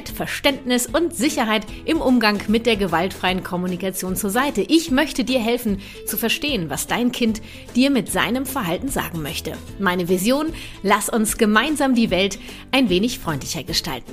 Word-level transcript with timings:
Leichtigkeit, 0.00 0.08
Verständnis 0.08 0.86
und 0.86 1.14
Sicherheit 1.14 1.66
im 1.84 2.00
Umgang 2.00 2.40
mit 2.48 2.66
der 2.66 2.76
gewaltfreien 2.76 3.42
Kommunikation 3.42 4.16
zur 4.16 4.30
Seite. 4.30 4.62
Ich 4.62 4.90
möchte 4.90 5.24
dir 5.24 5.40
helfen 5.40 5.80
zu 6.06 6.16
verstehen, 6.16 6.70
was 6.70 6.86
dein 6.86 7.12
Kind 7.12 7.42
dir 7.76 7.90
mit 7.90 8.10
seinem 8.10 8.46
Verhalten 8.46 8.88
sagen 8.88 9.22
möchte. 9.22 9.52
Meine 9.78 10.08
Vision, 10.08 10.52
lass 10.82 11.08
uns 11.08 11.38
gemeinsam 11.38 11.94
die 11.94 12.10
Welt 12.10 12.38
ein 12.72 12.88
wenig 12.88 13.18
freundlicher 13.18 13.62
gestalten. 13.62 14.12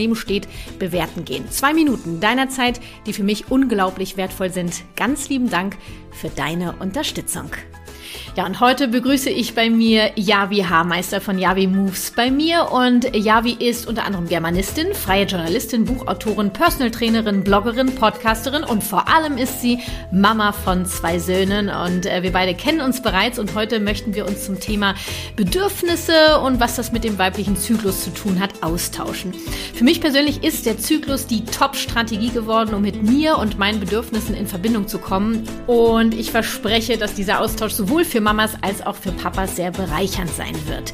daneben 0.01 0.15
steht, 0.15 0.47
bewerten 0.79 1.25
gehen. 1.25 1.49
Zwei 1.51 1.73
Minuten 1.73 2.19
deiner 2.19 2.49
Zeit, 2.49 2.81
die 3.05 3.13
für 3.13 3.23
mich 3.23 3.51
unglaublich 3.51 4.17
wertvoll 4.17 4.51
sind. 4.51 4.83
Ganz 4.95 5.29
lieben 5.29 5.49
Dank 5.49 5.77
für 6.11 6.29
deine 6.29 6.73
Unterstützung. 6.79 7.51
Ja, 8.33 8.45
und 8.45 8.61
heute 8.61 8.87
begrüße 8.87 9.29
ich 9.29 9.55
bei 9.55 9.69
mir 9.69 10.11
Yavi 10.15 10.59
Haarmeister 10.59 11.19
von 11.19 11.37
Yavi 11.37 11.67
Moves 11.67 12.13
bei 12.15 12.31
mir. 12.31 12.71
Und 12.71 13.13
Yavi 13.13 13.57
ist 13.59 13.85
unter 13.87 14.05
anderem 14.05 14.29
Germanistin, 14.29 14.93
freie 14.93 15.25
Journalistin, 15.25 15.83
Buchautorin, 15.83 16.53
Personal 16.53 16.91
Trainerin, 16.91 17.43
Bloggerin, 17.43 17.93
Podcasterin 17.93 18.63
und 18.63 18.85
vor 18.85 19.09
allem 19.09 19.37
ist 19.37 19.59
sie 19.59 19.79
Mama 20.13 20.53
von 20.53 20.85
zwei 20.85 21.19
Söhnen. 21.19 21.67
Und 21.67 22.05
äh, 22.05 22.23
wir 22.23 22.31
beide 22.31 22.55
kennen 22.55 22.79
uns 22.79 23.01
bereits 23.01 23.37
und 23.37 23.53
heute 23.53 23.81
möchten 23.81 24.15
wir 24.15 24.25
uns 24.25 24.45
zum 24.45 24.61
Thema 24.61 24.95
Bedürfnisse 25.35 26.39
und 26.39 26.61
was 26.61 26.77
das 26.77 26.93
mit 26.93 27.03
dem 27.03 27.17
weiblichen 27.17 27.57
Zyklus 27.57 28.05
zu 28.05 28.11
tun 28.11 28.39
hat, 28.39 28.63
austauschen. 28.63 29.33
Für 29.73 29.83
mich 29.83 29.99
persönlich 29.99 30.41
ist 30.41 30.65
der 30.65 30.77
Zyklus 30.77 31.27
die 31.27 31.43
Top-Strategie 31.43 32.29
geworden, 32.29 32.75
um 32.75 32.81
mit 32.81 33.03
mir 33.03 33.37
und 33.37 33.59
meinen 33.59 33.81
Bedürfnissen 33.81 34.35
in 34.35 34.47
Verbindung 34.47 34.87
zu 34.87 34.99
kommen. 34.99 35.43
Und 35.67 36.13
ich 36.13 36.31
verspreche, 36.31 36.97
dass 36.97 37.13
dieser 37.13 37.41
Austausch 37.41 37.73
sowohl 37.73 38.05
für 38.05 38.20
Mamas 38.21 38.55
als 38.61 38.85
auch 38.85 38.95
für 38.95 39.11
Papas 39.11 39.55
sehr 39.55 39.71
bereichernd 39.71 40.29
sein 40.31 40.55
wird. 40.67 40.93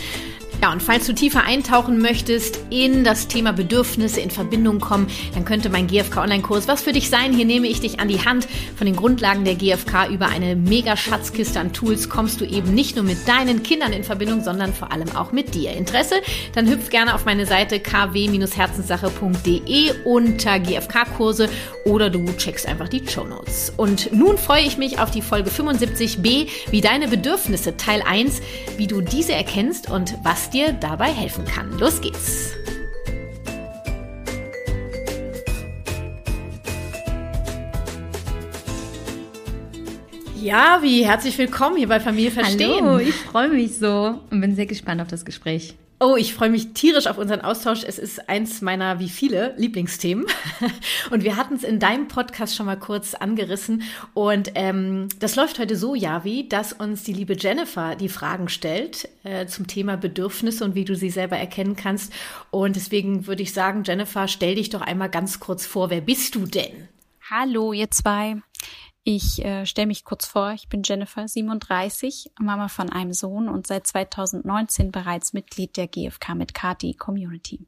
Ja, 0.60 0.72
und 0.72 0.82
falls 0.82 1.06
du 1.06 1.14
tiefer 1.14 1.44
eintauchen 1.44 2.00
möchtest 2.00 2.60
in 2.72 3.04
das 3.04 3.28
Thema 3.28 3.54
Bedürfnisse 3.54 4.22
in 4.22 4.32
Verbindung 4.32 4.80
kommen, 4.80 5.06
dann 5.36 5.46
könnte 5.46 5.70
mein 5.70 5.86
GFK 5.86 6.18
Online-Kurs 6.18 6.68
was 6.68 6.82
für 6.82 6.94
dich 6.94 7.12
sein. 7.12 7.32
Hier 7.32 7.46
nehme 7.46 7.68
ich 7.68 7.80
dich 7.80 8.00
an 8.00 8.08
die 8.08 8.26
Hand. 8.26 8.48
Von 8.76 8.88
den 8.88 8.96
Grundlagen 8.96 9.46
der 9.46 9.54
GFK 9.54 10.08
über 10.10 10.30
eine 10.30 10.56
mega 10.56 10.98
Schatzkiste 10.98 11.60
an 11.60 11.74
Tools 11.74 12.10
kommst 12.10 12.42
du 12.42 12.46
eben 12.46 12.74
nicht 12.74 12.96
nur 12.96 13.06
mit 13.06 13.28
deinen 13.28 13.62
Kindern 13.62 13.94
in 13.94 14.04
Verbindung, 14.04 14.44
sondern 14.44 14.74
vor 14.74 14.92
allem 14.92 15.16
auch 15.16 15.32
mit 15.32 15.54
dir. 15.54 15.74
Interesse? 15.74 16.16
Dann 16.56 16.68
hüpf 16.68 16.90
gerne 16.90 17.14
auf 17.14 17.26
meine 17.26 17.46
Seite 17.46 17.80
kw-herzenssache.de 17.80 19.92
unter 20.06 20.60
GFK-Kurse 20.60 21.50
oder 21.86 22.10
du 22.10 22.26
checkst 22.36 22.66
einfach 22.66 22.90
die 22.90 23.08
Show 23.08 23.26
Notes. 23.26 23.74
Und 23.78 24.12
nun 24.12 24.40
freue 24.40 24.64
ich 24.64 24.80
mich 24.80 24.98
auf 24.98 25.12
die 25.12 25.22
Folge 25.22 25.52
75b, 25.52 26.48
wie 26.72 26.82
deine 26.82 27.08
Bedürfnisse, 27.08 27.78
Teil 27.78 28.02
1, 28.02 28.42
wie 28.78 28.88
du 28.88 29.02
diese 29.02 29.34
erkennst 29.34 29.88
und 29.90 30.16
was 30.24 30.47
dir 30.50 30.74
dabei 30.74 31.12
helfen 31.12 31.46
kann. 31.46 31.78
Los 31.80 32.02
geht's! 32.02 32.54
Ja, 40.42 40.80
wie 40.82 41.04
herzlich 41.06 41.38
willkommen 41.38 41.78
hier 41.78 41.90
bei 41.90 42.00
Familie 42.00 42.32
Verstehen. 42.32 42.86
Hallo, 42.86 43.00
ich 43.00 43.16
freue 43.16 43.50
mich 43.50 43.78
so 43.78 44.22
und 44.30 44.40
bin 44.40 44.56
sehr 44.56 44.66
gespannt 44.66 45.02
auf 45.02 45.08
das 45.08 45.26
Gespräch. 45.26 45.76
Oh, 46.00 46.16
ich 46.16 46.36
freue 46.36 46.52
mich 46.52 46.74
tierisch 46.74 47.08
auf 47.08 47.18
unseren 47.18 47.42
Austausch. 47.42 47.84
Es 47.84 47.98
ist 47.98 48.30
eins 48.30 48.62
meiner, 48.62 49.00
wie 49.00 49.10
viele, 49.10 49.56
Lieblingsthemen. 49.58 50.28
Und 51.10 51.24
wir 51.24 51.38
hatten 51.38 51.56
es 51.56 51.64
in 51.64 51.80
deinem 51.80 52.08
Podcast 52.08 52.56
schon 52.56 52.68
mal 52.68 52.78
kurz 52.78 53.16
angerissen. 53.16 53.82
Und 54.14 54.52
ähm, 54.54 55.08
das 55.18 55.36
läuft 55.36 55.58
heute 55.58 55.76
so, 55.76 55.96
Javi, 55.96 56.48
dass 56.48 56.72
uns 56.72 57.02
die 57.02 57.14
liebe 57.14 57.36
Jennifer 57.36 57.96
die 57.96 58.10
Fragen 58.10 58.48
stellt 58.48 59.10
äh, 59.24 59.48
zum 59.48 59.66
Thema 59.66 59.98
Bedürfnisse 59.98 60.64
und 60.66 60.76
wie 60.76 60.86
du 60.86 60.96
sie 60.96 61.10
selber 61.10 61.38
erkennen 61.38 61.76
kannst. 61.76 62.14
Und 62.52 62.76
deswegen 62.76 63.26
würde 63.26 63.42
ich 63.42 63.52
sagen, 63.52 63.82
Jennifer, 63.84 64.28
stell 64.28 64.54
dich 64.54 64.70
doch 64.70 64.82
einmal 64.82 65.10
ganz 65.10 65.40
kurz 65.40 65.66
vor. 65.66 65.90
Wer 65.90 66.02
bist 66.02 66.36
du 66.36 66.46
denn? 66.46 66.90
Hallo, 67.28 67.74
ihr 67.74 67.90
zwei. 67.90 68.38
Ich 69.10 69.42
äh, 69.46 69.66
stelle 69.66 69.88
mich 69.88 70.04
kurz 70.04 70.26
vor, 70.26 70.52
ich 70.52 70.68
bin 70.68 70.82
Jennifer, 70.84 71.26
37, 71.26 72.32
Mama 72.42 72.68
von 72.68 72.90
einem 72.90 73.14
Sohn 73.14 73.48
und 73.48 73.66
seit 73.66 73.88
2019 73.88 74.92
bereits 74.92 75.32
Mitglied 75.32 75.78
der 75.78 75.88
GFK 75.88 76.36
mit 76.36 76.54
Kati 76.54 76.94
Community. 76.94 77.62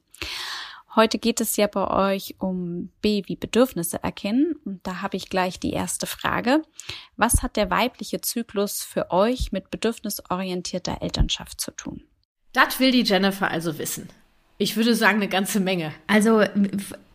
Heute 0.97 1.17
geht 1.17 1.39
es 1.39 1.55
ja 1.55 1.67
bei 1.67 2.13
euch 2.13 2.35
um 2.39 2.91
B 3.01 3.23
wie 3.27 3.37
Bedürfnisse 3.37 4.03
erkennen 4.03 4.57
und 4.65 4.85
da 4.85 5.01
habe 5.01 5.15
ich 5.15 5.29
gleich 5.29 5.61
die 5.61 5.71
erste 5.71 6.07
Frage. 6.07 6.61
Was 7.15 7.41
hat 7.41 7.55
der 7.55 7.71
weibliche 7.71 8.19
Zyklus 8.19 8.83
für 8.83 9.09
euch 9.09 9.53
mit 9.53 9.71
bedürfnisorientierter 9.71 11.01
Elternschaft 11.01 11.61
zu 11.61 11.71
tun? 11.71 12.03
Das 12.51 12.81
will 12.81 12.91
die 12.91 13.03
Jennifer 13.03 13.49
also 13.49 13.77
wissen. 13.77 14.09
Ich 14.57 14.75
würde 14.75 14.93
sagen, 14.93 15.19
eine 15.19 15.29
ganze 15.29 15.61
Menge. 15.61 15.93
Also 16.05 16.43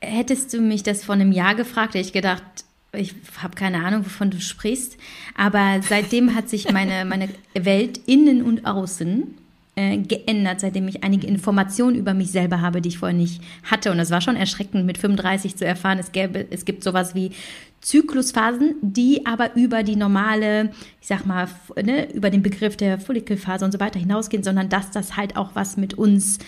hättest 0.00 0.54
du 0.54 0.62
mich 0.62 0.82
das 0.82 1.04
vor 1.04 1.14
einem 1.14 1.30
Jahr 1.30 1.54
gefragt, 1.54 1.92
hätte 1.92 2.06
ich 2.06 2.14
gedacht, 2.14 2.63
ich 2.96 3.14
habe 3.42 3.54
keine 3.54 3.84
Ahnung, 3.84 4.04
wovon 4.04 4.30
du 4.30 4.40
sprichst, 4.40 4.96
aber 5.36 5.80
seitdem 5.82 6.34
hat 6.34 6.48
sich 6.48 6.70
meine, 6.72 7.04
meine 7.04 7.28
Welt 7.54 8.00
innen 8.06 8.42
und 8.42 8.66
außen 8.66 9.34
äh, 9.76 9.98
geändert, 9.98 10.60
seitdem 10.60 10.86
ich 10.88 11.02
einige 11.02 11.26
Informationen 11.26 11.96
über 11.96 12.14
mich 12.14 12.30
selber 12.30 12.60
habe, 12.60 12.80
die 12.80 12.90
ich 12.90 12.98
vorher 12.98 13.16
nicht 13.16 13.42
hatte. 13.64 13.90
Und 13.90 13.98
es 13.98 14.10
war 14.10 14.20
schon 14.20 14.36
erschreckend, 14.36 14.86
mit 14.86 14.98
35 14.98 15.56
zu 15.56 15.66
erfahren, 15.66 15.98
es, 15.98 16.12
gäbe, 16.12 16.46
es 16.50 16.64
gibt 16.64 16.84
sowas 16.84 17.14
wie 17.14 17.32
Zyklusphasen, 17.80 18.76
die 18.82 19.26
aber 19.26 19.56
über 19.56 19.82
die 19.82 19.96
normale, 19.96 20.70
ich 21.00 21.08
sag 21.08 21.26
mal, 21.26 21.48
ne, 21.82 22.10
über 22.12 22.30
den 22.30 22.42
Begriff 22.42 22.76
der 22.76 22.98
Follikelphase 22.98 23.64
und 23.64 23.72
so 23.72 23.80
weiter 23.80 23.98
hinausgehen, 23.98 24.44
sondern 24.44 24.68
dass 24.68 24.90
das 24.90 25.16
halt 25.16 25.36
auch 25.36 25.50
was 25.54 25.76
mit 25.76 25.94
uns 25.94 26.38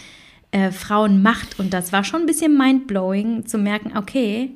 äh, 0.53 0.71
Frauen 0.71 1.21
macht. 1.21 1.59
Und 1.59 1.73
das 1.73 1.93
war 1.93 2.05
schon 2.05 2.21
ein 2.21 2.27
bisschen 2.27 2.57
mindblowing 2.57 3.45
zu 3.47 3.59
merken, 3.59 3.97
okay, 3.97 4.53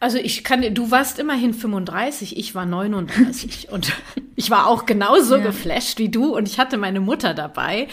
also 0.00 0.18
ich 0.18 0.44
kann, 0.44 0.74
du 0.74 0.90
warst 0.90 1.18
immerhin 1.18 1.54
35, 1.54 2.36
ich 2.36 2.54
war 2.54 2.66
39 2.66 3.68
und 3.72 3.92
ich 4.36 4.50
war 4.50 4.66
auch 4.66 4.86
genauso 4.86 5.36
ja. 5.36 5.42
geflasht 5.42 5.98
wie 5.98 6.08
du 6.08 6.36
und 6.36 6.48
ich 6.48 6.58
hatte 6.58 6.76
meine 6.76 7.00
Mutter 7.00 7.34
dabei 7.34 7.88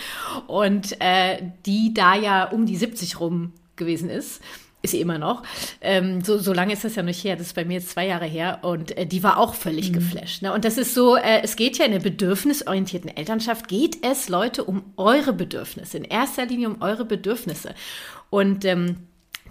und 0.47 0.99
äh, 1.01 1.37
die 1.65 1.93
da 1.93 2.15
ja 2.15 2.45
um 2.45 2.65
die 2.65 2.77
70 2.77 3.19
rum 3.19 3.53
gewesen 3.75 4.09
ist 4.09 4.41
ist 4.81 4.91
sie 4.91 5.01
immer 5.01 5.19
noch. 5.19 5.43
Ähm, 5.79 6.21
so, 6.21 6.37
so 6.37 6.53
lange 6.53 6.73
ist 6.73 6.83
das 6.83 6.95
ja 6.95 7.03
nicht 7.03 7.23
her. 7.23 7.35
Das 7.35 7.47
ist 7.47 7.55
bei 7.55 7.65
mir 7.65 7.75
jetzt 7.75 7.89
zwei 7.89 8.07
Jahre 8.07 8.25
her. 8.25 8.59
Und 8.63 8.97
äh, 8.97 9.05
die 9.05 9.21
war 9.21 9.37
auch 9.37 9.53
völlig 9.53 9.89
mhm. 9.89 9.93
geflasht. 9.93 10.41
Ne? 10.41 10.51
Und 10.53 10.65
das 10.65 10.77
ist 10.77 10.93
so, 10.93 11.15
äh, 11.15 11.41
es 11.43 11.55
geht 11.55 11.77
ja 11.77 11.85
in 11.85 11.91
der 11.91 11.99
bedürfnisorientierten 11.99 13.15
Elternschaft, 13.15 13.67
geht 13.67 14.03
es, 14.03 14.29
Leute, 14.29 14.63
um 14.63 14.83
eure 14.97 15.33
Bedürfnisse. 15.33 15.97
In 15.97 16.03
erster 16.03 16.45
Linie 16.45 16.69
um 16.69 16.81
eure 16.81 17.05
Bedürfnisse. 17.05 17.75
Und 18.29 18.65
ähm, 18.65 18.97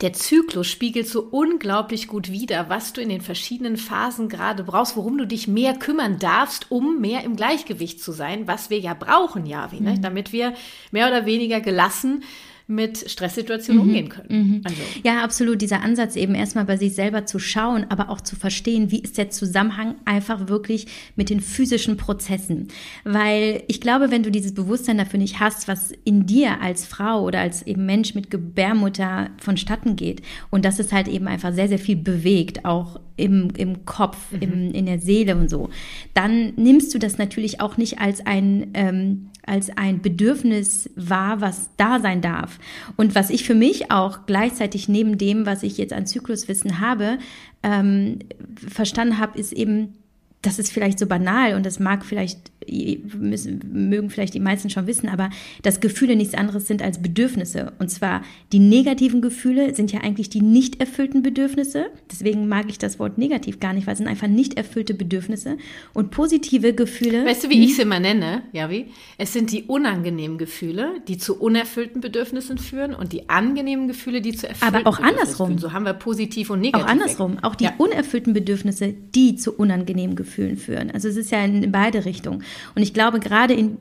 der 0.00 0.12
Zyklus 0.12 0.66
spiegelt 0.66 1.06
so 1.06 1.20
unglaublich 1.20 2.08
gut 2.08 2.30
wider, 2.30 2.68
was 2.68 2.92
du 2.92 3.00
in 3.00 3.10
den 3.10 3.20
verschiedenen 3.20 3.76
Phasen 3.76 4.28
gerade 4.28 4.64
brauchst, 4.64 4.96
worum 4.96 5.18
du 5.18 5.26
dich 5.26 5.46
mehr 5.46 5.74
kümmern 5.74 6.18
darfst, 6.18 6.70
um 6.70 7.00
mehr 7.00 7.22
im 7.24 7.36
Gleichgewicht 7.36 8.02
zu 8.02 8.12
sein, 8.12 8.46
was 8.46 8.70
wir 8.70 8.78
ja 8.78 8.94
brauchen, 8.94 9.46
Javi, 9.46 9.80
ne? 9.80 9.90
mhm. 9.90 9.94
ne? 9.96 10.00
damit 10.00 10.32
wir 10.32 10.54
mehr 10.90 11.08
oder 11.08 11.26
weniger 11.26 11.60
gelassen 11.60 12.24
mit 12.70 13.10
Stresssituationen 13.10 13.82
mhm. 13.82 13.88
umgehen 13.88 14.08
können. 14.08 14.28
Mhm. 14.28 14.60
Also. 14.64 14.80
Ja, 15.02 15.22
absolut. 15.24 15.60
Dieser 15.60 15.82
Ansatz 15.82 16.14
eben 16.14 16.34
erstmal 16.34 16.64
bei 16.64 16.76
sich 16.76 16.94
selber 16.94 17.26
zu 17.26 17.38
schauen, 17.38 17.84
aber 17.88 18.08
auch 18.10 18.20
zu 18.20 18.36
verstehen, 18.36 18.90
wie 18.92 19.00
ist 19.00 19.18
der 19.18 19.30
Zusammenhang 19.30 19.96
einfach 20.04 20.48
wirklich 20.48 20.86
mit 21.16 21.30
den 21.30 21.40
physischen 21.40 21.96
Prozessen. 21.96 22.68
Weil 23.04 23.64
ich 23.66 23.80
glaube, 23.80 24.10
wenn 24.12 24.22
du 24.22 24.30
dieses 24.30 24.54
Bewusstsein 24.54 24.98
dafür 24.98 25.18
nicht 25.18 25.40
hast, 25.40 25.66
was 25.66 25.92
in 26.04 26.26
dir 26.26 26.60
als 26.60 26.86
Frau 26.86 27.24
oder 27.24 27.40
als 27.40 27.66
eben 27.66 27.86
Mensch 27.86 28.14
mit 28.14 28.30
Gebärmutter 28.30 29.30
vonstatten 29.38 29.96
geht 29.96 30.22
und 30.50 30.64
dass 30.64 30.78
es 30.78 30.92
halt 30.92 31.08
eben 31.08 31.26
einfach 31.26 31.52
sehr, 31.52 31.68
sehr 31.68 31.78
viel 31.78 31.96
bewegt, 31.96 32.64
auch 32.64 33.00
im, 33.16 33.48
im 33.56 33.84
Kopf, 33.84 34.30
mhm. 34.30 34.42
im, 34.42 34.70
in 34.72 34.86
der 34.86 35.00
Seele 35.00 35.36
und 35.36 35.50
so, 35.50 35.70
dann 36.14 36.54
nimmst 36.54 36.94
du 36.94 36.98
das 36.98 37.18
natürlich 37.18 37.60
auch 37.60 37.76
nicht 37.76 37.98
als 37.98 38.24
ein, 38.24 38.68
ähm, 38.74 39.29
als 39.50 39.68
ein 39.76 40.00
Bedürfnis 40.00 40.88
wahr, 40.94 41.40
was 41.40 41.70
da 41.76 41.98
sein 41.98 42.20
darf. 42.20 42.58
Und 42.96 43.16
was 43.16 43.30
ich 43.30 43.44
für 43.44 43.56
mich 43.56 43.90
auch 43.90 44.20
gleichzeitig 44.26 44.88
neben 44.88 45.18
dem, 45.18 45.44
was 45.44 45.64
ich 45.64 45.76
jetzt 45.76 45.92
an 45.92 46.06
Zykluswissen 46.06 46.78
habe, 46.78 47.18
ähm, 47.64 48.20
verstanden 48.54 49.18
habe, 49.18 49.38
ist 49.38 49.52
eben, 49.52 49.94
das 50.40 50.60
ist 50.60 50.72
vielleicht 50.72 51.00
so 51.00 51.06
banal 51.06 51.54
und 51.54 51.66
das 51.66 51.80
mag 51.80 52.04
vielleicht 52.04 52.52
müssen, 52.68 53.88
mögen 53.88 54.10
vielleicht 54.10 54.34
die 54.34 54.40
meisten 54.40 54.70
schon 54.70 54.86
wissen, 54.86 55.08
aber 55.08 55.30
dass 55.62 55.80
Gefühle 55.80 56.16
nichts 56.16 56.34
anderes 56.34 56.66
sind 56.66 56.82
als 56.82 57.00
Bedürfnisse. 57.00 57.72
Und 57.78 57.90
zwar 57.90 58.22
die 58.52 58.58
negativen 58.58 59.22
Gefühle 59.22 59.74
sind 59.74 59.92
ja 59.92 60.00
eigentlich 60.00 60.28
die 60.30 60.42
nicht 60.42 60.80
erfüllten 60.80 61.22
Bedürfnisse. 61.22 61.86
Deswegen 62.10 62.48
mag 62.48 62.66
ich 62.68 62.78
das 62.78 62.98
Wort 62.98 63.18
negativ 63.18 63.60
gar 63.60 63.72
nicht, 63.72 63.86
weil 63.86 63.92
es 63.92 63.98
sind 63.98 64.08
einfach 64.08 64.28
nicht 64.28 64.54
erfüllte 64.54 64.94
Bedürfnisse. 64.94 65.56
Und 65.94 66.10
positive 66.10 66.74
Gefühle. 66.74 67.24
Weißt 67.24 67.44
du, 67.44 67.50
wie 67.50 67.64
ich 67.64 67.76
sie 67.76 67.82
immer 67.82 68.00
nenne, 68.00 68.42
Javi? 68.52 68.86
Es 69.18 69.32
sind 69.32 69.52
die 69.52 69.64
unangenehmen 69.64 70.38
Gefühle, 70.38 71.00
die 71.08 71.18
zu 71.18 71.40
unerfüllten 71.40 72.00
Bedürfnissen 72.00 72.58
führen 72.58 72.94
und 72.94 73.12
die 73.12 73.28
angenehmen 73.28 73.88
Gefühle, 73.88 74.20
die 74.20 74.34
zu 74.34 74.48
erfüllten 74.48 74.76
Aber 74.76 74.88
auch 74.88 75.00
andersrum. 75.00 75.48
Führen. 75.48 75.58
So 75.58 75.72
haben 75.72 75.84
wir 75.84 75.94
positiv 75.94 76.50
und 76.50 76.60
negativ. 76.60 76.86
Auch 76.86 76.90
andersrum. 76.90 77.38
Auch 77.42 77.54
die 77.54 77.64
ja. 77.64 77.74
unerfüllten 77.78 78.32
Bedürfnisse, 78.32 78.94
die 79.14 79.36
zu 79.36 79.52
unangenehmen 79.52 80.16
Gefühlen 80.16 80.56
führen. 80.56 80.90
Also 80.90 81.08
es 81.08 81.16
ist 81.16 81.30
ja 81.30 81.44
in 81.44 81.72
beide 81.72 82.04
Richtungen. 82.04 82.44
Und 82.74 82.82
ich 82.82 82.94
glaube, 82.94 83.20
gerade 83.20 83.54
in 83.54 83.78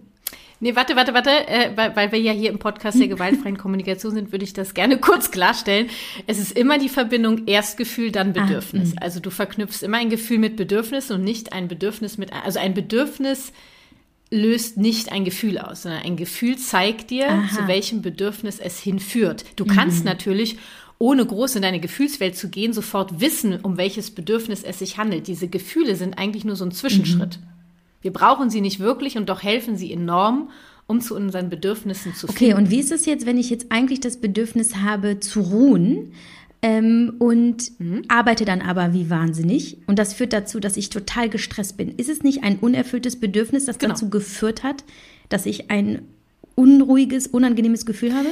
Nee, 0.61 0.75
warte, 0.75 0.97
warte, 0.97 1.13
warte, 1.13 1.29
äh, 1.29 1.71
weil, 1.75 1.95
weil 1.95 2.11
wir 2.11 2.19
ja 2.19 2.33
hier 2.33 2.49
im 2.49 2.59
Podcast 2.59 2.99
der 2.99 3.07
gewaltfreien 3.15 3.57
Kommunikation 3.57 4.13
sind, 4.13 4.33
würde 4.33 4.43
ich 4.43 4.51
das 4.51 4.73
gerne 4.73 4.97
kurz 4.97 5.31
klarstellen. 5.31 5.89
Es 6.27 6.37
ist 6.37 6.51
immer 6.57 6.77
die 6.77 6.89
Verbindung 6.89 7.47
Erstgefühl, 7.47 8.11
dann 8.11 8.31
ah, 8.31 8.41
Bedürfnis. 8.41 8.93
Ah, 8.97 9.03
also 9.03 9.21
du 9.21 9.29
verknüpfst 9.29 9.83
immer 9.83 9.97
ein 9.97 10.09
Gefühl 10.09 10.37
mit 10.37 10.57
Bedürfnis 10.57 11.11
und 11.11 11.23
nicht 11.23 11.53
ein 11.53 11.69
Bedürfnis 11.69 12.17
mit, 12.17 12.33
also 12.33 12.59
ein 12.59 12.73
Bedürfnis 12.73 13.53
löst 14.31 14.77
nicht 14.77 15.11
ein 15.11 15.23
Gefühl 15.23 15.57
aus, 15.57 15.83
sondern 15.83 16.01
ein 16.03 16.17
Gefühl 16.17 16.57
zeigt 16.57 17.09
dir, 17.09 17.29
Aha. 17.29 17.55
zu 17.55 17.67
welchem 17.67 18.01
Bedürfnis 18.01 18.59
es 18.59 18.79
hinführt. 18.79 19.45
Du 19.55 19.65
kannst 19.65 19.99
mhm. 19.99 20.05
natürlich 20.05 20.57
ohne 20.99 21.25
groß 21.25 21.55
in 21.55 21.61
deine 21.61 21.79
Gefühlswelt 21.79 22.35
zu 22.35 22.49
gehen, 22.49 22.73
sofort 22.73 23.21
wissen, 23.21 23.61
um 23.61 23.77
welches 23.77 24.11
Bedürfnis 24.11 24.63
es 24.63 24.79
sich 24.79 24.97
handelt. 24.97 25.27
Diese 25.27 25.47
Gefühle 25.47 25.95
sind 25.95 26.17
eigentlich 26.17 26.43
nur 26.43 26.57
so 26.57 26.65
ein 26.65 26.71
Zwischenschritt. 26.71 27.39
Mhm. 27.39 27.58
Wir 28.01 28.13
brauchen 28.13 28.49
sie 28.49 28.61
nicht 28.61 28.79
wirklich 28.79 29.17
und 29.17 29.29
doch 29.29 29.43
helfen 29.43 29.77
sie 29.77 29.91
enorm, 29.91 30.49
um 30.87 31.01
zu 31.01 31.15
unseren 31.15 31.49
Bedürfnissen 31.49 32.15
zu 32.15 32.27
finden. 32.27 32.43
Okay, 32.43 32.53
und 32.53 32.69
wie 32.69 32.79
ist 32.79 32.91
es 32.91 33.05
jetzt, 33.05 33.25
wenn 33.25 33.37
ich 33.37 33.49
jetzt 33.49 33.67
eigentlich 33.69 33.99
das 33.99 34.17
Bedürfnis 34.17 34.77
habe 34.77 35.19
zu 35.19 35.41
ruhen? 35.41 36.13
Ähm, 36.61 37.13
und 37.19 37.79
mhm. 37.79 38.01
arbeite 38.09 38.43
dann 38.43 38.61
aber 38.61 38.91
wie 38.91 39.09
wahnsinnig. 39.09 39.77
Und 39.87 39.97
das 39.97 40.13
führt 40.13 40.33
dazu, 40.33 40.59
dass 40.59 40.75
ich 40.75 40.89
total 40.89 41.29
gestresst 41.29 41.77
bin. 41.77 41.95
Ist 41.95 42.09
es 42.09 42.21
nicht 42.21 42.43
ein 42.43 42.59
unerfülltes 42.59 43.17
Bedürfnis, 43.17 43.63
das 43.63 43.77
genau. 43.77 43.93
dazu 43.93 44.09
geführt 44.09 44.63
hat, 44.63 44.83
dass 45.29 45.45
ich 45.45 45.71
ein 45.71 46.01
unruhiges, 46.55 47.27
unangenehmes 47.27 47.85
Gefühl 47.85 48.13
habe? 48.13 48.27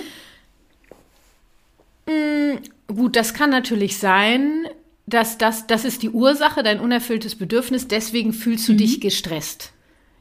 Mhm, 2.06 2.60
gut, 2.94 3.16
das 3.16 3.34
kann 3.34 3.50
natürlich 3.50 3.98
sein 3.98 4.66
dass 5.08 5.38
das, 5.38 5.66
das 5.68 5.86
ist 5.86 6.04
die 6.04 6.10
Ursache, 6.10 6.62
dein 6.62 6.80
unerfülltes 6.80 7.36
Bedürfnis, 7.36 7.88
deswegen 7.88 8.34
fühlst 8.34 8.68
du 8.68 8.74
mhm. 8.74 8.78
dich 8.78 9.02
gestresst. 9.02 9.72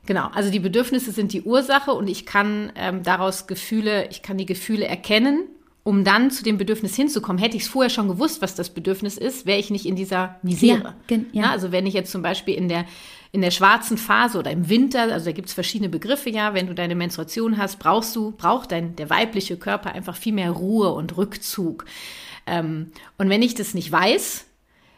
Genau, 0.07 0.29
also 0.33 0.51
die 0.51 0.61
Bedürfnisse 0.61 1.11
sind 1.11 1.33
die 1.33 1.43
Ursache 1.43 1.91
und 1.91 2.09
ich 2.09 2.25
kann 2.25 2.73
ähm, 2.77 3.03
daraus 3.03 3.49
Gefühle, 3.49 4.09
ich 4.11 4.23
kann 4.23 4.39
die 4.39 4.47
Gefühle 4.47 4.87
erkennen, 4.87 5.43
um 5.83 6.05
dann 6.05 6.31
zu 6.31 6.45
dem 6.45 6.59
Bedürfnis 6.59 6.95
hinzukommen. 6.95 7.43
Hätte 7.43 7.57
ich 7.57 7.65
es 7.65 7.69
vorher 7.69 7.91
schon 7.91 8.07
gewusst, 8.07 8.41
was 8.41 8.55
das 8.55 8.71
Bedürfnis 8.71 9.19
ist, 9.19 9.47
wäre 9.47 9.59
ich 9.59 9.71
nicht 9.71 9.85
in 9.85 9.97
dieser 9.97 10.37
Misere. 10.43 10.95
Ja, 11.11 11.17
ja. 11.17 11.23
Na, 11.33 11.51
also 11.51 11.73
wenn 11.73 11.87
ich 11.87 11.95
jetzt 11.95 12.13
zum 12.13 12.23
Beispiel 12.23 12.55
in 12.55 12.69
der, 12.69 12.87
in 13.33 13.41
der 13.41 13.51
schwarzen 13.51 13.99
Phase 13.99 14.39
oder 14.39 14.53
im 14.53 14.69
Winter, 14.69 15.13
also 15.13 15.27
da 15.27 15.33
gibt 15.33 15.49
es 15.49 15.55
verschiedene 15.55 15.89
Begriffe, 15.89 16.31
ja, 16.31 16.55
wenn 16.55 16.69
du 16.69 16.75
deine 16.75 16.95
Menstruation 16.95 17.59
hast, 17.59 17.81
brauchst 17.81 18.15
du, 18.15 18.31
braucht 18.31 18.71
dein, 18.71 18.95
der 18.95 19.11
weibliche 19.11 19.57
Körper 19.57 19.93
einfach 19.93 20.17
viel 20.17 20.33
mehr 20.33 20.53
Ruhe 20.53 20.93
und 20.93 21.17
Rückzug. 21.17 21.85
Ähm, 22.47 22.93
und 23.19 23.29
wenn 23.29 23.43
ich 23.43 23.57
das 23.57 23.75
nicht 23.75 23.91
weiß, 23.91 24.46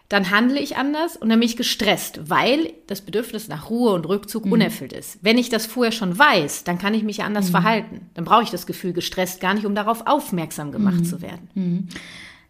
dann 0.08 0.30
handle 0.30 0.58
ich 0.58 0.76
anders 0.76 1.16
und 1.16 1.28
dann 1.28 1.38
bin 1.38 1.48
ich 1.48 1.56
gestresst, 1.56 2.30
weil 2.30 2.72
das 2.86 3.02
Bedürfnis 3.02 3.48
nach 3.48 3.68
Ruhe 3.68 3.92
und 3.92 4.08
Rückzug 4.08 4.46
mhm. 4.46 4.52
unerfüllt 4.52 4.94
ist. 4.94 5.18
Wenn 5.20 5.36
ich 5.36 5.50
das 5.50 5.66
vorher 5.66 5.92
schon 5.92 6.18
weiß, 6.18 6.64
dann 6.64 6.78
kann 6.78 6.94
ich 6.94 7.02
mich 7.02 7.18
ja 7.18 7.26
anders 7.26 7.48
mhm. 7.48 7.52
verhalten. 7.52 8.00
Dann 8.14 8.24
brauche 8.24 8.42
ich 8.42 8.50
das 8.50 8.66
Gefühl 8.66 8.94
gestresst 8.94 9.40
gar 9.40 9.52
nicht, 9.52 9.66
um 9.66 9.74
darauf 9.74 10.06
aufmerksam 10.06 10.72
gemacht 10.72 11.00
mhm. 11.00 11.04
zu 11.04 11.20
werden. 11.20 11.50
Mhm. 11.54 11.88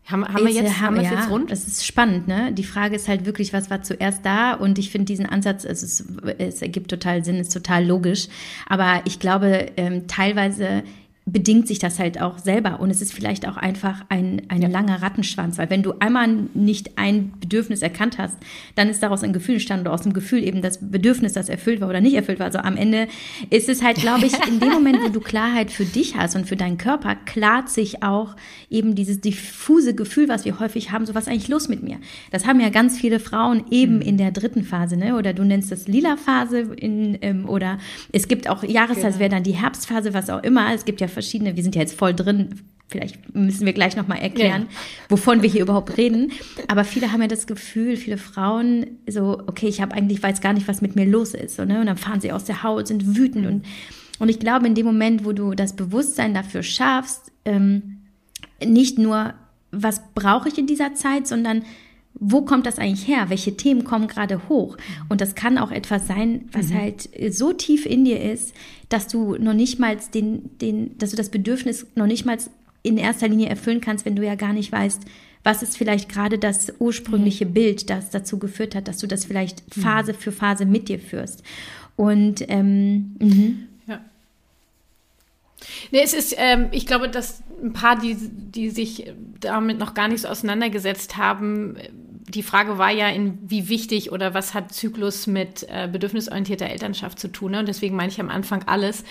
Haben, 0.06 0.26
haben 0.26 0.46
wir 0.46 0.52
jetzt, 0.52 0.80
haben 0.80 0.96
ja, 0.96 1.02
jetzt 1.02 1.28
rund? 1.28 1.50
Das 1.50 1.66
ist 1.66 1.84
spannend, 1.84 2.28
ne? 2.28 2.50
Die 2.52 2.64
Frage 2.64 2.96
ist 2.96 3.08
halt 3.08 3.26
wirklich, 3.26 3.52
was 3.52 3.68
war 3.68 3.82
zuerst 3.82 4.24
da? 4.24 4.54
Und 4.54 4.78
ich 4.78 4.90
finde 4.90 5.04
diesen 5.04 5.26
Ansatz, 5.26 5.64
es, 5.64 5.82
ist, 5.82 6.04
es 6.38 6.62
ergibt 6.62 6.90
total 6.90 7.24
Sinn, 7.24 7.36
ist 7.36 7.52
total 7.52 7.84
logisch. 7.84 8.28
Aber 8.66 9.02
ich 9.04 9.18
glaube, 9.18 9.66
ähm, 9.76 10.06
teilweise 10.06 10.82
bedingt 11.32 11.68
sich 11.68 11.78
das 11.78 11.98
halt 11.98 12.20
auch 12.20 12.38
selber. 12.38 12.80
Und 12.80 12.90
es 12.90 13.02
ist 13.02 13.12
vielleicht 13.12 13.46
auch 13.46 13.56
einfach 13.56 14.04
ein, 14.08 14.42
ein 14.48 14.62
ja. 14.62 14.68
langer 14.68 15.02
Rattenschwanz, 15.02 15.58
weil 15.58 15.70
wenn 15.70 15.82
du 15.82 15.94
einmal 16.00 16.28
nicht 16.54 16.96
ein 16.96 17.32
Bedürfnis 17.40 17.82
erkannt 17.82 18.18
hast, 18.18 18.36
dann 18.74 18.88
ist 18.88 19.02
daraus 19.02 19.22
ein 19.22 19.32
Gefühl 19.32 19.54
entstanden 19.56 19.86
oder 19.86 19.94
aus 19.94 20.02
dem 20.02 20.12
Gefühl 20.12 20.42
eben 20.42 20.62
das 20.62 20.78
Bedürfnis, 20.90 21.34
das 21.34 21.48
erfüllt 21.48 21.80
war 21.80 21.88
oder 21.88 22.00
nicht 22.00 22.14
erfüllt 22.14 22.38
war. 22.38 22.46
Also 22.46 22.58
am 22.58 22.76
Ende 22.76 23.08
ist 23.50 23.68
es 23.68 23.82
halt, 23.82 23.98
glaube 23.98 24.26
ich, 24.26 24.32
in 24.48 24.60
dem 24.60 24.70
Moment, 24.70 24.98
wo 25.02 25.08
du 25.08 25.20
Klarheit 25.20 25.70
für 25.70 25.84
dich 25.84 26.16
hast 26.16 26.34
und 26.34 26.46
für 26.46 26.56
deinen 26.56 26.78
Körper, 26.78 27.14
klart 27.14 27.68
sich 27.68 28.02
auch 28.02 28.34
eben 28.70 28.94
dieses 28.94 29.20
diffuse 29.20 29.94
Gefühl, 29.94 30.28
was 30.28 30.44
wir 30.44 30.58
häufig 30.60 30.90
haben, 30.90 31.04
so 31.04 31.14
was 31.14 31.24
ist 31.24 31.28
eigentlich 31.28 31.48
los 31.48 31.68
mit 31.68 31.82
mir. 31.82 31.98
Das 32.30 32.46
haben 32.46 32.60
ja 32.60 32.70
ganz 32.70 32.98
viele 32.98 33.20
Frauen 33.20 33.64
eben 33.70 33.96
mhm. 33.96 34.02
in 34.02 34.16
der 34.16 34.30
dritten 34.30 34.64
Phase, 34.64 34.96
ne? 34.96 35.16
oder 35.16 35.32
du 35.32 35.44
nennst 35.44 35.70
das 35.70 35.88
lila 35.88 36.16
Phase 36.16 36.60
in, 36.60 37.18
ähm, 37.20 37.48
oder 37.48 37.78
es 38.12 38.28
gibt 38.28 38.48
auch 38.48 38.62
Jahreszeit, 38.62 39.04
genau. 39.04 39.18
wäre 39.18 39.30
dann 39.30 39.42
die 39.42 39.52
Herbstphase, 39.52 40.14
was 40.14 40.30
auch 40.30 40.42
immer. 40.42 40.74
Es 40.74 40.84
gibt 40.84 41.00
ja 41.00 41.08
verschiedene, 41.18 41.56
wir 41.56 41.62
sind 41.64 41.74
ja 41.74 41.80
jetzt 41.80 41.98
voll 41.98 42.14
drin, 42.14 42.60
vielleicht 42.88 43.34
müssen 43.34 43.66
wir 43.66 43.72
gleich 43.72 43.96
nochmal 43.96 44.18
erklären, 44.18 44.68
ja. 44.70 44.76
wovon 45.08 45.42
wir 45.42 45.50
hier 45.50 45.62
überhaupt 45.62 45.96
reden. 45.96 46.30
Aber 46.68 46.84
viele 46.84 47.12
haben 47.12 47.20
ja 47.20 47.26
das 47.26 47.46
Gefühl, 47.48 47.96
viele 47.96 48.18
Frauen, 48.18 48.86
so, 49.08 49.42
okay, 49.46 49.66
ich 49.66 49.80
habe 49.80 49.94
eigentlich, 49.94 50.22
weiß 50.22 50.40
gar 50.40 50.52
nicht, 50.52 50.68
was 50.68 50.80
mit 50.80 50.94
mir 50.94 51.04
los 51.04 51.34
ist. 51.34 51.56
So, 51.56 51.64
ne? 51.64 51.80
Und 51.80 51.86
dann 51.86 51.96
fahren 51.96 52.20
sie 52.20 52.32
aus 52.32 52.44
der 52.44 52.62
Haut, 52.62 52.86
sind 52.86 53.16
wütend. 53.16 53.46
Und, 53.46 53.66
und 54.20 54.28
ich 54.28 54.38
glaube, 54.38 54.66
in 54.68 54.76
dem 54.76 54.86
Moment, 54.86 55.24
wo 55.24 55.32
du 55.32 55.54
das 55.54 55.74
Bewusstsein 55.74 56.34
dafür 56.34 56.62
schaffst, 56.62 57.32
ähm, 57.44 57.98
nicht 58.64 58.96
nur, 58.96 59.34
was 59.72 60.00
brauche 60.14 60.48
ich 60.48 60.56
in 60.56 60.66
dieser 60.66 60.94
Zeit, 60.94 61.26
sondern 61.26 61.64
wo 62.20 62.42
kommt 62.42 62.66
das 62.66 62.78
eigentlich 62.78 63.06
her? 63.06 63.26
Welche 63.28 63.56
Themen 63.56 63.84
kommen 63.84 64.08
gerade 64.08 64.48
hoch? 64.48 64.76
Und 65.08 65.20
das 65.20 65.34
kann 65.34 65.58
auch 65.58 65.70
etwas 65.70 66.06
sein, 66.06 66.48
was 66.52 66.68
mhm. 66.68 66.74
halt 66.74 67.08
so 67.30 67.52
tief 67.52 67.86
in 67.86 68.04
dir 68.04 68.20
ist, 68.20 68.54
dass 68.88 69.06
du 69.08 69.36
noch 69.36 69.54
nicht 69.54 69.78
mal 69.78 69.96
den, 70.14 70.56
den, 70.58 70.98
dass 70.98 71.10
du 71.10 71.16
das 71.16 71.30
Bedürfnis 71.30 71.86
noch 71.94 72.06
nicht 72.06 72.24
mal 72.24 72.38
in 72.82 72.96
erster 72.96 73.28
Linie 73.28 73.48
erfüllen 73.48 73.80
kannst, 73.80 74.04
wenn 74.04 74.16
du 74.16 74.24
ja 74.24 74.34
gar 74.34 74.52
nicht 74.52 74.72
weißt, 74.72 75.02
was 75.44 75.62
ist 75.62 75.76
vielleicht 75.76 76.08
gerade 76.08 76.38
das 76.38 76.72
ursprüngliche 76.78 77.46
mhm. 77.46 77.54
Bild, 77.54 77.90
das 77.90 78.10
dazu 78.10 78.38
geführt 78.38 78.74
hat, 78.74 78.88
dass 78.88 78.98
du 78.98 79.06
das 79.06 79.24
vielleicht 79.24 79.76
mhm. 79.76 79.82
Phase 79.82 80.14
für 80.14 80.32
Phase 80.32 80.66
mit 80.66 80.88
dir 80.88 80.98
führst. 80.98 81.42
Und 81.96 82.44
ähm, 82.48 83.16
mhm. 83.18 83.68
ja. 83.86 84.00
Nee, 85.90 86.00
es 86.02 86.14
ist, 86.14 86.34
ähm, 86.38 86.68
ich 86.70 86.86
glaube, 86.86 87.08
dass 87.08 87.42
ein 87.62 87.72
paar, 87.72 87.98
die, 87.98 88.16
die 88.16 88.70
sich 88.70 89.12
damit 89.40 89.78
noch 89.78 89.94
gar 89.94 90.08
nicht 90.08 90.22
so 90.22 90.28
auseinandergesetzt 90.28 91.16
haben, 91.16 91.76
die 92.28 92.42
Frage 92.42 92.78
war 92.78 92.90
ja, 92.90 93.08
in 93.08 93.38
wie 93.42 93.68
wichtig 93.68 94.12
oder 94.12 94.34
was 94.34 94.54
hat 94.54 94.72
Zyklus 94.72 95.26
mit 95.26 95.66
äh, 95.68 95.88
bedürfnisorientierter 95.90 96.66
Elternschaft 96.66 97.18
zu 97.18 97.28
tun. 97.28 97.52
Ne? 97.52 97.60
Und 97.60 97.68
deswegen 97.68 97.96
meine 97.96 98.12
ich 98.12 98.20
am 98.20 98.28
Anfang 98.28 98.64
alles. 98.64 99.04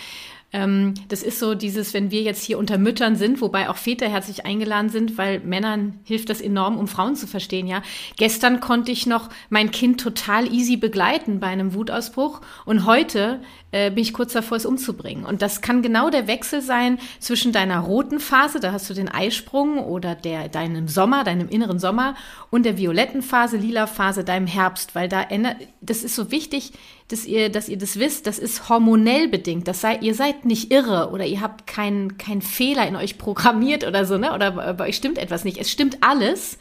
Ähm, 0.53 0.93
das 1.09 1.23
ist 1.23 1.39
so 1.39 1.55
dieses, 1.55 1.93
wenn 1.93 2.09
wir 2.09 2.21
jetzt 2.21 2.41
hier 2.41 2.57
unter 2.57 2.77
Müttern 2.77 3.17
sind, 3.17 3.41
wobei 3.41 3.69
auch 3.69 3.75
Väter 3.75 4.07
herzlich 4.07 4.45
eingeladen 4.45 4.89
sind, 4.89 5.17
weil 5.17 5.41
Männern 5.41 5.99
hilft 6.05 6.29
das 6.29 6.39
enorm, 6.39 6.77
um 6.77 6.87
Frauen 6.87 7.17
zu 7.17 7.27
verstehen, 7.27 7.67
ja. 7.67 7.81
Gestern 8.15 8.61
konnte 8.61 8.91
ich 8.91 9.05
noch 9.05 9.29
mein 9.49 9.71
Kind 9.71 9.99
total 9.99 10.51
easy 10.53 10.77
begleiten 10.77 11.41
bei 11.41 11.47
einem 11.47 11.73
Wutausbruch 11.73 12.39
und 12.63 12.85
heute 12.85 13.41
äh, 13.71 13.91
bin 13.91 14.03
ich 14.03 14.13
kurz 14.13 14.31
davor, 14.31 14.55
es 14.55 14.65
umzubringen. 14.65 15.25
Und 15.25 15.41
das 15.41 15.61
kann 15.61 15.81
genau 15.81 16.09
der 16.09 16.27
Wechsel 16.27 16.61
sein 16.61 16.97
zwischen 17.19 17.51
deiner 17.51 17.79
roten 17.79 18.21
Phase, 18.21 18.61
da 18.61 18.71
hast 18.71 18.89
du 18.89 18.93
den 18.93 19.09
Eisprung 19.09 19.79
oder 19.79 20.15
der, 20.15 20.47
deinem 20.47 20.87
Sommer, 20.87 21.25
deinem 21.25 21.49
inneren 21.49 21.77
Sommer 21.77 22.15
und 22.51 22.65
der 22.65 22.77
violetten 22.77 23.21
Phase, 23.21 23.57
lila 23.57 23.85
Phase, 23.85 24.23
deinem 24.23 24.47
Herbst, 24.47 24.95
weil 24.95 25.09
da 25.09 25.21
ändert, 25.21 25.57
das 25.81 26.05
ist 26.05 26.15
so 26.15 26.31
wichtig, 26.31 26.71
dass 27.09 27.25
ihr, 27.25 27.49
dass 27.49 27.69
ihr 27.69 27.77
das 27.77 27.99
wisst, 27.99 28.27
das 28.27 28.37
ist 28.37 28.67
hormonell 28.67 29.29
bedingt. 29.29 29.67
Das 29.67 29.79
sei, 29.79 29.97
ihr 30.01 30.13
seid 30.13 30.43
nicht 30.43 30.71
irre 30.71 31.09
oder 31.11 31.25
ihr 31.25 31.39
habt 31.39 31.65
keinen 31.65 32.17
kein 32.17 32.41
Fehler 32.41 32.85
in 32.85 32.97
euch 32.97 33.17
programmiert 33.17 33.85
oder 33.85 34.05
so, 34.05 34.17
ne? 34.17 34.33
Oder 34.33 34.73
bei 34.73 34.89
euch 34.89 34.97
stimmt 34.97 35.17
etwas 35.17 35.45
nicht. 35.45 35.57
Es 35.57 35.71
stimmt 35.71 35.99
alles, 36.01 36.57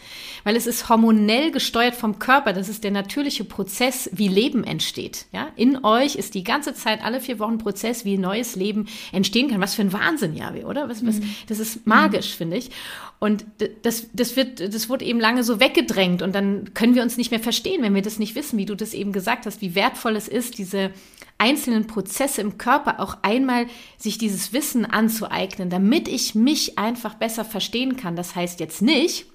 weil 0.46 0.54
es 0.54 0.68
ist 0.68 0.88
hormonell 0.88 1.50
gesteuert 1.50 1.96
vom 1.96 2.20
Körper. 2.20 2.52
Das 2.52 2.68
ist 2.68 2.84
der 2.84 2.92
natürliche 2.92 3.42
Prozess, 3.42 4.08
wie 4.12 4.28
Leben 4.28 4.62
entsteht. 4.62 5.26
Ja? 5.32 5.48
In 5.56 5.84
euch 5.84 6.14
ist 6.14 6.34
die 6.34 6.44
ganze 6.44 6.72
Zeit 6.72 7.02
alle 7.02 7.20
vier 7.20 7.40
Wochen 7.40 7.58
Prozess, 7.58 8.04
wie 8.04 8.16
neues 8.16 8.54
Leben 8.54 8.86
entstehen 9.10 9.50
kann. 9.50 9.60
Was 9.60 9.74
für 9.74 9.82
ein 9.82 9.92
Wahnsinn, 9.92 10.36
ja, 10.36 10.54
oder? 10.64 10.88
Was, 10.88 11.04
was, 11.04 11.16
mhm. 11.16 11.34
das 11.48 11.58
ist 11.58 11.84
magisch, 11.84 12.34
mhm. 12.34 12.36
finde 12.36 12.56
ich. 12.58 12.70
Und 13.18 13.44
das, 13.82 14.06
das 14.12 14.36
wird, 14.36 14.60
das 14.60 14.88
wurde 14.88 15.04
eben 15.04 15.18
lange 15.18 15.42
so 15.42 15.58
weggedrängt 15.58 16.22
und 16.22 16.32
dann 16.32 16.74
können 16.74 16.94
wir 16.94 17.02
uns 17.02 17.16
nicht 17.16 17.32
mehr 17.32 17.40
verstehen, 17.40 17.82
wenn 17.82 17.96
wir 17.96 18.02
das 18.02 18.20
nicht 18.20 18.36
wissen, 18.36 18.56
wie 18.56 18.66
du 18.66 18.76
das 18.76 18.94
eben 18.94 19.10
gesagt 19.10 19.46
hast, 19.46 19.62
wie 19.62 19.74
wertvoll 19.74 20.14
es 20.14 20.28
ist, 20.28 20.58
diese 20.58 20.92
einzelnen 21.38 21.88
Prozesse 21.88 22.40
im 22.40 22.56
Körper 22.56 23.00
auch 23.00 23.16
einmal 23.22 23.66
sich 23.98 24.16
dieses 24.16 24.52
Wissen 24.52 24.84
anzueignen, 24.86 25.70
damit 25.70 26.06
ich 26.06 26.36
mich 26.36 26.78
einfach 26.78 27.14
besser 27.14 27.44
verstehen 27.44 27.96
kann. 27.96 28.14
Das 28.14 28.36
heißt 28.36 28.60
jetzt 28.60 28.80
nicht, 28.80 29.26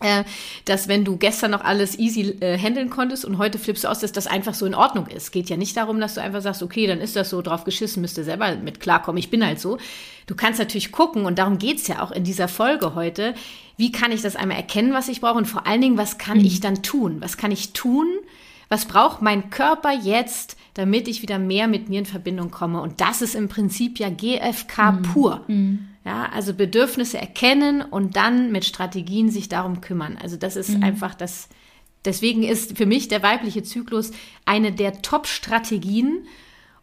äh, 0.00 0.24
dass 0.64 0.88
wenn 0.88 1.04
du 1.04 1.16
gestern 1.16 1.52
noch 1.52 1.62
alles 1.62 1.98
easy 1.98 2.36
äh, 2.40 2.58
handeln 2.58 2.90
konntest 2.90 3.24
und 3.24 3.38
heute 3.38 3.58
flippst 3.58 3.84
du 3.84 3.88
aus, 3.88 4.00
dass 4.00 4.12
das 4.12 4.26
einfach 4.26 4.54
so 4.54 4.66
in 4.66 4.74
Ordnung 4.74 5.06
ist. 5.06 5.30
Geht 5.30 5.48
ja 5.48 5.56
nicht 5.56 5.76
darum, 5.76 6.00
dass 6.00 6.14
du 6.14 6.20
einfach 6.20 6.42
sagst, 6.42 6.62
okay, 6.62 6.86
dann 6.86 7.00
ist 7.00 7.16
das 7.16 7.30
so 7.30 7.42
drauf 7.42 7.64
geschissen, 7.64 8.00
müsste 8.00 8.24
selber 8.24 8.56
mit 8.56 8.80
klarkommen, 8.80 9.18
ich 9.18 9.30
bin 9.30 9.44
halt 9.44 9.60
so. 9.60 9.78
Du 10.26 10.34
kannst 10.34 10.58
natürlich 10.58 10.90
gucken, 10.90 11.26
und 11.26 11.38
darum 11.38 11.58
geht's 11.58 11.86
ja 11.86 12.02
auch 12.02 12.10
in 12.10 12.24
dieser 12.24 12.48
Folge 12.48 12.94
heute, 12.94 13.34
wie 13.76 13.92
kann 13.92 14.12
ich 14.12 14.22
das 14.22 14.36
einmal 14.36 14.56
erkennen, 14.56 14.92
was 14.92 15.08
ich 15.08 15.20
brauche 15.20 15.38
und 15.38 15.46
vor 15.46 15.66
allen 15.66 15.80
Dingen, 15.80 15.98
was 15.98 16.18
kann 16.18 16.38
mhm. 16.38 16.44
ich 16.44 16.60
dann 16.60 16.82
tun? 16.82 17.16
Was 17.20 17.36
kann 17.36 17.52
ich 17.52 17.72
tun? 17.72 18.06
Was 18.68 18.86
braucht 18.86 19.22
mein 19.22 19.50
Körper 19.50 19.92
jetzt, 19.92 20.56
damit 20.74 21.06
ich 21.06 21.22
wieder 21.22 21.38
mehr 21.38 21.68
mit 21.68 21.88
mir 21.88 22.00
in 22.00 22.06
Verbindung 22.06 22.50
komme? 22.50 22.80
Und 22.80 23.00
das 23.00 23.22
ist 23.22 23.34
im 23.34 23.48
Prinzip 23.48 23.98
ja 23.98 24.10
GFK 24.10 24.92
mhm. 24.92 25.02
pur. 25.02 25.40
Mhm. 25.46 25.88
Ja, 26.04 26.28
also 26.32 26.52
Bedürfnisse 26.52 27.18
erkennen 27.18 27.80
und 27.80 28.16
dann 28.16 28.52
mit 28.52 28.66
Strategien 28.66 29.30
sich 29.30 29.48
darum 29.48 29.80
kümmern. 29.80 30.18
Also 30.20 30.36
das 30.36 30.54
ist 30.56 30.76
mhm. 30.76 30.82
einfach 30.82 31.14
das, 31.14 31.48
deswegen 32.04 32.42
ist 32.42 32.76
für 32.76 32.84
mich 32.84 33.08
der 33.08 33.22
weibliche 33.22 33.62
Zyklus 33.62 34.10
eine 34.44 34.72
der 34.72 35.00
Top-Strategien, 35.00 36.26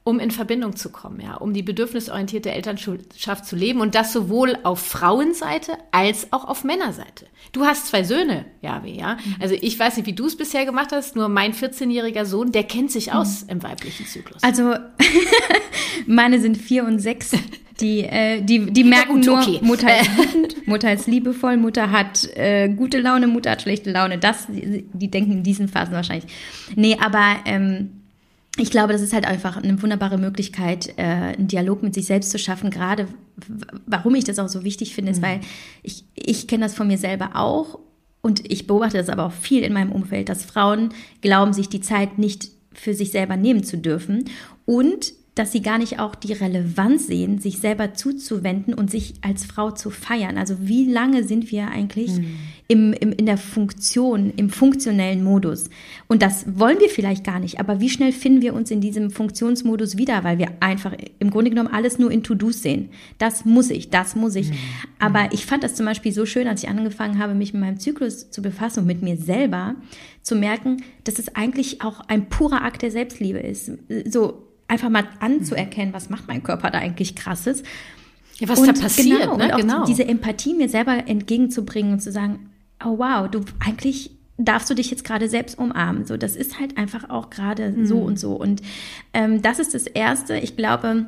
um 0.03 0.19
in 0.19 0.31
Verbindung 0.31 0.75
zu 0.75 0.91
kommen, 0.91 1.19
ja, 1.21 1.35
um 1.35 1.53
die 1.53 1.61
bedürfnisorientierte 1.61 2.51
Elternschaft 2.51 3.45
zu 3.45 3.55
leben 3.55 3.81
und 3.81 3.93
das 3.93 4.11
sowohl 4.11 4.57
auf 4.63 4.79
Frauenseite 4.79 5.73
als 5.91 6.33
auch 6.33 6.45
auf 6.45 6.63
Männerseite. 6.63 7.27
Du 7.51 7.65
hast 7.65 7.85
zwei 7.87 8.03
Söhne, 8.03 8.45
Javi, 8.61 8.97
ja. 8.97 9.15
Mhm. 9.15 9.35
Also 9.39 9.55
ich 9.61 9.77
weiß 9.77 9.97
nicht, 9.97 10.07
wie 10.07 10.13
du 10.13 10.25
es 10.25 10.35
bisher 10.35 10.65
gemacht 10.65 10.91
hast, 10.91 11.15
nur 11.15 11.29
mein 11.29 11.53
14-jähriger 11.53 12.25
Sohn, 12.25 12.51
der 12.51 12.63
kennt 12.63 12.91
sich 12.91 13.13
aus 13.13 13.43
mhm. 13.43 13.49
im 13.49 13.63
weiblichen 13.63 14.07
Zyklus. 14.07 14.41
Also 14.41 14.73
meine 16.07 16.41
sind 16.41 16.57
vier 16.57 16.85
und 16.85 16.97
sechs. 16.97 17.33
Die, 17.81 18.01
äh, 18.01 18.41
die, 18.41 18.71
die 18.71 18.83
merken 18.83 19.15
gut, 19.15 19.25
nur, 19.25 19.39
okay. 19.39 19.59
Mutter 19.61 19.99
ist 19.99 20.17
wütend, 20.17 20.67
Mutter 20.67 20.93
ist 20.93 21.07
liebevoll, 21.07 21.57
Mutter 21.57 21.91
hat 21.91 22.27
äh, 22.35 22.69
gute 22.69 22.99
Laune, 22.99 23.27
Mutter 23.27 23.51
hat 23.51 23.63
schlechte 23.63 23.91
Laune. 23.91 24.19
Das, 24.19 24.47
die, 24.47 24.85
die 24.93 25.09
denken 25.09 25.31
in 25.31 25.43
diesen 25.43 25.67
Phasen 25.67 25.93
wahrscheinlich. 25.93 26.31
Nee, 26.75 26.97
aber 27.01 27.37
ähm, 27.45 27.89
ich 28.57 28.69
glaube, 28.69 28.93
das 28.93 29.01
ist 29.01 29.13
halt 29.13 29.25
einfach 29.25 29.57
eine 29.57 29.81
wunderbare 29.81 30.17
Möglichkeit, 30.17 30.93
äh, 30.97 31.03
einen 31.03 31.47
Dialog 31.47 31.81
mit 31.81 31.93
sich 31.93 32.05
selbst 32.05 32.31
zu 32.31 32.37
schaffen. 32.37 32.69
Gerade 32.69 33.07
warum 33.87 34.13
ich 34.15 34.25
das 34.25 34.39
auch 34.39 34.49
so 34.49 34.63
wichtig 34.63 34.93
finde, 34.93 35.11
ist, 35.11 35.19
mhm. 35.19 35.25
weil 35.25 35.39
ich, 35.83 36.03
ich 36.15 36.47
kenne 36.47 36.65
das 36.65 36.75
von 36.75 36.87
mir 36.87 36.97
selber 36.97 37.31
auch 37.35 37.79
und 38.21 38.51
ich 38.51 38.67
beobachte 38.67 38.97
das 38.97 39.09
aber 39.09 39.25
auch 39.25 39.31
viel 39.31 39.63
in 39.63 39.73
meinem 39.73 39.91
Umfeld, 39.91 40.29
dass 40.29 40.45
Frauen 40.45 40.89
glauben, 41.21 41.53
sich 41.53 41.69
die 41.69 41.81
Zeit 41.81 42.19
nicht 42.19 42.49
für 42.73 42.93
sich 42.93 43.11
selber 43.11 43.35
nehmen 43.37 43.63
zu 43.63 43.77
dürfen 43.77 44.25
und 44.65 45.13
dass 45.33 45.53
sie 45.53 45.61
gar 45.61 45.77
nicht 45.77 45.97
auch 45.99 46.13
die 46.13 46.33
Relevanz 46.33 47.07
sehen, 47.07 47.39
sich 47.39 47.59
selber 47.59 47.93
zuzuwenden 47.93 48.73
und 48.73 48.91
sich 48.91 49.13
als 49.21 49.45
Frau 49.45 49.71
zu 49.71 49.89
feiern. 49.89 50.37
Also 50.37 50.57
wie 50.59 50.91
lange 50.91 51.23
sind 51.23 51.51
wir 51.51 51.69
eigentlich 51.69 52.17
mhm. 52.17 52.35
im, 52.67 52.93
im, 52.93 53.13
in 53.13 53.25
der 53.25 53.37
Funktion, 53.37 54.33
im 54.35 54.49
funktionellen 54.49 55.23
Modus? 55.23 55.69
Und 56.07 56.21
das 56.21 56.45
wollen 56.59 56.81
wir 56.81 56.89
vielleicht 56.89 57.23
gar 57.23 57.39
nicht, 57.39 57.61
aber 57.61 57.79
wie 57.79 57.89
schnell 57.89 58.11
finden 58.11 58.41
wir 58.41 58.53
uns 58.53 58.71
in 58.71 58.81
diesem 58.81 59.09
Funktionsmodus 59.09 59.97
wieder, 59.97 60.25
weil 60.25 60.37
wir 60.37 60.49
einfach 60.59 60.93
im 61.19 61.29
Grunde 61.29 61.49
genommen 61.49 61.69
alles 61.71 61.97
nur 61.97 62.11
in 62.11 62.23
To-Dos 62.23 62.61
sehen. 62.61 62.89
Das 63.17 63.45
muss 63.45 63.69
ich, 63.69 63.89
das 63.89 64.15
muss 64.15 64.35
ich. 64.35 64.49
Mhm. 64.49 64.55
Aber 64.99 65.29
ich 65.31 65.45
fand 65.45 65.63
das 65.63 65.75
zum 65.75 65.85
Beispiel 65.85 66.11
so 66.11 66.25
schön, 66.25 66.47
als 66.49 66.61
ich 66.61 66.69
angefangen 66.69 67.19
habe, 67.19 67.35
mich 67.35 67.53
mit 67.53 67.61
meinem 67.61 67.79
Zyklus 67.79 68.31
zu 68.31 68.41
befassen 68.41 68.81
und 68.81 68.85
mit 68.85 69.01
mir 69.01 69.15
selber, 69.15 69.75
zu 70.23 70.35
merken, 70.35 70.83
dass 71.05 71.19
es 71.19 71.35
eigentlich 71.35 71.81
auch 71.81 72.01
ein 72.01 72.27
purer 72.29 72.63
Akt 72.63 72.81
der 72.81 72.91
Selbstliebe 72.91 73.39
ist. 73.39 73.71
So, 74.05 74.50
einfach 74.71 74.89
mal 74.89 75.03
anzuerkennen, 75.19 75.93
was 75.93 76.09
macht 76.09 76.27
mein 76.27 76.41
Körper 76.41 76.71
da 76.71 76.79
eigentlich 76.79 77.15
krasses. 77.15 77.61
Ja, 78.39 78.47
was 78.47 78.59
und 78.59 78.67
da 78.67 78.81
passiert, 78.81 79.21
genau, 79.21 79.37
ne? 79.37 79.45
Und 79.45 79.51
auch 79.51 79.57
genau. 79.57 79.85
diese 79.85 80.07
Empathie 80.07 80.53
mir 80.53 80.69
selber 80.69 81.07
entgegenzubringen 81.07 81.93
und 81.93 81.99
zu 81.99 82.11
sagen, 82.11 82.49
oh 82.83 82.97
wow, 82.97 83.29
du 83.29 83.41
eigentlich 83.59 84.11
darfst 84.37 84.69
du 84.69 84.73
dich 84.73 84.89
jetzt 84.89 85.03
gerade 85.03 85.27
selbst 85.29 85.59
umarmen. 85.59 86.05
So, 86.05 86.17
das 86.17 86.35
ist 86.35 86.59
halt 86.59 86.77
einfach 86.77 87.09
auch 87.09 87.29
gerade 87.29 87.71
mhm. 87.71 87.85
so 87.85 87.97
und 87.99 88.17
so. 88.17 88.33
Und 88.33 88.61
ähm, 89.13 89.41
das 89.41 89.59
ist 89.59 89.73
das 89.73 89.85
Erste. 89.85 90.37
Ich 90.37 90.55
glaube, 90.55 91.05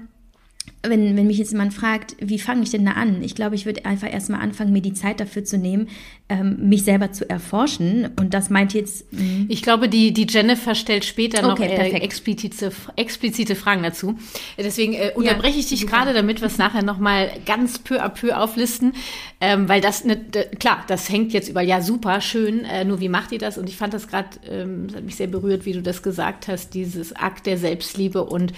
wenn, 0.85 1.15
wenn 1.15 1.27
mich 1.27 1.37
jetzt 1.37 1.51
jemand 1.51 1.73
fragt, 1.73 2.17
wie 2.19 2.39
fange 2.39 2.63
ich 2.63 2.69
denn 2.69 2.83
da 2.85 2.91
an? 2.91 3.23
Ich 3.23 3.35
glaube, 3.35 3.55
ich 3.55 3.65
würde 3.65 3.85
einfach 3.85 4.11
erstmal 4.11 4.41
anfangen, 4.41 4.73
mir 4.73 4.81
die 4.81 4.93
Zeit 4.93 5.21
dafür 5.21 5.45
zu 5.45 5.57
nehmen, 5.57 5.87
ähm, 6.27 6.67
mich 6.67 6.83
selber 6.83 7.13
zu 7.13 7.29
erforschen. 7.29 8.09
Und 8.19 8.33
das 8.33 8.49
meint 8.49 8.73
jetzt. 8.73 9.11
Mh. 9.13 9.45
Ich 9.47 9.61
glaube, 9.61 9.87
die, 9.87 10.11
die 10.13 10.27
Jennifer 10.29 10.75
stellt 10.75 11.05
später 11.05 11.41
noch 11.41 11.53
okay, 11.53 11.67
äh, 11.67 11.95
explizite, 11.99 12.73
explizite 12.97 13.55
Fragen 13.55 13.81
dazu. 13.81 14.17
Deswegen 14.57 14.93
äh, 14.93 15.13
unterbreche 15.15 15.57
ich 15.57 15.67
dich 15.67 15.83
ja, 15.83 15.89
gerade, 15.89 16.13
damit 16.13 16.41
wir 16.41 16.47
es 16.47 16.57
nachher 16.57 16.83
nochmal 16.83 17.31
ganz 17.45 17.79
peu 17.79 18.03
à 18.03 18.09
peu 18.09 18.37
auflisten. 18.37 18.91
Ähm, 19.39 19.69
weil 19.69 19.79
das, 19.79 20.03
ne, 20.03 20.17
klar, 20.59 20.83
das 20.87 21.09
hängt 21.09 21.31
jetzt 21.31 21.47
über, 21.47 21.61
ja, 21.61 21.81
super, 21.81 22.19
schön, 22.19 22.65
äh, 22.65 22.83
nur 22.83 22.99
wie 22.99 23.09
macht 23.09 23.31
ihr 23.31 23.39
das? 23.39 23.57
Und 23.57 23.69
ich 23.69 23.77
fand 23.77 23.93
das 23.93 24.09
gerade, 24.09 24.29
ähm, 24.49 24.87
hat 24.93 25.03
mich 25.03 25.15
sehr 25.15 25.27
berührt, 25.27 25.65
wie 25.65 25.73
du 25.73 25.81
das 25.81 26.03
gesagt 26.03 26.49
hast, 26.49 26.73
dieses 26.73 27.15
Akt 27.15 27.45
der 27.45 27.57
Selbstliebe 27.57 28.23
und 28.23 28.51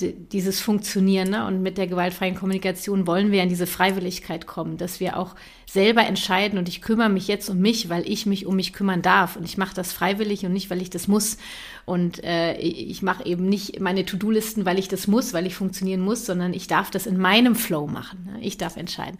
dieses 0.00 0.60
Funktionieren. 0.60 1.30
Ne? 1.30 1.46
Und 1.46 1.62
mit 1.62 1.78
der 1.78 1.86
gewaltfreien 1.86 2.34
Kommunikation 2.34 3.06
wollen 3.06 3.30
wir 3.30 3.42
in 3.42 3.48
diese 3.48 3.66
Freiwilligkeit 3.66 4.46
kommen, 4.46 4.76
dass 4.78 5.00
wir 5.00 5.18
auch 5.18 5.34
selber 5.66 6.06
entscheiden 6.06 6.58
und 6.58 6.68
ich 6.68 6.82
kümmere 6.82 7.08
mich 7.08 7.28
jetzt 7.28 7.48
um 7.48 7.58
mich, 7.58 7.88
weil 7.88 8.06
ich 8.08 8.26
mich 8.26 8.46
um 8.46 8.56
mich 8.56 8.72
kümmern 8.72 9.02
darf. 9.02 9.36
Und 9.36 9.44
ich 9.44 9.58
mache 9.58 9.74
das 9.74 9.92
freiwillig 9.92 10.44
und 10.44 10.52
nicht, 10.52 10.70
weil 10.70 10.82
ich 10.82 10.90
das 10.90 11.08
muss. 11.08 11.38
Und 11.84 12.22
äh, 12.24 12.56
ich 12.58 13.02
mache 13.02 13.24
eben 13.26 13.48
nicht 13.48 13.80
meine 13.80 14.04
To-Do-Listen, 14.04 14.64
weil 14.64 14.78
ich 14.78 14.88
das 14.88 15.06
muss, 15.06 15.32
weil 15.32 15.46
ich 15.46 15.54
funktionieren 15.54 16.00
muss, 16.00 16.26
sondern 16.26 16.54
ich 16.54 16.66
darf 16.66 16.90
das 16.90 17.06
in 17.06 17.18
meinem 17.18 17.54
Flow 17.54 17.86
machen. 17.86 18.28
Ne? 18.32 18.40
Ich 18.40 18.58
darf 18.58 18.76
entscheiden. 18.76 19.18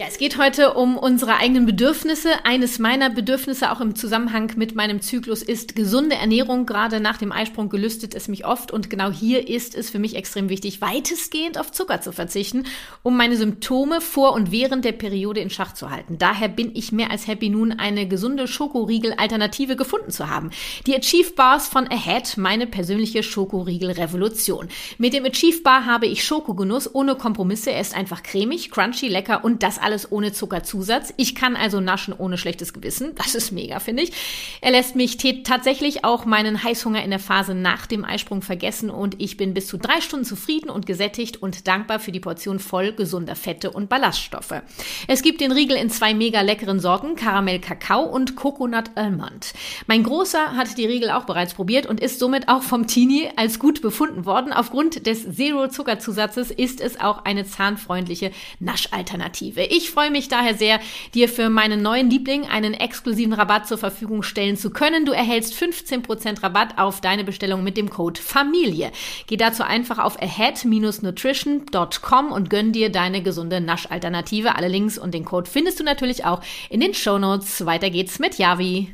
Ja, 0.00 0.06
es 0.06 0.18
geht 0.18 0.38
heute 0.38 0.74
um 0.74 0.96
unsere 0.96 1.38
eigenen 1.38 1.66
Bedürfnisse. 1.66 2.28
Eines 2.44 2.78
meiner 2.78 3.10
Bedürfnisse 3.10 3.72
auch 3.72 3.80
im 3.80 3.96
Zusammenhang 3.96 4.52
mit 4.54 4.76
meinem 4.76 5.00
Zyklus 5.00 5.42
ist 5.42 5.74
gesunde 5.74 6.14
Ernährung. 6.14 6.66
Gerade 6.66 7.00
nach 7.00 7.16
dem 7.16 7.32
Eisprung 7.32 7.68
gelüstet 7.68 8.14
es 8.14 8.28
mich 8.28 8.46
oft 8.46 8.70
und 8.70 8.90
genau 8.90 9.10
hier 9.10 9.48
ist 9.48 9.74
es 9.74 9.90
für 9.90 9.98
mich 9.98 10.14
extrem 10.14 10.50
wichtig, 10.50 10.80
weitestgehend 10.80 11.58
auf 11.58 11.72
Zucker 11.72 12.00
zu 12.00 12.12
verzichten, 12.12 12.62
um 13.02 13.16
meine 13.16 13.36
Symptome 13.36 14.00
vor 14.00 14.34
und 14.34 14.52
während 14.52 14.84
der 14.84 14.92
Periode 14.92 15.40
in 15.40 15.50
Schach 15.50 15.74
zu 15.74 15.90
halten. 15.90 16.16
Daher 16.16 16.46
bin 16.46 16.76
ich 16.76 16.92
mehr 16.92 17.10
als 17.10 17.26
happy 17.26 17.48
nun 17.48 17.72
eine 17.72 18.06
gesunde 18.06 18.46
Schokoriegel-Alternative 18.46 19.74
gefunden 19.74 20.12
zu 20.12 20.30
haben. 20.30 20.50
Die 20.86 20.94
Achieve 20.94 21.32
Bars 21.32 21.66
von 21.66 21.88
Ahead, 21.88 22.36
meine 22.36 22.68
persönliche 22.68 23.24
Schokoriegel-Revolution. 23.24 24.68
Mit 24.98 25.12
dem 25.12 25.24
Achieve 25.24 25.60
Bar 25.62 25.86
habe 25.86 26.06
ich 26.06 26.22
Schokogenuss 26.22 26.94
ohne 26.94 27.16
Kompromisse. 27.16 27.72
Er 27.72 27.80
ist 27.80 27.96
einfach 27.96 28.22
cremig, 28.22 28.70
crunchy, 28.70 29.08
lecker 29.08 29.42
und 29.42 29.64
das 29.64 29.80
alles 29.80 29.87
ohne 30.10 30.32
Zuckerzusatz. 30.32 31.12
Ich 31.16 31.34
kann 31.34 31.56
also 31.56 31.80
naschen 31.80 32.14
ohne 32.16 32.38
schlechtes 32.38 32.72
Gewissen. 32.72 33.14
Das 33.14 33.34
ist 33.34 33.52
mega, 33.52 33.80
finde 33.80 34.02
ich. 34.02 34.12
Er 34.60 34.72
lässt 34.72 34.96
mich 34.96 35.16
tatsächlich 35.44 36.04
auch 36.04 36.24
meinen 36.24 36.62
Heißhunger 36.62 37.02
in 37.02 37.10
der 37.10 37.18
Phase 37.18 37.54
nach 37.54 37.86
dem 37.86 38.04
Eisprung 38.04 38.42
vergessen 38.42 38.90
und 38.90 39.20
ich 39.20 39.36
bin 39.36 39.54
bis 39.54 39.66
zu 39.66 39.78
drei 39.78 40.00
Stunden 40.00 40.24
zufrieden 40.24 40.70
und 40.70 40.86
gesättigt 40.86 41.42
und 41.42 41.66
dankbar 41.66 42.00
für 42.00 42.12
die 42.12 42.20
Portion 42.20 42.58
voll 42.58 42.92
gesunder 42.92 43.36
Fette 43.36 43.70
und 43.70 43.88
Ballaststoffe. 43.88 44.62
Es 45.06 45.22
gibt 45.22 45.40
den 45.40 45.52
Riegel 45.52 45.76
in 45.76 45.90
zwei 45.90 46.14
mega 46.14 46.40
leckeren 46.40 46.80
Sorten, 46.80 47.16
Karamell 47.16 47.60
Kakao 47.60 48.02
und 48.02 48.36
Coconut 48.36 48.90
Almond. 48.94 49.52
Mein 49.86 50.02
Großer 50.02 50.56
hat 50.56 50.76
die 50.76 50.86
Riegel 50.86 51.10
auch 51.10 51.24
bereits 51.24 51.54
probiert 51.54 51.86
und 51.86 52.00
ist 52.00 52.18
somit 52.18 52.48
auch 52.48 52.62
vom 52.62 52.86
Teenie 52.86 53.28
als 53.36 53.58
gut 53.58 53.82
befunden 53.82 54.26
worden. 54.26 54.52
Aufgrund 54.52 55.06
des 55.06 55.34
Zero-Zuckerzusatzes 55.34 56.50
ist 56.50 56.80
es 56.80 57.00
auch 57.00 57.24
eine 57.24 57.46
zahnfreundliche 57.46 58.32
Naschalternative. 58.60 59.62
Ich 59.78 59.90
freue 59.92 60.10
mich 60.10 60.26
daher 60.26 60.56
sehr, 60.56 60.80
dir 61.14 61.28
für 61.28 61.50
meinen 61.50 61.82
neuen 61.82 62.10
Liebling 62.10 62.48
einen 62.48 62.74
exklusiven 62.74 63.32
Rabatt 63.32 63.68
zur 63.68 63.78
Verfügung 63.78 64.24
stellen 64.24 64.56
zu 64.56 64.70
können. 64.70 65.04
Du 65.04 65.12
erhältst 65.12 65.54
15% 65.54 66.42
Rabatt 66.42 66.78
auf 66.78 67.00
deine 67.00 67.22
Bestellung 67.22 67.62
mit 67.62 67.76
dem 67.76 67.88
Code 67.88 68.20
Familie. 68.20 68.90
Geh 69.28 69.36
dazu 69.36 69.62
einfach 69.62 70.00
auf 70.00 70.20
ahead-nutrition.com 70.20 72.32
und 72.32 72.50
gönn 72.50 72.72
dir 72.72 72.90
deine 72.90 73.22
gesunde 73.22 73.60
Naschalternative. 73.60 74.56
Alle 74.56 74.66
Links 74.66 74.98
und 74.98 75.14
den 75.14 75.24
Code 75.24 75.48
findest 75.48 75.78
du 75.78 75.84
natürlich 75.84 76.24
auch 76.24 76.42
in 76.70 76.80
den 76.80 76.92
Show 76.92 77.18
Notes. 77.18 77.64
Weiter 77.64 77.90
geht's 77.90 78.18
mit 78.18 78.36
Yavi. 78.36 78.92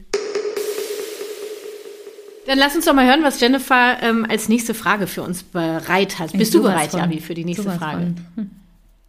Dann 2.47 2.59
lass 2.59 2.77
uns 2.77 2.85
doch 2.85 2.93
mal 2.93 3.07
hören, 3.07 3.23
was 3.23 3.41
Jennifer 3.41 4.03
ähm, 4.03 4.27
als 4.29 4.51
nächste 4.51 4.75
Frage 4.75 5.07
für 5.07 5.23
uns 5.23 5.45
bereit 5.45 6.19
hat. 6.19 6.35
Bist 6.35 6.53
du 6.53 6.63
bereit. 6.63 6.93
Javi, 6.93 7.21
für 7.21 7.33
die 7.33 7.47
nächste 7.47 7.71
Frage? 7.71 8.13
Von. 8.35 8.51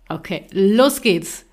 Okay, 0.08 0.46
los 0.51 1.01
geht's. 1.01 1.45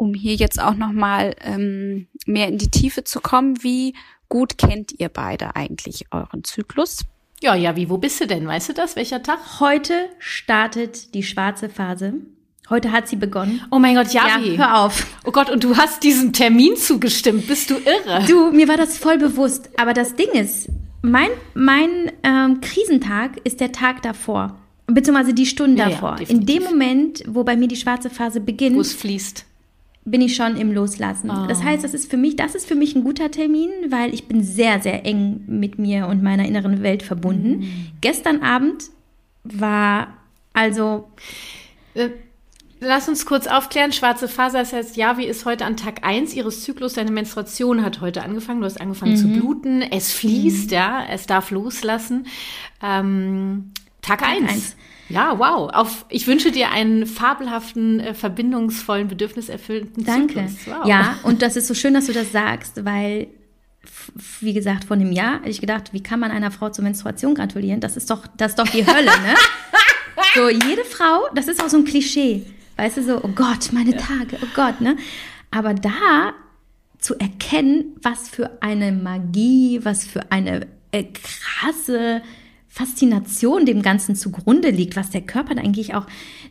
Um 0.00 0.14
hier 0.14 0.34
jetzt 0.34 0.58
auch 0.58 0.76
noch 0.76 0.92
mal 0.92 1.36
ähm, 1.42 2.06
mehr 2.24 2.48
in 2.48 2.56
die 2.56 2.70
Tiefe 2.70 3.04
zu 3.04 3.20
kommen, 3.20 3.62
wie 3.62 3.94
gut 4.30 4.56
kennt 4.56 4.98
ihr 4.98 5.10
beide 5.10 5.54
eigentlich 5.56 6.06
euren 6.10 6.42
Zyklus? 6.42 7.00
Ja, 7.42 7.54
ja, 7.54 7.76
wie, 7.76 7.90
wo 7.90 7.98
bist 7.98 8.18
du 8.18 8.26
denn? 8.26 8.46
Weißt 8.46 8.70
du 8.70 8.72
das? 8.72 8.96
Welcher 8.96 9.22
Tag? 9.22 9.60
Heute 9.60 10.08
startet 10.18 11.12
die 11.12 11.22
schwarze 11.22 11.68
Phase. 11.68 12.14
Heute 12.70 12.92
hat 12.92 13.08
sie 13.08 13.16
begonnen. 13.16 13.60
Oh 13.70 13.78
mein 13.78 13.94
Gott, 13.94 14.10
Javi. 14.10 14.54
Ja, 14.54 14.68
hör 14.68 14.84
auf. 14.84 15.06
Oh 15.26 15.32
Gott, 15.32 15.50
und 15.50 15.64
du 15.64 15.76
hast 15.76 16.02
diesem 16.02 16.32
Termin 16.32 16.76
zugestimmt. 16.76 17.46
Bist 17.46 17.68
du 17.68 17.74
irre? 17.74 18.24
Du, 18.26 18.52
mir 18.52 18.68
war 18.68 18.78
das 18.78 18.96
voll 18.96 19.18
bewusst. 19.18 19.68
Aber 19.78 19.92
das 19.92 20.16
Ding 20.16 20.30
ist, 20.30 20.70
mein, 21.02 21.28
mein 21.52 22.10
ähm, 22.22 22.62
Krisentag 22.62 23.32
ist 23.44 23.60
der 23.60 23.72
Tag 23.72 24.00
davor. 24.00 24.58
Beziehungsweise 24.86 25.34
die 25.34 25.44
Stunden 25.44 25.76
ja, 25.76 25.90
davor. 25.90 26.16
Ja, 26.18 26.28
In 26.30 26.46
dem 26.46 26.62
Moment, 26.64 27.22
wo 27.26 27.44
bei 27.44 27.54
mir 27.54 27.68
die 27.68 27.76
schwarze 27.76 28.08
Phase 28.08 28.40
beginnt. 28.40 28.76
Wo 28.76 28.80
es 28.80 28.94
fließt 28.94 29.44
bin 30.04 30.22
ich 30.22 30.34
schon 30.34 30.56
im 30.56 30.72
Loslassen. 30.72 31.30
Oh. 31.30 31.46
Das 31.46 31.62
heißt, 31.62 31.84
das 31.84 31.94
ist 31.94 32.10
für 32.10 32.16
mich, 32.16 32.36
das 32.36 32.54
ist 32.54 32.66
für 32.66 32.74
mich 32.74 32.94
ein 32.94 33.04
guter 33.04 33.30
Termin, 33.30 33.70
weil 33.90 34.14
ich 34.14 34.26
bin 34.26 34.42
sehr, 34.42 34.80
sehr 34.80 35.04
eng 35.04 35.44
mit 35.46 35.78
mir 35.78 36.06
und 36.06 36.22
meiner 36.22 36.46
inneren 36.46 36.82
Welt 36.82 37.02
verbunden. 37.02 37.60
Mhm. 37.60 37.86
Gestern 38.00 38.42
Abend 38.42 38.84
war 39.44 40.08
also. 40.52 41.08
Äh, 41.94 42.10
lass 42.80 43.08
uns 43.08 43.26
kurz 43.26 43.46
aufklären. 43.46 43.92
Schwarze 43.92 44.26
Faser, 44.26 44.60
das 44.60 44.72
heißt, 44.72 44.96
Javi 44.96 45.24
ist 45.24 45.44
heute 45.44 45.66
an 45.66 45.76
Tag 45.76 46.04
1 46.04 46.34
ihres 46.34 46.64
Zyklus. 46.64 46.94
Deine 46.94 47.10
Menstruation 47.10 47.84
hat 47.84 48.00
heute 48.00 48.22
angefangen. 48.22 48.60
Du 48.60 48.66
hast 48.66 48.80
angefangen 48.80 49.12
mhm. 49.12 49.16
zu 49.16 49.28
bluten. 49.28 49.82
Es 49.82 50.12
fließt, 50.12 50.70
mhm. 50.70 50.74
ja. 50.74 51.04
Es 51.10 51.26
darf 51.26 51.50
loslassen. 51.50 52.26
Ähm, 52.82 53.72
Tag 54.00 54.22
1. 54.22 54.76
Ja, 55.10 55.38
wow. 55.38 55.70
Auf, 55.72 56.06
ich 56.08 56.26
wünsche 56.26 56.52
dir 56.52 56.70
einen 56.70 57.06
fabelhaften, 57.06 58.00
äh, 58.00 58.14
verbindungsvollen, 58.14 59.08
bedürfniserfüllten 59.08 60.04
Danke. 60.04 60.48
Wow. 60.66 60.86
Ja, 60.86 61.18
und 61.24 61.42
das 61.42 61.56
ist 61.56 61.66
so 61.66 61.74
schön, 61.74 61.94
dass 61.94 62.06
du 62.06 62.12
das 62.12 62.32
sagst, 62.32 62.84
weil, 62.84 63.26
wie 64.40 64.52
gesagt, 64.52 64.84
vor 64.84 64.96
einem 64.96 65.12
Jahr 65.12 65.40
hätte 65.40 65.50
ich 65.50 65.60
gedacht, 65.60 65.92
wie 65.92 66.02
kann 66.02 66.20
man 66.20 66.30
einer 66.30 66.50
Frau 66.50 66.70
zur 66.70 66.84
Menstruation 66.84 67.34
gratulieren? 67.34 67.80
Das 67.80 67.96
ist 67.96 68.10
doch, 68.10 68.26
das 68.36 68.52
ist 68.52 68.58
doch 68.58 68.68
die 68.68 68.86
Hölle, 68.86 69.10
ne? 69.10 69.34
so, 70.34 70.48
jede 70.48 70.84
Frau, 70.84 71.28
das 71.34 71.48
ist 71.48 71.62
auch 71.62 71.68
so 71.68 71.78
ein 71.78 71.84
Klischee. 71.84 72.46
Weißt 72.76 72.96
du, 72.96 73.02
so, 73.02 73.20
oh 73.22 73.30
Gott, 73.34 73.72
meine 73.72 73.96
Tage, 73.96 74.38
oh 74.42 74.48
Gott, 74.54 74.80
ne? 74.80 74.96
Aber 75.50 75.74
da 75.74 76.32
zu 76.98 77.18
erkennen, 77.18 77.96
was 78.02 78.28
für 78.28 78.62
eine 78.62 78.92
Magie, 78.92 79.80
was 79.82 80.06
für 80.06 80.30
eine 80.30 80.66
äh, 80.92 81.04
krasse 81.04 82.22
Faszination 82.72 83.66
dem 83.66 83.82
Ganzen 83.82 84.14
zugrunde 84.14 84.70
liegt, 84.70 84.94
was 84.94 85.10
der 85.10 85.22
Körper 85.22 85.56
da 85.56 85.60
eigentlich 85.60 85.94
auch 85.94 86.06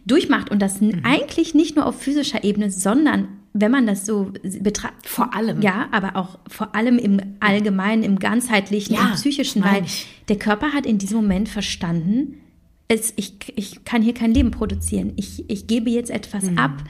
durchmacht 0.06 0.52
und 0.52 0.62
das 0.62 0.82
mhm. 0.82 1.02
eigentlich 1.04 1.56
nicht 1.56 1.78
nur 1.78 1.86
auf 1.86 2.02
physischer 2.02 2.44
Ebene, 2.44 2.70
sondern 2.70 3.30
wenn 3.54 3.72
man 3.72 3.88
das 3.88 4.06
so 4.06 4.32
betrachtet. 4.60 5.08
Vor 5.08 5.34
allem. 5.34 5.62
Ja, 5.62 5.88
aber 5.92 6.18
auch 6.18 6.38
vor 6.48 6.76
allem 6.76 7.00
im 7.00 7.22
Allgemeinen, 7.40 8.04
im 8.04 8.20
ganzheitlichen, 8.20 8.96
ja, 8.96 9.08
im 9.08 9.14
psychischen, 9.14 9.64
weil 9.64 9.86
der 10.28 10.38
Körper 10.38 10.74
hat 10.74 10.86
in 10.86 10.98
diesem 10.98 11.18
Moment 11.18 11.48
verstanden, 11.48 12.42
es, 12.90 13.14
ich, 13.16 13.36
ich 13.56 13.86
kann 13.86 14.02
hier 14.02 14.14
kein 14.14 14.34
Leben 14.34 14.52
produzieren. 14.52 15.14
Ich, 15.16 15.50
ich 15.50 15.68
gebe 15.68 15.90
jetzt 15.90 16.12
etwas 16.12 16.44
mhm. 16.44 16.58
ab 16.58 16.84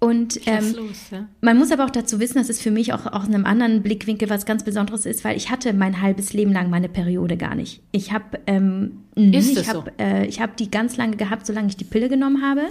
und 0.00 0.40
ähm, 0.46 0.74
los, 0.76 1.10
ja. 1.10 1.28
man 1.42 1.58
muss 1.58 1.70
aber 1.70 1.84
auch 1.84 1.90
dazu 1.90 2.20
wissen, 2.20 2.38
dass 2.38 2.48
es 2.48 2.58
für 2.58 2.70
mich 2.70 2.94
auch 2.94 3.04
aus 3.04 3.26
einem 3.26 3.44
anderen 3.44 3.82
Blickwinkel 3.82 4.30
was 4.30 4.46
ganz 4.46 4.64
Besonderes 4.64 5.04
ist, 5.04 5.24
weil 5.24 5.36
ich 5.36 5.50
hatte 5.50 5.74
mein 5.74 6.00
halbes 6.00 6.32
Leben 6.32 6.54
lang 6.54 6.70
meine 6.70 6.88
Periode 6.88 7.36
gar 7.36 7.54
nicht. 7.54 7.82
Ich 7.92 8.10
habe 8.10 8.40
ähm, 8.46 9.02
ich 9.14 9.68
habe 9.68 9.92
so? 9.98 10.02
äh, 10.02 10.26
ich 10.26 10.40
habe 10.40 10.52
die 10.58 10.70
ganz 10.70 10.96
lange 10.96 11.16
gehabt, 11.16 11.44
solange 11.44 11.68
ich 11.68 11.76
die 11.76 11.84
Pille 11.84 12.08
genommen 12.08 12.40
habe. 12.40 12.62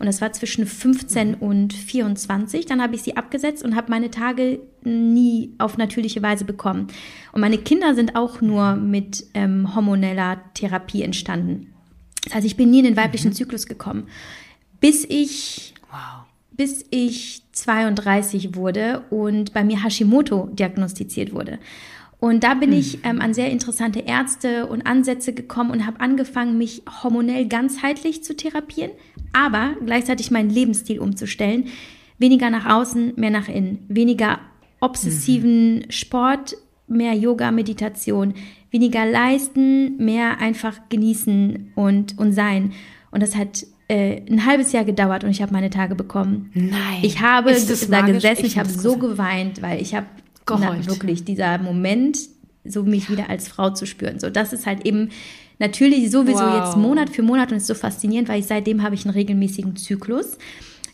Und 0.00 0.06
das 0.06 0.20
war 0.20 0.32
zwischen 0.32 0.66
15 0.66 1.28
mhm. 1.28 1.34
und 1.34 1.72
24. 1.72 2.66
Dann 2.66 2.82
habe 2.82 2.96
ich 2.96 3.02
sie 3.02 3.16
abgesetzt 3.16 3.62
und 3.62 3.76
habe 3.76 3.88
meine 3.88 4.10
Tage 4.10 4.58
nie 4.82 5.54
auf 5.58 5.78
natürliche 5.78 6.20
Weise 6.20 6.44
bekommen. 6.44 6.88
Und 7.30 7.42
meine 7.42 7.58
Kinder 7.58 7.94
sind 7.94 8.16
auch 8.16 8.40
nur 8.40 8.74
mit 8.74 9.24
ähm, 9.34 9.72
hormoneller 9.76 10.40
Therapie 10.54 11.02
entstanden. 11.02 11.72
Das 12.24 12.34
heißt, 12.34 12.46
ich 12.46 12.56
bin 12.56 12.72
nie 12.72 12.78
in 12.80 12.86
den 12.86 12.96
weiblichen 12.96 13.28
mhm. 13.28 13.34
Zyklus 13.34 13.66
gekommen. 13.66 14.08
Bis 14.80 15.04
ich 15.08 15.74
wow 15.88 16.26
bis 16.56 16.84
ich 16.90 17.42
32 17.52 18.54
wurde 18.54 19.02
und 19.10 19.52
bei 19.52 19.64
mir 19.64 19.82
Hashimoto 19.82 20.48
diagnostiziert 20.52 21.32
wurde. 21.32 21.58
Und 22.22 22.44
da 22.44 22.54
bin 22.54 22.70
mhm. 22.70 22.76
ich 22.76 22.98
ähm, 23.04 23.20
an 23.20 23.34
sehr 23.34 23.50
interessante 23.50 23.98
Ärzte 23.98 24.66
und 24.66 24.86
Ansätze 24.86 25.32
gekommen 25.32 25.72
und 25.72 25.86
habe 25.86 25.98
angefangen, 25.98 26.56
mich 26.56 26.82
hormonell 27.02 27.48
ganzheitlich 27.48 28.22
zu 28.22 28.36
therapieren, 28.36 28.92
aber 29.32 29.74
gleichzeitig 29.84 30.30
meinen 30.30 30.48
Lebensstil 30.48 31.00
umzustellen. 31.00 31.64
Weniger 32.18 32.48
nach 32.50 32.66
außen, 32.66 33.14
mehr 33.16 33.30
nach 33.30 33.48
innen. 33.48 33.84
Weniger 33.88 34.38
obsessiven 34.78 35.78
mhm. 35.80 35.90
Sport, 35.90 36.56
mehr 36.86 37.14
Yoga, 37.14 37.50
Meditation. 37.50 38.34
Weniger 38.70 39.04
leisten, 39.04 39.96
mehr 39.96 40.38
einfach 40.38 40.78
genießen 40.90 41.72
und, 41.74 42.18
und 42.18 42.32
sein. 42.32 42.72
Und 43.10 43.20
das 43.22 43.34
hat 43.34 43.66
äh, 43.92 44.22
ein 44.30 44.46
halbes 44.46 44.72
Jahr 44.72 44.84
gedauert 44.84 45.24
und 45.24 45.30
ich 45.30 45.42
habe 45.42 45.52
meine 45.52 45.70
Tage 45.70 45.94
bekommen. 45.94 46.50
Nein. 46.54 46.72
Ich 47.02 47.20
habe 47.20 47.52
da 47.52 48.00
gesessen, 48.00 48.44
ich, 48.44 48.52
ich 48.52 48.58
habe 48.58 48.68
so 48.68 48.96
geweint, 48.96 49.60
weil 49.60 49.82
ich 49.82 49.94
habe 49.94 50.06
wirklich 50.46 51.24
dieser 51.24 51.58
Moment, 51.58 52.18
so 52.64 52.82
mich 52.82 53.10
wieder 53.10 53.28
als 53.28 53.48
Frau 53.48 53.70
zu 53.70 53.86
spüren. 53.86 54.18
So, 54.18 54.30
das 54.30 54.52
ist 54.52 54.66
halt 54.66 54.86
eben 54.86 55.10
natürlich 55.58 56.10
sowieso 56.10 56.44
wow. 56.44 56.64
jetzt 56.64 56.76
Monat 56.76 57.10
für 57.10 57.22
Monat 57.22 57.50
und 57.50 57.58
ist 57.58 57.66
so 57.66 57.74
faszinierend, 57.74 58.28
weil 58.28 58.40
ich 58.40 58.46
seitdem 58.46 58.82
habe 58.82 58.94
ich 58.94 59.04
einen 59.04 59.14
regelmäßigen 59.14 59.76
Zyklus 59.76 60.38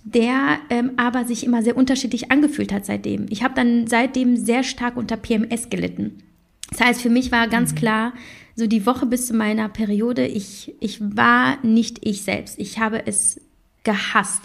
der 0.04 0.58
ähm, 0.70 0.92
aber 0.96 1.24
sich 1.24 1.44
immer 1.44 1.62
sehr 1.62 1.76
unterschiedlich 1.76 2.30
angefühlt 2.30 2.72
hat 2.72 2.86
seitdem. 2.86 3.26
Ich 3.28 3.42
habe 3.42 3.54
dann 3.54 3.86
seitdem 3.86 4.36
sehr 4.36 4.62
stark 4.62 4.96
unter 4.96 5.16
PMS 5.16 5.68
gelitten. 5.68 6.22
Das 6.70 6.80
heißt, 6.80 7.02
für 7.02 7.10
mich 7.10 7.30
war 7.32 7.48
ganz 7.48 7.72
mhm. 7.72 7.76
klar, 7.76 8.12
so 8.58 8.66
die 8.66 8.86
Woche 8.86 9.06
bis 9.06 9.28
zu 9.28 9.34
meiner 9.34 9.68
Periode, 9.68 10.26
ich, 10.26 10.74
ich 10.80 11.00
war 11.00 11.64
nicht 11.64 12.00
ich 12.02 12.22
selbst. 12.22 12.58
Ich 12.58 12.80
habe 12.80 13.06
es 13.06 13.40
gehasst. 13.84 14.42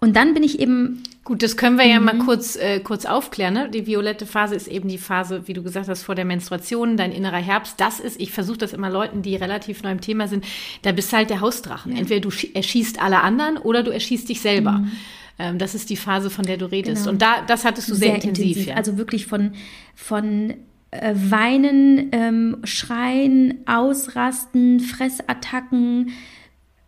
Und 0.00 0.16
dann 0.16 0.34
bin 0.34 0.42
ich 0.42 0.58
eben. 0.58 1.04
Gut, 1.22 1.42
das 1.42 1.56
können 1.56 1.78
wir 1.78 1.86
ja 1.86 2.00
mal 2.00 2.16
mhm. 2.16 2.26
kurz, 2.26 2.56
äh, 2.56 2.80
kurz 2.80 3.06
aufklären. 3.06 3.54
Ne? 3.54 3.70
Die 3.70 3.86
violette 3.86 4.26
Phase 4.26 4.54
ist 4.56 4.66
eben 4.66 4.88
die 4.88 4.98
Phase, 4.98 5.46
wie 5.46 5.54
du 5.54 5.62
gesagt 5.62 5.88
hast, 5.88 6.02
vor 6.02 6.14
der 6.14 6.26
Menstruation, 6.26 6.98
dein 6.98 7.12
innerer 7.12 7.38
Herbst. 7.38 7.80
Das 7.80 8.00
ist, 8.00 8.20
ich 8.20 8.30
versuche 8.32 8.58
das 8.58 8.74
immer 8.74 8.90
Leuten, 8.90 9.22
die 9.22 9.34
relativ 9.36 9.82
neu 9.82 9.92
im 9.92 10.02
Thema 10.02 10.28
sind, 10.28 10.44
da 10.82 10.92
bist 10.92 11.12
du 11.12 11.16
halt 11.16 11.30
der 11.30 11.40
Hausdrachen. 11.40 11.92
Ja. 11.92 11.98
Entweder 11.98 12.28
du 12.28 12.30
erschießt 12.52 13.00
alle 13.00 13.22
anderen 13.22 13.56
oder 13.56 13.82
du 13.82 13.90
erschießt 13.90 14.28
dich 14.28 14.42
selber. 14.42 14.72
Mhm. 14.72 14.92
Ähm, 15.38 15.58
das 15.58 15.74
ist 15.74 15.88
die 15.88 15.96
Phase, 15.96 16.28
von 16.28 16.44
der 16.44 16.58
du 16.58 16.66
redest. 16.66 17.04
Genau. 17.04 17.12
Und 17.12 17.22
da, 17.22 17.42
das 17.46 17.64
hattest 17.64 17.88
du 17.88 17.94
sehr, 17.94 18.08
sehr 18.08 18.14
intensiv. 18.16 18.44
intensiv. 18.48 18.66
Ja. 18.66 18.74
Also 18.74 18.98
wirklich 18.98 19.26
von, 19.26 19.52
von 19.94 20.54
äh, 20.94 21.14
Weinen, 21.16 22.08
ähm, 22.12 22.58
Schreien, 22.64 23.58
Ausrasten, 23.66 24.80
Fressattacken, 24.80 26.10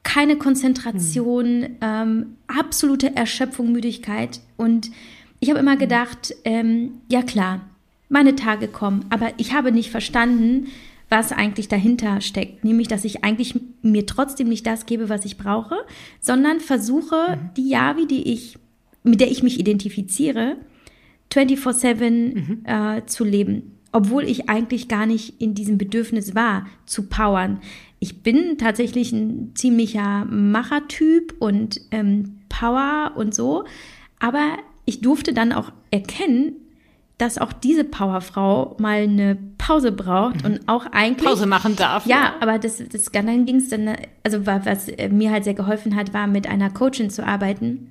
keine 0.02 0.36
Konzentration, 0.36 1.60
mhm. 1.60 1.76
ähm, 1.80 2.26
absolute 2.46 3.16
Erschöpfung, 3.16 3.72
Müdigkeit. 3.72 4.40
Und 4.56 4.90
ich 5.40 5.50
habe 5.50 5.58
immer 5.58 5.72
hm. 5.72 5.78
gedacht, 5.80 6.34
ähm, 6.44 7.00
ja 7.10 7.22
klar, 7.22 7.68
meine 8.08 8.36
Tage 8.36 8.68
kommen, 8.68 9.04
aber 9.10 9.32
ich 9.36 9.52
habe 9.52 9.72
nicht 9.72 9.90
verstanden, 9.90 10.68
was 11.08 11.32
eigentlich 11.32 11.68
dahinter 11.68 12.20
steckt. 12.20 12.64
Nämlich, 12.64 12.88
dass 12.88 13.04
ich 13.04 13.24
eigentlich 13.24 13.60
mir 13.82 14.06
trotzdem 14.06 14.48
nicht 14.48 14.66
das 14.66 14.86
gebe, 14.86 15.08
was 15.08 15.24
ich 15.24 15.36
brauche, 15.36 15.76
sondern 16.20 16.60
versuche, 16.60 17.36
mhm. 17.36 17.50
die 17.56 17.68
Javi, 17.68 18.06
die 18.06 18.32
ich, 18.32 18.58
mit 19.02 19.20
der 19.20 19.30
ich 19.30 19.42
mich 19.42 19.58
identifiziere, 19.58 20.56
24-7 21.32 22.10
mhm. 22.10 22.64
äh, 22.64 23.06
zu 23.06 23.24
leben 23.24 23.75
obwohl 23.92 24.24
ich 24.24 24.48
eigentlich 24.48 24.88
gar 24.88 25.06
nicht 25.06 25.40
in 25.40 25.54
diesem 25.54 25.78
Bedürfnis 25.78 26.34
war, 26.34 26.66
zu 26.84 27.08
powern. 27.08 27.60
Ich 27.98 28.22
bin 28.22 28.58
tatsächlich 28.58 29.12
ein 29.12 29.52
ziemlicher 29.54 30.24
Machertyp 30.26 31.34
und 31.38 31.80
ähm, 31.90 32.38
Power 32.48 33.12
und 33.16 33.34
so, 33.34 33.64
aber 34.18 34.58
ich 34.84 35.00
durfte 35.00 35.32
dann 35.32 35.52
auch 35.52 35.72
erkennen, 35.90 36.56
dass 37.18 37.38
auch 37.38 37.52
diese 37.52 37.84
Powerfrau 37.84 38.76
mal 38.78 39.02
eine 39.02 39.38
Pause 39.56 39.90
braucht 39.90 40.44
und 40.44 40.60
auch 40.68 40.86
eigentlich 40.86 41.26
Pause 41.26 41.46
machen 41.46 41.74
darf. 41.74 42.04
Ja, 42.06 42.16
ja. 42.16 42.34
aber 42.40 42.58
das, 42.58 42.82
das 42.92 43.04
dann 43.10 43.46
ging 43.46 43.56
es 43.56 43.70
dann, 43.70 43.96
also 44.22 44.44
was 44.44 44.88
mir 45.10 45.30
halt 45.30 45.44
sehr 45.44 45.54
geholfen 45.54 45.96
hat, 45.96 46.12
war 46.12 46.26
mit 46.26 46.46
einer 46.46 46.70
Coachin 46.70 47.08
zu 47.08 47.26
arbeiten, 47.26 47.90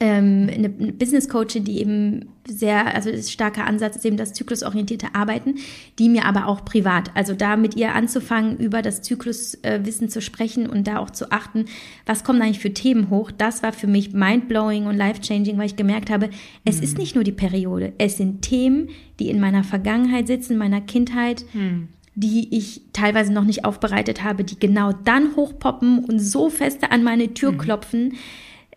ähm, 0.00 0.50
eine 0.52 0.68
Business 0.68 1.28
Coachin, 1.28 1.64
die 1.64 1.80
eben 1.80 2.26
sehr, 2.46 2.94
also 2.94 3.10
starker 3.22 3.66
Ansatz 3.66 3.96
ist 3.96 4.04
eben 4.04 4.16
das 4.16 4.32
zyklusorientierte 4.32 5.14
Arbeiten, 5.14 5.56
die 5.98 6.08
mir 6.08 6.24
aber 6.24 6.48
auch 6.48 6.64
privat, 6.64 7.10
also 7.14 7.34
da 7.34 7.56
mit 7.56 7.76
ihr 7.76 7.94
anzufangen, 7.94 8.58
über 8.58 8.82
das 8.82 9.02
Zykluswissen 9.02 10.08
zu 10.08 10.20
sprechen 10.20 10.68
und 10.68 10.86
da 10.86 10.98
auch 10.98 11.10
zu 11.10 11.30
achten, 11.30 11.66
was 12.04 12.24
kommen 12.24 12.42
eigentlich 12.42 12.58
für 12.58 12.74
Themen 12.74 13.10
hoch, 13.10 13.30
das 13.30 13.62
war 13.62 13.72
für 13.72 13.86
mich 13.86 14.12
mindblowing 14.12 14.86
und 14.86 14.96
life-changing, 14.96 15.56
weil 15.56 15.66
ich 15.66 15.76
gemerkt 15.76 16.10
habe, 16.10 16.30
es 16.64 16.78
mhm. 16.78 16.82
ist 16.82 16.98
nicht 16.98 17.14
nur 17.14 17.24
die 17.24 17.32
Periode, 17.32 17.92
es 17.98 18.16
sind 18.16 18.42
Themen, 18.42 18.88
die 19.18 19.30
in 19.30 19.40
meiner 19.40 19.64
Vergangenheit 19.64 20.26
sitzen, 20.26 20.54
in 20.54 20.58
meiner 20.58 20.80
Kindheit, 20.80 21.44
mhm 21.52 21.88
die 22.18 22.56
ich 22.56 22.80
teilweise 22.94 23.30
noch 23.30 23.44
nicht 23.44 23.66
aufbereitet 23.66 24.24
habe, 24.24 24.42
die 24.42 24.58
genau 24.58 24.92
dann 25.04 25.36
hochpoppen 25.36 26.02
und 26.02 26.18
so 26.18 26.48
feste 26.48 26.90
an 26.90 27.04
meine 27.04 27.34
Tür 27.34 27.52
mhm. 27.52 27.58
klopfen, 27.58 28.14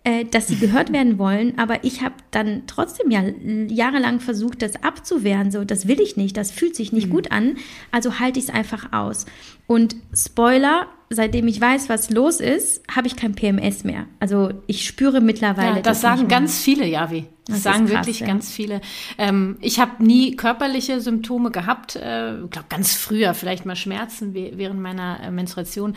äh, 0.09 0.25
dass 0.25 0.47
sie 0.47 0.55
gehört 0.55 0.91
werden 0.91 1.19
wollen. 1.19 1.59
Aber 1.59 1.83
ich 1.83 2.01
habe 2.01 2.15
dann 2.31 2.63
trotzdem 2.65 3.11
ja 3.11 3.21
jahrelang 3.67 4.19
versucht, 4.19 4.63
das 4.63 4.81
abzuwehren. 4.83 5.51
So, 5.51 5.63
das 5.63 5.87
will 5.87 6.01
ich 6.01 6.17
nicht, 6.17 6.35
das 6.35 6.49
fühlt 6.49 6.75
sich 6.75 6.91
nicht 6.91 7.07
mhm. 7.07 7.11
gut 7.11 7.31
an. 7.31 7.57
Also 7.91 8.19
halte 8.19 8.39
ich 8.39 8.45
es 8.45 8.53
einfach 8.53 8.91
aus. 8.91 9.25
Und 9.67 9.95
Spoiler, 10.15 10.87
seitdem 11.09 11.47
ich 11.47 11.59
weiß, 11.59 11.89
was 11.89 12.09
los 12.09 12.39
ist, 12.39 12.83
habe 12.93 13.07
ich 13.07 13.15
kein 13.15 13.33
PMS 13.33 13.83
mehr. 13.83 14.05
Also 14.19 14.51
ich 14.67 14.85
spüre 14.85 15.21
mittlerweile. 15.21 15.77
Ja, 15.77 15.81
das, 15.81 15.83
das 15.83 16.01
sagen 16.01 16.27
ganz 16.27 16.59
viele, 16.61 16.85
Javi. 16.85 17.25
Das, 17.49 17.63
das 17.63 17.73
sagen 17.73 17.85
krass, 17.87 18.05
wirklich 18.05 18.19
ja. 18.19 18.27
ganz 18.27 18.51
viele. 18.51 18.79
Ähm, 19.17 19.57
ich 19.59 19.79
habe 19.79 20.03
nie 20.03 20.35
körperliche 20.35 21.01
Symptome 21.01 21.49
gehabt. 21.49 21.95
Äh, 21.95 22.43
ich 22.43 22.51
glaube, 22.51 22.67
ganz 22.69 22.95
früher 22.95 23.33
vielleicht 23.33 23.65
mal 23.65 23.75
Schmerzen 23.75 24.35
während 24.35 24.79
meiner 24.79 25.19
äh, 25.23 25.31
Menstruation. 25.31 25.95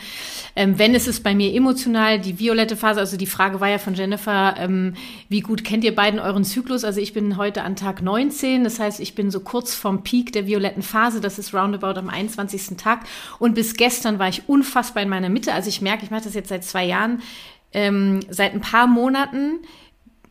Ähm, 0.55 0.79
wenn 0.79 0.95
es 0.95 1.07
ist 1.07 1.21
bei 1.21 1.35
mir 1.35 1.53
emotional, 1.53 2.19
die 2.19 2.39
violette 2.39 2.75
Phase, 2.75 2.99
also 2.99 3.17
die 3.17 3.27
Frage 3.27 3.61
war 3.61 3.69
ja 3.69 3.77
von 3.77 3.93
Jennifer, 3.93 4.55
ähm, 4.57 4.95
wie 5.29 5.41
gut 5.41 5.63
kennt 5.63 5.83
ihr 5.83 5.93
beiden 5.93 6.19
euren 6.19 6.43
Zyklus? 6.43 6.83
Also 6.83 6.99
ich 6.99 7.13
bin 7.13 7.37
heute 7.37 7.61
an 7.61 7.75
Tag 7.75 8.01
19, 8.01 8.63
das 8.63 8.79
heißt, 8.79 8.99
ich 8.99 9.13
bin 9.13 9.29
so 9.29 9.41
kurz 9.41 9.75
vorm 9.75 10.03
Peak 10.03 10.33
der 10.33 10.47
violetten 10.47 10.81
Phase, 10.81 11.21
das 11.21 11.37
ist 11.37 11.53
roundabout 11.53 11.99
am 11.99 12.09
21. 12.09 12.77
Tag. 12.77 13.01
Und 13.37 13.53
bis 13.53 13.75
gestern 13.75 14.17
war 14.17 14.27
ich 14.27 14.49
unfassbar 14.49 15.02
in 15.03 15.09
meiner 15.09 15.29
Mitte. 15.29 15.53
Also 15.53 15.69
ich 15.69 15.81
merke, 15.81 16.03
ich 16.03 16.11
mache 16.11 16.23
das 16.23 16.33
jetzt 16.33 16.49
seit 16.49 16.63
zwei 16.63 16.85
Jahren, 16.85 17.21
ähm, 17.71 18.21
seit 18.29 18.53
ein 18.53 18.61
paar 18.61 18.87
Monaten 18.87 19.59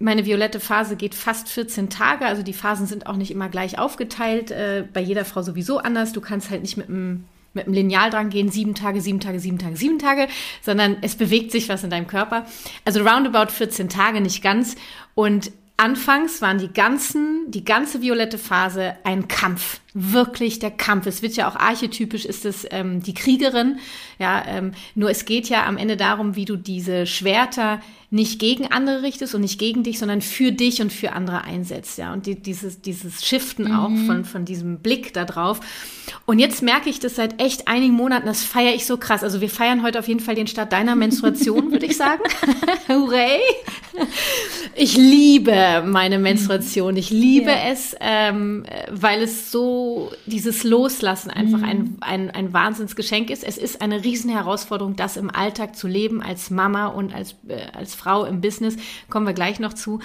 meine 0.03 0.27
violette 0.27 0.59
Phase 0.61 0.97
geht 0.97 1.15
fast 1.15 1.49
14 1.49 1.89
Tage, 1.89 2.27
also 2.27 2.43
die 2.43 2.53
Phasen 2.53 2.87
sind 2.87 3.07
auch 3.07 3.17
nicht 3.17 3.31
immer 3.31 3.49
gleich 3.49 3.79
aufgeteilt, 3.79 4.51
äh, 4.51 4.85
bei 4.93 5.01
jeder 5.01 5.25
Frau 5.25 5.43
sowieso 5.43 5.79
anders. 5.79 6.13
Du 6.13 6.21
kannst 6.21 6.51
halt 6.51 6.63
nicht 6.63 6.77
mit 6.77 6.89
einem 6.89 7.25
mit 7.55 7.67
dem 7.67 7.75
Lineal 7.75 8.09
dran 8.09 8.31
gehen, 8.31 8.51
sieben 8.51 8.75
Tage, 8.75 9.03
sieben 9.03 9.21
Tage, 9.21 9.39
sieben 9.39 9.59
Tage, 9.59 9.77
sieben 9.77 9.99
Tage, 9.99 10.27
sondern 10.63 10.97
es 11.03 11.17
bewegt 11.17 11.53
sich 11.53 11.69
was 11.69 11.85
in 11.85 11.91
deinem 11.91 12.07
Körper. 12.07 12.47
Also 12.87 13.03
roundabout 13.05 13.53
14 13.53 13.91
Tage, 13.91 14.23
nicht 14.23 14.43
ganz. 14.43 14.75
Und 15.15 15.53
anfangs 15.77 16.41
waren 16.41 16.57
die 16.57 16.73
ganzen, 16.73 17.51
die 17.51 17.65
ganze 17.65 18.01
violette 18.01 18.39
Phase 18.39 18.97
ein 19.05 19.29
Kampf 19.29 19.81
wirklich 19.95 20.61
der 20.61 20.71
Kampf. 20.71 21.07
Es 21.07 21.21
wird 21.21 21.35
ja 21.35 21.49
auch 21.49 21.57
archetypisch, 21.57 22.25
ist 22.25 22.47
es 22.47 22.67
ähm, 22.71 23.03
die 23.03 23.15
Kriegerin. 23.15 23.79
Ja, 24.23 24.45
ähm, 24.47 24.71
nur 24.95 25.11
es 25.11 25.25
geht 25.25 25.49
ja 25.49 25.67
am 25.67 25.77
Ende 25.77 25.97
darum, 25.97 26.37
wie 26.37 26.45
du 26.45 26.55
diese 26.55 27.07
Schwerter 27.07 27.81
nicht 28.13 28.39
gegen 28.39 28.71
andere 28.71 29.03
richtest 29.03 29.35
und 29.35 29.41
nicht 29.41 29.59
gegen 29.59 29.85
dich, 29.85 29.99
sondern 29.99 30.21
für 30.21 30.53
dich 30.53 30.83
und 30.83 30.93
für 30.93 31.13
andere 31.13 31.45
einsetzt. 31.45 31.97
Ja, 31.97 32.13
und 32.13 32.27
die, 32.27 32.35
dieses, 32.35 32.83
dieses 32.83 33.25
Shiften 33.25 33.69
mhm. 33.69 33.75
auch 33.75 34.07
von, 34.07 34.27
von 34.27 34.45
diesem 34.45 34.81
Blick 34.81 35.15
da 35.15 35.25
drauf. 35.25 35.61
Und 36.27 36.39
jetzt 36.39 36.63
merke 36.63 36.91
ich 36.91 37.01
das 37.01 37.17
seit 37.17 37.41
echt 37.41 37.69
einigen 37.69 37.95
Monaten, 37.95 38.27
das 38.27 38.45
feiere 38.45 38.75
ich 38.75 38.85
so 38.85 38.99
krass. 38.99 39.25
Also 39.25 39.41
wir 39.41 39.49
feiern 39.49 39.83
heute 39.83 39.99
auf 39.99 40.09
jeden 40.09 40.21
Fall 40.21 40.35
den 40.35 40.47
Start 40.47 40.73
deiner 40.75 40.95
Menstruation, 40.95 41.73
würde 41.73 41.87
ich 41.87 41.97
sagen. 41.97 42.21
Hooray! 42.89 43.41
Ich 44.75 44.97
liebe 44.97 45.83
meine 45.87 46.19
Menstruation. 46.19 46.97
Ich 46.99 47.09
liebe 47.09 47.51
yeah. 47.51 47.71
es, 47.71 47.97
ähm, 48.01 48.65
weil 48.91 49.23
es 49.23 49.51
so 49.51 50.11
dieses 50.27 50.65
Loslassen 50.65 51.31
einfach 51.31 51.59
mhm. 51.59 51.65
ein, 51.65 51.97
ein, 52.01 52.31
ein 52.31 52.53
Wahnsinnsgeschenk 52.53 53.31
ist. 53.31 53.43
Es 53.43 53.57
ist 53.57 53.81
eine 53.81 54.05
Riesenherausforderung, 54.13 54.95
das 54.95 55.17
im 55.17 55.31
Alltag 55.31 55.75
zu 55.75 55.89
leben, 55.89 56.23
als 56.23 56.51
Mama 56.51 56.89
und 56.89 57.15
als, 57.15 57.35
äh, 57.49 57.67
als 57.73 57.95
Frau 57.95 58.25
im 58.25 58.43
Business. 58.43 58.77
Kommen 59.09 59.27
wir 59.27 59.33
gleich 59.33 59.59
noch 59.59 59.73
zu. 59.73 60.01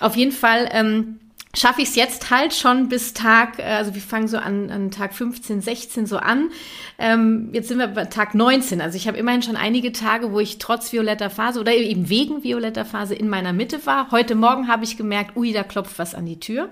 Auf 0.00 0.16
jeden 0.16 0.32
Fall. 0.32 0.68
Ähm, 0.72 1.20
schaffe 1.52 1.82
ich 1.82 1.88
es 1.88 1.96
jetzt 1.96 2.30
halt 2.30 2.54
schon 2.54 2.88
bis 2.88 3.12
Tag, 3.12 3.58
äh, 3.58 3.64
also 3.64 3.94
wir 3.94 4.00
fangen 4.00 4.28
so 4.28 4.38
an, 4.38 4.70
an 4.70 4.90
Tag 4.90 5.14
15, 5.14 5.60
16 5.60 6.06
so 6.06 6.16
an. 6.16 6.50
Ähm, 6.98 7.50
jetzt 7.52 7.68
sind 7.68 7.78
wir 7.78 7.88
bei 7.88 8.06
Tag 8.06 8.34
19. 8.34 8.80
Also 8.80 8.96
ich 8.96 9.06
habe 9.08 9.18
immerhin 9.18 9.42
schon 9.42 9.56
einige 9.56 9.92
Tage, 9.92 10.32
wo 10.32 10.40
ich 10.40 10.58
trotz 10.58 10.92
violetter 10.92 11.28
Phase 11.28 11.60
oder 11.60 11.74
eben 11.74 12.08
wegen 12.08 12.44
violetter 12.44 12.84
Phase 12.84 13.14
in 13.14 13.28
meiner 13.28 13.52
Mitte 13.52 13.84
war. 13.84 14.10
Heute 14.10 14.36
Morgen 14.36 14.68
habe 14.68 14.84
ich 14.84 14.96
gemerkt, 14.96 15.36
ui, 15.36 15.52
da 15.52 15.64
klopft 15.64 15.98
was 15.98 16.14
an 16.14 16.24
die 16.24 16.40
Tür 16.40 16.70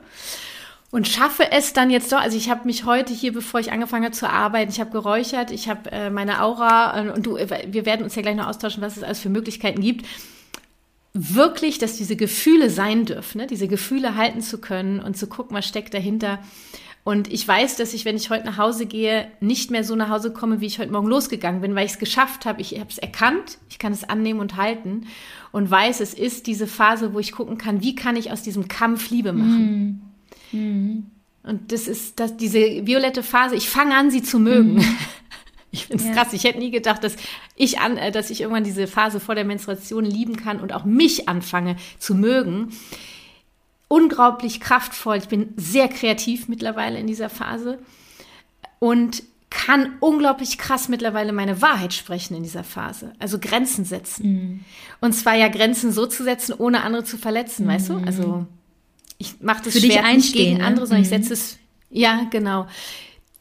und 0.90 1.06
schaffe 1.06 1.50
es 1.52 1.72
dann 1.74 1.90
jetzt 1.90 2.10
doch. 2.12 2.20
Also 2.20 2.36
ich 2.36 2.48
habe 2.48 2.64
mich 2.64 2.84
heute 2.84 3.12
hier, 3.12 3.32
bevor 3.32 3.60
ich 3.60 3.72
angefangen 3.72 4.04
habe 4.04 4.14
zu 4.14 4.28
arbeiten, 4.28 4.70
ich 4.70 4.80
habe 4.80 4.90
geräuchert, 4.90 5.50
ich 5.50 5.68
habe 5.68 5.90
äh, 5.92 6.10
meine 6.10 6.42
Aura 6.42 7.04
äh, 7.04 7.10
und 7.10 7.26
du, 7.26 7.36
äh, 7.36 7.66
wir 7.70 7.84
werden 7.84 8.04
uns 8.04 8.14
ja 8.14 8.22
gleich 8.22 8.36
noch 8.36 8.46
austauschen, 8.46 8.82
was 8.82 8.96
es 8.96 9.02
alles 9.02 9.20
für 9.20 9.28
Möglichkeiten 9.28 9.82
gibt. 9.82 10.06
Wirklich, 11.12 11.78
dass 11.78 11.96
diese 11.96 12.16
Gefühle 12.16 12.70
sein 12.70 13.04
dürfen, 13.04 13.38
ne? 13.38 13.46
diese 13.46 13.68
Gefühle 13.68 14.14
halten 14.14 14.40
zu 14.40 14.58
können 14.58 15.00
und 15.00 15.16
zu 15.16 15.26
gucken, 15.26 15.56
was 15.56 15.66
steckt 15.66 15.92
dahinter. 15.92 16.38
Und 17.04 17.32
ich 17.32 17.46
weiß, 17.46 17.76
dass 17.76 17.94
ich, 17.94 18.04
wenn 18.04 18.16
ich 18.16 18.30
heute 18.30 18.44
nach 18.44 18.58
Hause 18.58 18.84
gehe, 18.86 19.28
nicht 19.40 19.70
mehr 19.70 19.82
so 19.84 19.96
nach 19.96 20.10
Hause 20.10 20.32
komme, 20.32 20.60
wie 20.60 20.66
ich 20.66 20.78
heute 20.78 20.92
Morgen 20.92 21.08
losgegangen 21.08 21.60
bin, 21.60 21.74
weil 21.74 21.86
ich 21.86 21.92
es 21.92 21.98
geschafft 21.98 22.44
habe. 22.44 22.60
Ich 22.60 22.78
habe 22.78 22.90
es 22.90 22.98
erkannt, 22.98 23.58
ich 23.70 23.78
kann 23.78 23.92
es 23.92 24.04
annehmen 24.04 24.40
und 24.40 24.56
halten 24.56 25.06
und 25.50 25.70
weiß, 25.70 26.00
es 26.00 26.12
ist 26.12 26.46
diese 26.46 26.66
Phase, 26.66 27.14
wo 27.14 27.18
ich 27.18 27.32
gucken 27.32 27.56
kann, 27.56 27.82
wie 27.82 27.94
kann 27.94 28.16
ich 28.16 28.30
aus 28.30 28.42
diesem 28.42 28.68
Kampf 28.68 29.10
Liebe 29.10 29.32
machen. 29.32 29.64
Mm. 29.64 30.07
Mhm. 30.52 31.06
Und 31.42 31.72
das 31.72 31.88
ist 31.88 32.20
das, 32.20 32.36
diese 32.36 32.58
violette 32.86 33.22
Phase, 33.22 33.56
ich 33.56 33.70
fange 33.70 33.96
an, 33.96 34.10
sie 34.10 34.22
zu 34.22 34.38
mögen. 34.38 34.74
Mhm. 34.74 34.84
Ich 35.70 35.84
finde 35.84 36.02
es 36.02 36.08
ja. 36.08 36.14
krass. 36.14 36.32
Ich 36.32 36.44
hätte 36.44 36.58
nie 36.58 36.70
gedacht, 36.70 37.04
dass 37.04 37.16
ich 37.54 37.78
an, 37.78 37.98
äh, 37.98 38.10
dass 38.10 38.30
ich 38.30 38.40
irgendwann 38.40 38.64
diese 38.64 38.86
Phase 38.86 39.20
vor 39.20 39.34
der 39.34 39.44
Menstruation 39.44 40.02
lieben 40.02 40.36
kann 40.36 40.60
und 40.60 40.72
auch 40.72 40.86
mich 40.86 41.28
anfange 41.28 41.76
zu 41.98 42.14
mögen. 42.14 42.70
Unglaublich 43.86 44.60
kraftvoll. 44.60 45.18
Ich 45.18 45.28
bin 45.28 45.52
sehr 45.56 45.88
kreativ 45.88 46.48
mittlerweile 46.48 46.98
in 46.98 47.06
dieser 47.06 47.28
Phase 47.28 47.78
und 48.78 49.22
kann 49.50 49.94
unglaublich 50.00 50.58
krass 50.58 50.88
mittlerweile 50.88 51.32
meine 51.32 51.62
Wahrheit 51.62 51.94
sprechen 51.94 52.34
in 52.34 52.42
dieser 52.42 52.64
Phase. 52.64 53.12
Also 53.18 53.38
Grenzen 53.38 53.84
setzen. 53.84 54.26
Mhm. 54.26 54.60
Und 55.00 55.12
zwar 55.12 55.34
ja 55.34 55.48
Grenzen 55.48 55.92
so 55.92 56.06
zu 56.06 56.22
setzen, 56.22 56.54
ohne 56.56 56.82
andere 56.82 57.04
zu 57.04 57.16
verletzen, 57.16 57.64
mhm. 57.64 57.68
weißt 57.68 57.88
du? 57.88 57.96
Also 58.06 58.46
ich 59.18 59.40
mache 59.40 59.64
das 59.64 59.74
Für 59.74 59.80
Schwert 59.80 60.04
dich 60.04 60.16
nicht 60.16 60.32
gegen 60.34 60.58
ne? 60.58 60.64
andere, 60.64 60.86
sondern 60.86 61.00
mhm. 61.00 61.04
ich 61.04 61.08
setze 61.10 61.32
es, 61.34 61.58
ja, 61.90 62.26
genau 62.30 62.66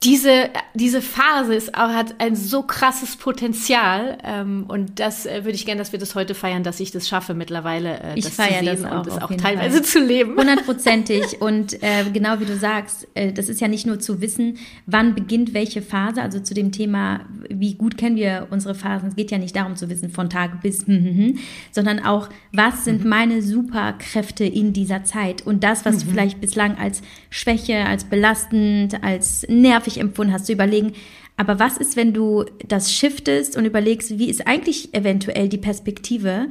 diese, 0.03 0.51
diese 0.75 1.01
Phase 1.01 1.55
ist 1.55 1.73
auch, 1.73 1.89
hat 1.89 2.15
ein 2.19 2.35
so 2.35 2.61
krasses 2.61 3.15
Potenzial 3.15 4.19
ähm, 4.23 4.65
und 4.67 4.99
das 4.99 5.25
äh, 5.25 5.43
würde 5.43 5.55
ich 5.55 5.65
gerne, 5.65 5.79
dass 5.79 5.91
wir 5.91 5.97
das 5.97 6.13
heute 6.13 6.35
feiern, 6.35 6.61
dass 6.61 6.79
ich 6.79 6.91
das 6.91 7.07
schaffe 7.07 7.33
mittlerweile, 7.33 7.99
äh, 8.01 8.13
ich 8.15 8.25
das 8.25 8.35
zu 8.35 8.43
sehen 8.43 8.65
das 8.67 8.85
auch, 8.85 8.97
und 8.99 9.07
das 9.07 9.21
auch 9.23 9.31
teilweise 9.35 9.77
Fall. 9.77 9.85
zu 9.85 9.99
leben. 9.99 10.37
Hundertprozentig 10.37 11.37
und 11.41 11.81
äh, 11.81 12.05
genau 12.13 12.39
wie 12.39 12.45
du 12.45 12.55
sagst, 12.55 13.07
äh, 13.15 13.33
das 13.33 13.49
ist 13.49 13.59
ja 13.59 13.67
nicht 13.67 13.87
nur 13.87 13.99
zu 13.99 14.21
wissen, 14.21 14.59
wann 14.85 15.15
beginnt 15.15 15.55
welche 15.55 15.81
Phase, 15.81 16.21
also 16.21 16.39
zu 16.41 16.53
dem 16.53 16.71
Thema, 16.71 17.21
wie 17.49 17.73
gut 17.73 17.97
kennen 17.97 18.17
wir 18.17 18.47
unsere 18.51 18.75
Phasen, 18.75 19.09
es 19.09 19.15
geht 19.15 19.31
ja 19.31 19.39
nicht 19.39 19.55
darum 19.55 19.77
zu 19.77 19.89
wissen 19.89 20.11
von 20.11 20.29
Tag 20.29 20.61
bis, 20.61 20.81
hm, 20.85 21.03
hm, 21.03 21.17
hm, 21.17 21.39
sondern 21.71 22.05
auch, 22.05 22.29
was 22.53 22.85
sind 22.85 23.03
mhm. 23.03 23.09
meine 23.09 23.41
Superkräfte 23.41 24.45
in 24.45 24.73
dieser 24.73 25.05
Zeit 25.05 25.41
und 25.41 25.63
das, 25.63 25.85
was 25.85 25.95
mhm. 25.95 25.99
du 26.01 26.11
vielleicht 26.11 26.39
bislang 26.39 26.77
als 26.77 27.01
Schwäche, 27.31 27.83
als 27.83 28.03
belastend, 28.03 29.03
als 29.03 29.43
nervig 29.49 29.86
nervig 29.87 29.99
empfunden 29.99 30.33
hast, 30.33 30.45
zu 30.45 30.53
überlegen, 30.53 30.93
aber 31.37 31.59
was 31.59 31.77
ist, 31.77 31.95
wenn 31.95 32.13
du 32.13 32.45
das 32.67 32.91
shiftest 32.91 33.57
und 33.57 33.65
überlegst, 33.65 34.17
wie 34.17 34.29
ist 34.29 34.47
eigentlich 34.47 34.93
eventuell 34.93 35.49
die 35.49 35.57
Perspektive, 35.57 36.47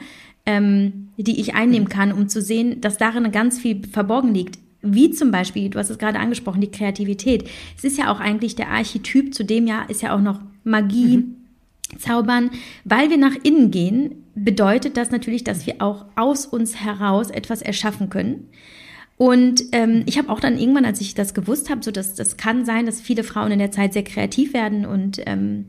ähm, 0.46 1.08
die 1.16 1.40
ich 1.40 1.54
einnehmen 1.54 1.88
kann, 1.88 2.12
um 2.12 2.28
zu 2.28 2.40
sehen, 2.40 2.80
dass 2.80 2.96
darin 2.96 3.30
ganz 3.32 3.58
viel 3.58 3.82
verborgen 3.90 4.32
liegt. 4.32 4.58
Wie 4.82 5.10
zum 5.10 5.32
Beispiel, 5.32 5.70
du 5.70 5.78
hast 5.78 5.90
es 5.90 5.98
gerade 5.98 6.20
angesprochen, 6.20 6.60
die 6.60 6.70
Kreativität. 6.70 7.48
Es 7.76 7.82
ist 7.82 7.98
ja 7.98 8.12
auch 8.12 8.20
eigentlich 8.20 8.54
der 8.54 8.68
Archetyp, 8.68 9.34
zu 9.34 9.44
dem 9.44 9.66
ja 9.66 9.82
ist 9.82 10.02
ja 10.02 10.14
auch 10.14 10.20
noch 10.20 10.40
Magie, 10.62 11.18
mhm. 11.18 11.34
Zaubern. 11.98 12.50
Weil 12.84 13.10
wir 13.10 13.16
nach 13.16 13.34
innen 13.42 13.72
gehen, 13.72 14.24
bedeutet 14.36 14.96
das 14.96 15.10
natürlich, 15.10 15.42
dass 15.42 15.66
wir 15.66 15.76
auch 15.80 16.04
aus 16.14 16.46
uns 16.46 16.76
heraus 16.76 17.30
etwas 17.30 17.62
erschaffen 17.62 18.08
können. 18.08 18.48
Und 19.18 19.62
ähm, 19.72 20.02
ich 20.06 20.18
habe 20.18 20.28
auch 20.28 20.40
dann 20.40 20.58
irgendwann, 20.58 20.84
als 20.84 21.00
ich 21.00 21.14
das 21.14 21.32
gewusst 21.32 21.70
habe, 21.70 21.82
so 21.82 21.90
dass 21.90 22.14
das 22.14 22.36
kann 22.36 22.64
sein, 22.66 22.84
dass 22.84 23.00
viele 23.00 23.24
Frauen 23.24 23.50
in 23.50 23.58
der 23.58 23.70
Zeit 23.70 23.94
sehr 23.94 24.04
kreativ 24.04 24.52
werden 24.52 24.84
und 24.84 25.20
ähm, 25.26 25.66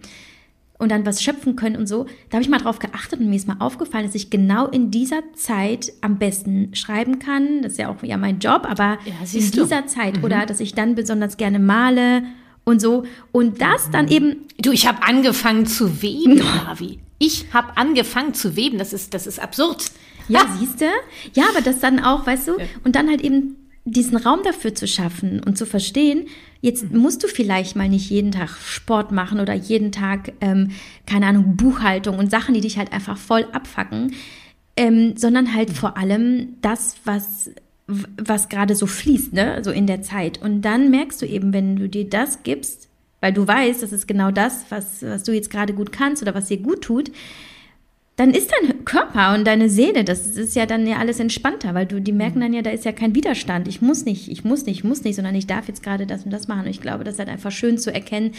und 0.79 0.91
dann 0.91 1.05
was 1.05 1.23
schöpfen 1.23 1.55
können 1.55 1.75
und 1.75 1.87
so. 1.87 2.05
Da 2.29 2.35
habe 2.35 2.43
ich 2.43 2.49
mal 2.49 2.59
drauf 2.59 2.79
geachtet 2.79 3.19
und 3.19 3.29
mir 3.29 3.35
ist 3.35 3.47
mal 3.47 3.57
aufgefallen, 3.59 4.05
dass 4.05 4.15
ich 4.15 4.29
genau 4.29 4.67
in 4.67 4.91
dieser 4.91 5.21
Zeit 5.33 5.91
am 6.01 6.19
besten 6.19 6.75
schreiben 6.75 7.19
kann. 7.19 7.63
Das 7.63 7.73
ist 7.73 7.77
ja 7.79 7.89
auch 7.89 8.03
ja 8.03 8.17
mein 8.17 8.39
Job, 8.39 8.67
aber 8.69 8.99
ja, 9.05 9.13
in 9.33 9.51
dieser 9.51 9.81
du. 9.81 9.87
Zeit 9.87 10.17
mhm. 10.17 10.23
oder 10.23 10.45
dass 10.45 10.59
ich 10.59 10.73
dann 10.73 10.95
besonders 10.95 11.37
gerne 11.37 11.59
male 11.59 12.23
und 12.63 12.81
so 12.81 13.05
und 13.31 13.61
das 13.61 13.89
dann 13.91 14.07
eben. 14.07 14.47
Du, 14.59 14.71
ich 14.71 14.87
habe 14.87 15.03
angefangen 15.03 15.65
zu 15.65 16.01
weben, 16.01 16.43
Harvey. 16.65 16.99
Ich 17.19 17.45
habe 17.53 17.75
angefangen 17.77 18.35
zu 18.35 18.55
weben. 18.55 18.77
Das 18.77 18.93
ist 18.93 19.13
das 19.13 19.25
ist 19.25 19.39
absurd. 19.39 19.91
Ja, 20.27 20.45
siehst 20.59 20.81
du? 20.81 20.85
Ja, 21.33 21.45
aber 21.49 21.61
das 21.61 21.79
dann 21.79 21.99
auch, 21.99 22.25
weißt 22.25 22.47
du, 22.47 22.59
ja. 22.59 22.65
und 22.83 22.95
dann 22.95 23.09
halt 23.09 23.21
eben 23.21 23.55
diesen 23.85 24.17
Raum 24.17 24.39
dafür 24.43 24.75
zu 24.75 24.87
schaffen 24.87 25.41
und 25.43 25.57
zu 25.57 25.65
verstehen, 25.65 26.27
jetzt 26.61 26.91
mhm. 26.91 26.99
musst 26.99 27.23
du 27.23 27.27
vielleicht 27.27 27.75
mal 27.75 27.87
nicht 27.87 28.09
jeden 28.09 28.31
Tag 28.31 28.49
Sport 28.49 29.11
machen 29.11 29.39
oder 29.39 29.53
jeden 29.53 29.91
Tag, 29.91 30.33
ähm, 30.41 30.71
keine 31.05 31.27
Ahnung, 31.27 31.55
Buchhaltung 31.55 32.17
und 32.19 32.29
Sachen, 32.29 32.53
die 32.53 32.61
dich 32.61 32.77
halt 32.77 32.91
einfach 32.91 33.17
voll 33.17 33.45
abfacken, 33.53 34.13
ähm, 34.75 35.15
sondern 35.15 35.53
halt 35.53 35.69
mhm. 35.69 35.75
vor 35.75 35.97
allem 35.97 36.57
das, 36.61 36.97
was 37.05 37.49
was 37.87 38.49
gerade 38.49 38.75
so 38.75 38.85
fließt, 38.85 39.33
ne, 39.33 39.63
so 39.63 39.71
in 39.71 39.87
der 39.87 40.01
Zeit. 40.01 40.41
Und 40.41 40.61
dann 40.63 40.91
merkst 40.91 41.21
du 41.21 41.25
eben, 41.25 41.53
wenn 41.53 41.77
du 41.77 41.87
dir 41.87 42.07
das 42.07 42.43
gibst, 42.43 42.89
weil 43.21 43.33
du 43.33 43.47
weißt, 43.47 43.81
das 43.81 43.93
ist 43.93 44.07
genau 44.07 44.31
das, 44.31 44.65
was, 44.69 45.01
was 45.01 45.23
du 45.23 45.31
jetzt 45.31 45.49
gerade 45.49 45.73
gut 45.73 45.91
kannst 45.91 46.21
oder 46.21 46.35
was 46.35 46.47
dir 46.47 46.57
gut 46.57 46.81
tut, 46.81 47.11
dann 48.17 48.31
ist 48.31 48.51
dein 48.51 48.83
Körper 48.83 49.35
und 49.35 49.45
deine 49.45 49.69
Seele, 49.69 50.03
das 50.03 50.25
ist 50.25 50.55
ja 50.55 50.65
dann 50.65 50.87
ja 50.87 50.97
alles 50.97 51.19
entspannter, 51.19 51.75
weil 51.75 51.85
du, 51.85 52.01
die 52.01 52.11
merken 52.11 52.41
dann 52.41 52.51
ja, 52.51 52.63
da 52.63 52.71
ist 52.71 52.83
ja 52.83 52.91
kein 52.91 53.13
Widerstand. 53.13 53.67
Ich 53.67 53.79
muss 53.79 54.05
nicht, 54.05 54.27
ich 54.27 54.43
muss 54.43 54.65
nicht, 54.65 54.79
ich 54.79 54.83
muss 54.83 55.03
nicht, 55.03 55.15
sondern 55.15 55.35
ich 55.35 55.45
darf 55.45 55.67
jetzt 55.67 55.83
gerade 55.83 56.07
das 56.07 56.23
und 56.23 56.31
das 56.31 56.47
machen. 56.47 56.61
Und 56.61 56.71
ich 56.71 56.81
glaube, 56.81 57.03
das 57.03 57.13
ist 57.13 57.19
halt 57.19 57.29
einfach 57.29 57.51
schön 57.51 57.77
zu 57.77 57.93
erkennen. 57.93 58.31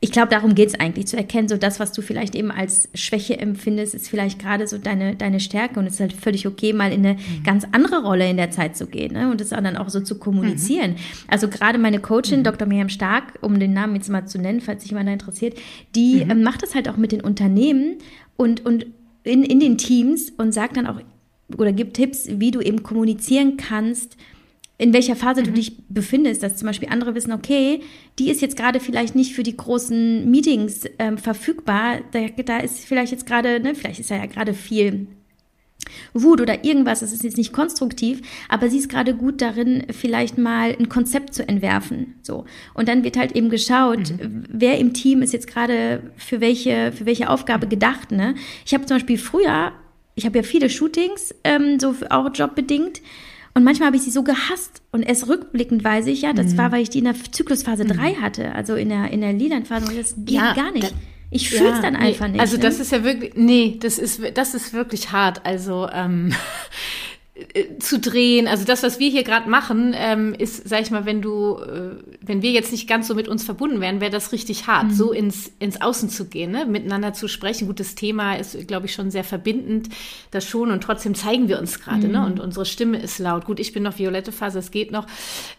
Ich 0.00 0.12
glaube, 0.12 0.28
darum 0.28 0.54
geht 0.54 0.68
es 0.68 0.78
eigentlich, 0.78 1.06
zu 1.06 1.16
erkennen, 1.16 1.48
so 1.48 1.56
das, 1.56 1.80
was 1.80 1.92
du 1.92 2.02
vielleicht 2.02 2.34
eben 2.34 2.50
als 2.50 2.90
Schwäche 2.92 3.38
empfindest, 3.38 3.94
ist 3.94 4.10
vielleicht 4.10 4.38
gerade 4.38 4.66
so 4.66 4.76
deine, 4.76 5.16
deine 5.16 5.40
Stärke 5.40 5.80
und 5.80 5.86
es 5.86 5.94
ist 5.94 6.00
halt 6.00 6.12
völlig 6.12 6.46
okay, 6.46 6.74
mal 6.74 6.92
in 6.92 7.06
eine 7.06 7.14
mhm. 7.14 7.42
ganz 7.42 7.66
andere 7.72 8.02
Rolle 8.02 8.28
in 8.28 8.36
der 8.36 8.50
Zeit 8.50 8.76
zu 8.76 8.86
gehen 8.86 9.14
ne? 9.14 9.30
und 9.30 9.40
das 9.40 9.48
dann 9.48 9.78
auch 9.78 9.88
so 9.88 10.00
zu 10.00 10.18
kommunizieren. 10.18 10.90
Mhm. 10.90 10.96
Also 11.28 11.48
gerade 11.48 11.78
meine 11.78 12.00
Coachin, 12.00 12.40
mhm. 12.40 12.44
Dr. 12.44 12.68
Miriam 12.68 12.90
Stark, 12.90 13.32
um 13.40 13.58
den 13.58 13.72
Namen 13.72 13.94
jetzt 13.94 14.10
mal 14.10 14.26
zu 14.26 14.38
nennen, 14.38 14.60
falls 14.60 14.82
sich 14.82 14.90
jemand 14.90 15.08
da 15.08 15.12
interessiert, 15.14 15.56
die 15.94 16.22
mhm. 16.22 16.30
ähm, 16.32 16.42
macht 16.42 16.62
das 16.62 16.74
halt 16.74 16.86
auch 16.90 16.98
mit 16.98 17.10
den 17.10 17.22
Unternehmen 17.22 17.96
und, 18.36 18.64
und 18.64 18.86
in, 19.22 19.42
in 19.42 19.60
den 19.60 19.78
Teams 19.78 20.30
und 20.36 20.52
sagt 20.52 20.76
dann 20.76 20.86
auch 20.86 21.00
oder 21.56 21.72
gibt 21.72 21.94
Tipps, 21.94 22.26
wie 22.28 22.50
du 22.50 22.60
eben 22.60 22.82
kommunizieren 22.82 23.56
kannst, 23.56 24.16
in 24.76 24.92
welcher 24.92 25.14
Phase 25.14 25.42
mhm. 25.42 25.46
du 25.46 25.52
dich 25.52 25.76
befindest, 25.88 26.42
dass 26.42 26.56
zum 26.56 26.66
Beispiel 26.66 26.88
andere 26.88 27.14
wissen, 27.14 27.32
okay, 27.32 27.80
die 28.18 28.30
ist 28.30 28.40
jetzt 28.40 28.56
gerade 28.56 28.80
vielleicht 28.80 29.14
nicht 29.14 29.34
für 29.34 29.42
die 29.42 29.56
großen 29.56 30.28
Meetings 30.30 30.84
ähm, 30.98 31.18
verfügbar, 31.18 32.00
da, 32.12 32.26
da 32.28 32.58
ist 32.58 32.80
vielleicht 32.80 33.12
jetzt 33.12 33.26
gerade, 33.26 33.60
ne, 33.60 33.74
vielleicht 33.74 34.00
ist 34.00 34.10
ja 34.10 34.24
gerade 34.26 34.54
viel 34.54 35.06
Wut 36.12 36.40
oder 36.40 36.64
irgendwas, 36.64 37.00
das 37.00 37.12
ist 37.12 37.24
jetzt 37.24 37.36
nicht 37.36 37.52
konstruktiv, 37.52 38.20
aber 38.48 38.68
sie 38.70 38.78
ist 38.78 38.88
gerade 38.88 39.14
gut 39.14 39.40
darin, 39.40 39.84
vielleicht 39.90 40.38
mal 40.38 40.74
ein 40.78 40.88
Konzept 40.88 41.34
zu 41.34 41.46
entwerfen. 41.48 42.14
So. 42.22 42.44
Und 42.74 42.88
dann 42.88 43.04
wird 43.04 43.16
halt 43.16 43.32
eben 43.32 43.50
geschaut, 43.50 44.10
mhm. 44.10 44.44
wer 44.48 44.78
im 44.78 44.92
Team 44.92 45.22
ist 45.22 45.32
jetzt 45.32 45.46
gerade 45.46 46.02
für 46.16 46.40
welche, 46.40 46.92
für 46.92 47.06
welche 47.06 47.30
Aufgabe 47.30 47.66
gedacht. 47.66 48.12
Ne? 48.12 48.34
Ich 48.64 48.74
habe 48.74 48.86
zum 48.86 48.96
Beispiel 48.96 49.18
früher, 49.18 49.72
ich 50.14 50.26
habe 50.26 50.38
ja 50.38 50.42
viele 50.42 50.70
Shootings, 50.70 51.34
ähm, 51.44 51.78
so 51.80 51.94
auch 52.10 52.30
jobbedingt. 52.34 53.00
Und 53.56 53.62
manchmal 53.62 53.86
habe 53.86 53.96
ich 53.96 54.02
sie 54.02 54.10
so 54.10 54.24
gehasst. 54.24 54.82
Und 54.90 55.04
erst 55.04 55.28
rückblickend 55.28 55.84
weiß 55.84 56.06
ich, 56.08 56.22
ja, 56.22 56.32
das 56.32 56.52
mhm. 56.52 56.58
war, 56.58 56.72
weil 56.72 56.82
ich 56.82 56.90
die 56.90 56.98
in 56.98 57.04
der 57.04 57.14
Zyklusphase 57.14 57.84
mhm. 57.84 57.88
3 57.88 58.14
hatte, 58.14 58.52
also 58.52 58.74
in 58.74 58.88
der, 58.88 59.10
in 59.10 59.20
der 59.20 59.32
Liedernphase. 59.32 59.86
Und 59.86 59.98
das 59.98 60.14
geht 60.16 60.34
ja, 60.34 60.54
gar 60.54 60.72
nicht. 60.72 60.92
Ich 61.34 61.50
fühle 61.50 61.70
es 61.70 61.76
ja, 61.76 61.82
dann 61.82 61.96
einfach 61.96 62.26
nee, 62.26 62.34
nicht. 62.34 62.40
Also 62.40 62.56
ne? 62.56 62.62
das 62.62 62.78
ist 62.78 62.92
ja 62.92 63.02
wirklich, 63.02 63.32
nee, 63.34 63.76
das 63.80 63.98
ist, 63.98 64.20
das 64.34 64.54
ist 64.54 64.72
wirklich 64.72 65.10
hart. 65.10 65.44
Also 65.44 65.88
ähm, 65.92 66.32
äh, 67.54 67.76
zu 67.80 67.98
drehen, 67.98 68.46
also 68.46 68.64
das, 68.64 68.84
was 68.84 69.00
wir 69.00 69.10
hier 69.10 69.24
gerade 69.24 69.50
machen, 69.50 69.96
ähm, 69.96 70.32
ist, 70.32 70.68
sag 70.68 70.82
ich 70.82 70.92
mal, 70.92 71.06
wenn 71.06 71.22
du, 71.22 71.56
äh, 71.56 71.96
wenn 72.20 72.40
wir 72.40 72.52
jetzt 72.52 72.70
nicht 72.70 72.88
ganz 72.88 73.08
so 73.08 73.16
mit 73.16 73.26
uns 73.26 73.42
verbunden 73.42 73.80
wären, 73.80 74.00
wäre 74.00 74.12
das 74.12 74.30
richtig 74.30 74.68
hart, 74.68 74.84
mhm. 74.84 74.92
so 74.92 75.10
ins, 75.10 75.50
ins 75.58 75.80
Außen 75.80 76.08
zu 76.08 76.26
gehen, 76.26 76.52
ne? 76.52 76.66
miteinander 76.66 77.14
zu 77.14 77.26
sprechen. 77.26 77.66
Gutes 77.66 77.96
Thema 77.96 78.36
ist, 78.36 78.68
glaube 78.68 78.86
ich, 78.86 78.94
schon 78.94 79.10
sehr 79.10 79.24
verbindend, 79.24 79.88
das 80.30 80.46
schon 80.46 80.70
und 80.70 80.84
trotzdem 80.84 81.16
zeigen 81.16 81.48
wir 81.48 81.58
uns 81.58 81.80
gerade, 81.80 82.06
ne? 82.06 82.06
mhm. 82.06 82.12
ne? 82.12 82.26
Und 82.26 82.38
unsere 82.38 82.64
Stimme 82.64 83.02
ist 83.02 83.18
laut. 83.18 83.44
Gut, 83.44 83.58
ich 83.58 83.72
bin 83.72 83.82
noch 83.82 83.98
violette 83.98 84.30
Phase, 84.30 84.60
es 84.60 84.70
geht 84.70 84.92
noch. 84.92 85.08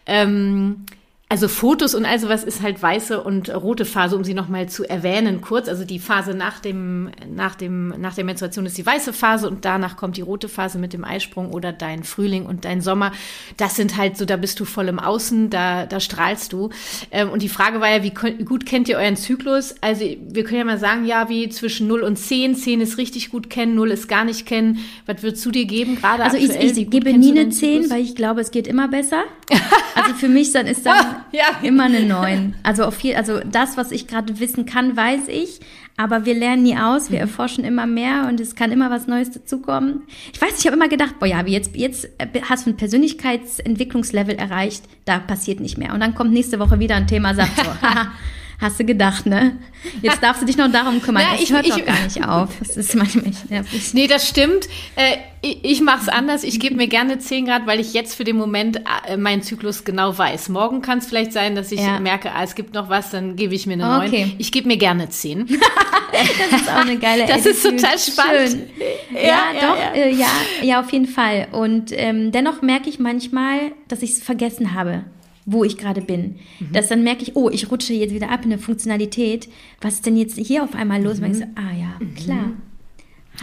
Ähm, 0.06 0.86
also 1.28 1.48
Fotos 1.48 1.96
und 1.96 2.04
all 2.04 2.20
sowas 2.20 2.44
ist 2.44 2.62
halt 2.62 2.80
weiße 2.80 3.20
und 3.20 3.52
rote 3.52 3.84
Phase, 3.84 4.14
um 4.14 4.22
sie 4.22 4.32
nochmal 4.32 4.68
zu 4.68 4.88
erwähnen 4.88 5.40
kurz. 5.40 5.68
Also 5.68 5.84
die 5.84 5.98
Phase 5.98 6.34
nach 6.34 6.60
dem, 6.60 7.10
nach 7.28 7.56
dem, 7.56 7.88
nach 7.98 8.14
der 8.14 8.22
Menstruation 8.22 8.64
ist 8.64 8.78
die 8.78 8.86
weiße 8.86 9.12
Phase 9.12 9.48
und 9.48 9.64
danach 9.64 9.96
kommt 9.96 10.16
die 10.16 10.20
rote 10.20 10.48
Phase 10.48 10.78
mit 10.78 10.92
dem 10.92 11.02
Eisprung 11.02 11.50
oder 11.50 11.72
dein 11.72 12.04
Frühling 12.04 12.46
und 12.46 12.64
dein 12.64 12.80
Sommer. 12.80 13.10
Das 13.56 13.74
sind 13.74 13.96
halt 13.96 14.16
so, 14.16 14.24
da 14.24 14.36
bist 14.36 14.60
du 14.60 14.64
voll 14.64 14.86
im 14.86 15.00
Außen, 15.00 15.50
da, 15.50 15.86
da 15.86 15.98
strahlst 15.98 16.52
du. 16.52 16.70
Ähm, 17.10 17.30
und 17.30 17.42
die 17.42 17.48
Frage 17.48 17.80
war 17.80 17.90
ja, 17.90 18.04
wie 18.04 18.44
gut 18.44 18.64
kennt 18.64 18.88
ihr 18.88 18.96
euren 18.96 19.16
Zyklus? 19.16 19.74
Also 19.80 20.04
wir 20.04 20.44
können 20.44 20.58
ja 20.58 20.64
mal 20.64 20.78
sagen, 20.78 21.06
ja, 21.06 21.28
wie 21.28 21.48
zwischen 21.48 21.88
0 21.88 22.02
und 22.02 22.16
10. 22.16 22.54
10 22.54 22.80
ist 22.80 22.98
richtig 22.98 23.30
gut 23.30 23.50
kennen, 23.50 23.74
0 23.74 23.90
ist 23.90 24.08
gar 24.08 24.24
nicht 24.24 24.46
kennen. 24.46 24.78
Was 25.06 25.24
würdest 25.24 25.44
du 25.44 25.50
dir 25.50 25.64
geben, 25.64 25.96
gerade 25.96 26.22
Also 26.22 26.36
aktuell, 26.36 26.70
ich, 26.70 26.78
ich 26.78 26.88
gebe 26.88 27.12
nie 27.12 27.32
eine 27.32 27.48
10, 27.48 27.90
weil 27.90 28.02
ich 28.02 28.14
glaube, 28.14 28.42
es 28.42 28.52
geht 28.52 28.68
immer 28.68 28.86
besser. 28.86 29.24
Also 29.96 30.14
für 30.14 30.28
mich 30.28 30.52
dann 30.52 30.66
ist 30.66 30.86
dann 30.86 31.15
ja. 31.32 31.44
Immer 31.62 31.84
eine 31.84 32.02
9. 32.02 32.56
Also 32.62 32.84
auf 32.84 32.94
viel, 32.94 33.16
also 33.16 33.40
das, 33.40 33.76
was 33.76 33.90
ich 33.90 34.06
gerade 34.06 34.38
wissen 34.40 34.66
kann, 34.66 34.96
weiß 34.96 35.28
ich. 35.28 35.60
Aber 35.98 36.26
wir 36.26 36.34
lernen 36.34 36.62
nie 36.62 36.76
aus, 36.76 37.10
wir 37.10 37.18
erforschen 37.20 37.64
immer 37.64 37.86
mehr 37.86 38.26
und 38.28 38.38
es 38.38 38.54
kann 38.54 38.70
immer 38.70 38.90
was 38.90 39.06
Neues 39.06 39.30
dazukommen. 39.30 40.02
Ich 40.30 40.40
weiß, 40.40 40.58
ich 40.58 40.66
habe 40.66 40.76
immer 40.76 40.90
gedacht, 40.90 41.18
boah, 41.18 41.26
ja, 41.26 41.42
jetzt, 41.46 41.74
jetzt 41.74 42.10
hast 42.50 42.66
du 42.66 42.70
ein 42.70 42.76
Persönlichkeitsentwicklungslevel 42.76 44.34
erreicht, 44.34 44.84
da 45.06 45.18
passiert 45.18 45.60
nicht 45.60 45.78
mehr. 45.78 45.94
Und 45.94 46.00
dann 46.00 46.14
kommt 46.14 46.34
nächste 46.34 46.58
Woche 46.58 46.78
wieder 46.80 46.96
ein 46.96 47.06
Thema, 47.06 47.34
sagt 47.34 47.56
so, 47.56 47.62
Hast 48.58 48.80
du 48.80 48.84
gedacht, 48.84 49.26
ne? 49.26 49.58
Jetzt 50.00 50.22
darfst 50.22 50.40
du 50.40 50.46
dich 50.46 50.56
noch 50.56 50.72
darum 50.72 51.02
kümmern. 51.02 51.22
Na, 51.26 51.34
das 51.34 51.42
ich, 51.42 51.52
hört 51.52 51.66
ich, 51.66 51.74
doch 51.74 51.84
gar 51.84 52.02
nicht 52.04 52.26
auf. 52.26 52.48
Das 52.58 52.76
ist 52.76 52.94
manchmal 52.94 53.32
nervig. 53.50 53.92
Nee, 53.92 54.06
das 54.06 54.26
stimmt. 54.26 54.66
Äh, 54.96 55.18
ich 55.42 55.62
ich 55.62 55.80
mache 55.82 56.00
es 56.02 56.08
anders. 56.08 56.42
Ich 56.42 56.58
gebe 56.58 56.74
mir 56.74 56.88
gerne 56.88 57.18
10 57.18 57.46
Grad, 57.46 57.66
weil 57.66 57.80
ich 57.80 57.92
jetzt 57.92 58.14
für 58.14 58.24
den 58.24 58.36
Moment 58.36 58.80
äh, 59.06 59.18
meinen 59.18 59.42
Zyklus 59.42 59.84
genau 59.84 60.16
weiß. 60.16 60.48
Morgen 60.48 60.80
kann 60.80 60.98
es 60.98 61.06
vielleicht 61.06 61.34
sein, 61.34 61.54
dass 61.54 61.70
ich 61.70 61.80
ja. 61.80 62.00
merke, 62.00 62.32
ah, 62.32 62.42
es 62.42 62.54
gibt 62.54 62.72
noch 62.72 62.88
was, 62.88 63.10
dann 63.10 63.36
gebe 63.36 63.54
ich 63.54 63.66
mir 63.66 63.74
eine 63.74 64.06
okay. 64.06 64.24
9. 64.24 64.34
Ich 64.38 64.52
gebe 64.52 64.68
mir 64.68 64.78
gerne 64.78 65.10
10. 65.10 65.46
das 66.12 66.60
ist 66.60 66.70
auch 66.70 66.76
eine 66.76 66.98
geile 66.98 67.26
Das 67.26 67.44
ist 67.44 67.62
total 67.62 67.98
spannend. 67.98 68.50
Schön. 68.50 68.62
Ja, 69.14 69.20
ja, 69.20 69.28
ja 69.28 69.60
doch. 69.60 69.78
Ja. 69.78 69.92
Äh, 69.92 70.14
ja. 70.14 70.28
ja, 70.62 70.80
auf 70.80 70.90
jeden 70.92 71.08
Fall. 71.08 71.48
Und 71.52 71.92
ähm, 71.92 72.32
dennoch 72.32 72.62
merke 72.62 72.88
ich 72.88 72.98
manchmal, 72.98 73.72
dass 73.88 74.00
ich 74.00 74.12
es 74.12 74.22
vergessen 74.22 74.72
habe 74.72 75.04
wo 75.46 75.64
ich 75.64 75.78
gerade 75.78 76.02
bin. 76.02 76.36
Mhm. 76.58 76.72
Dass 76.72 76.88
dann 76.88 77.02
merke 77.02 77.22
ich, 77.22 77.36
oh, 77.36 77.48
ich 77.48 77.70
rutsche 77.70 77.94
jetzt 77.94 78.12
wieder 78.12 78.30
ab 78.30 78.44
in 78.44 78.52
eine 78.52 78.60
Funktionalität. 78.60 79.48
Was 79.80 79.94
ist 79.94 80.06
denn 80.06 80.16
jetzt 80.16 80.36
hier 80.36 80.62
auf 80.64 80.74
einmal 80.74 81.02
los? 81.02 81.18
Mhm. 81.18 81.24
Und 81.24 81.30
ich 81.30 81.38
so, 81.38 81.44
ah 81.54 81.72
ja, 81.72 81.94
mhm. 81.98 82.14
klar. 82.14 82.50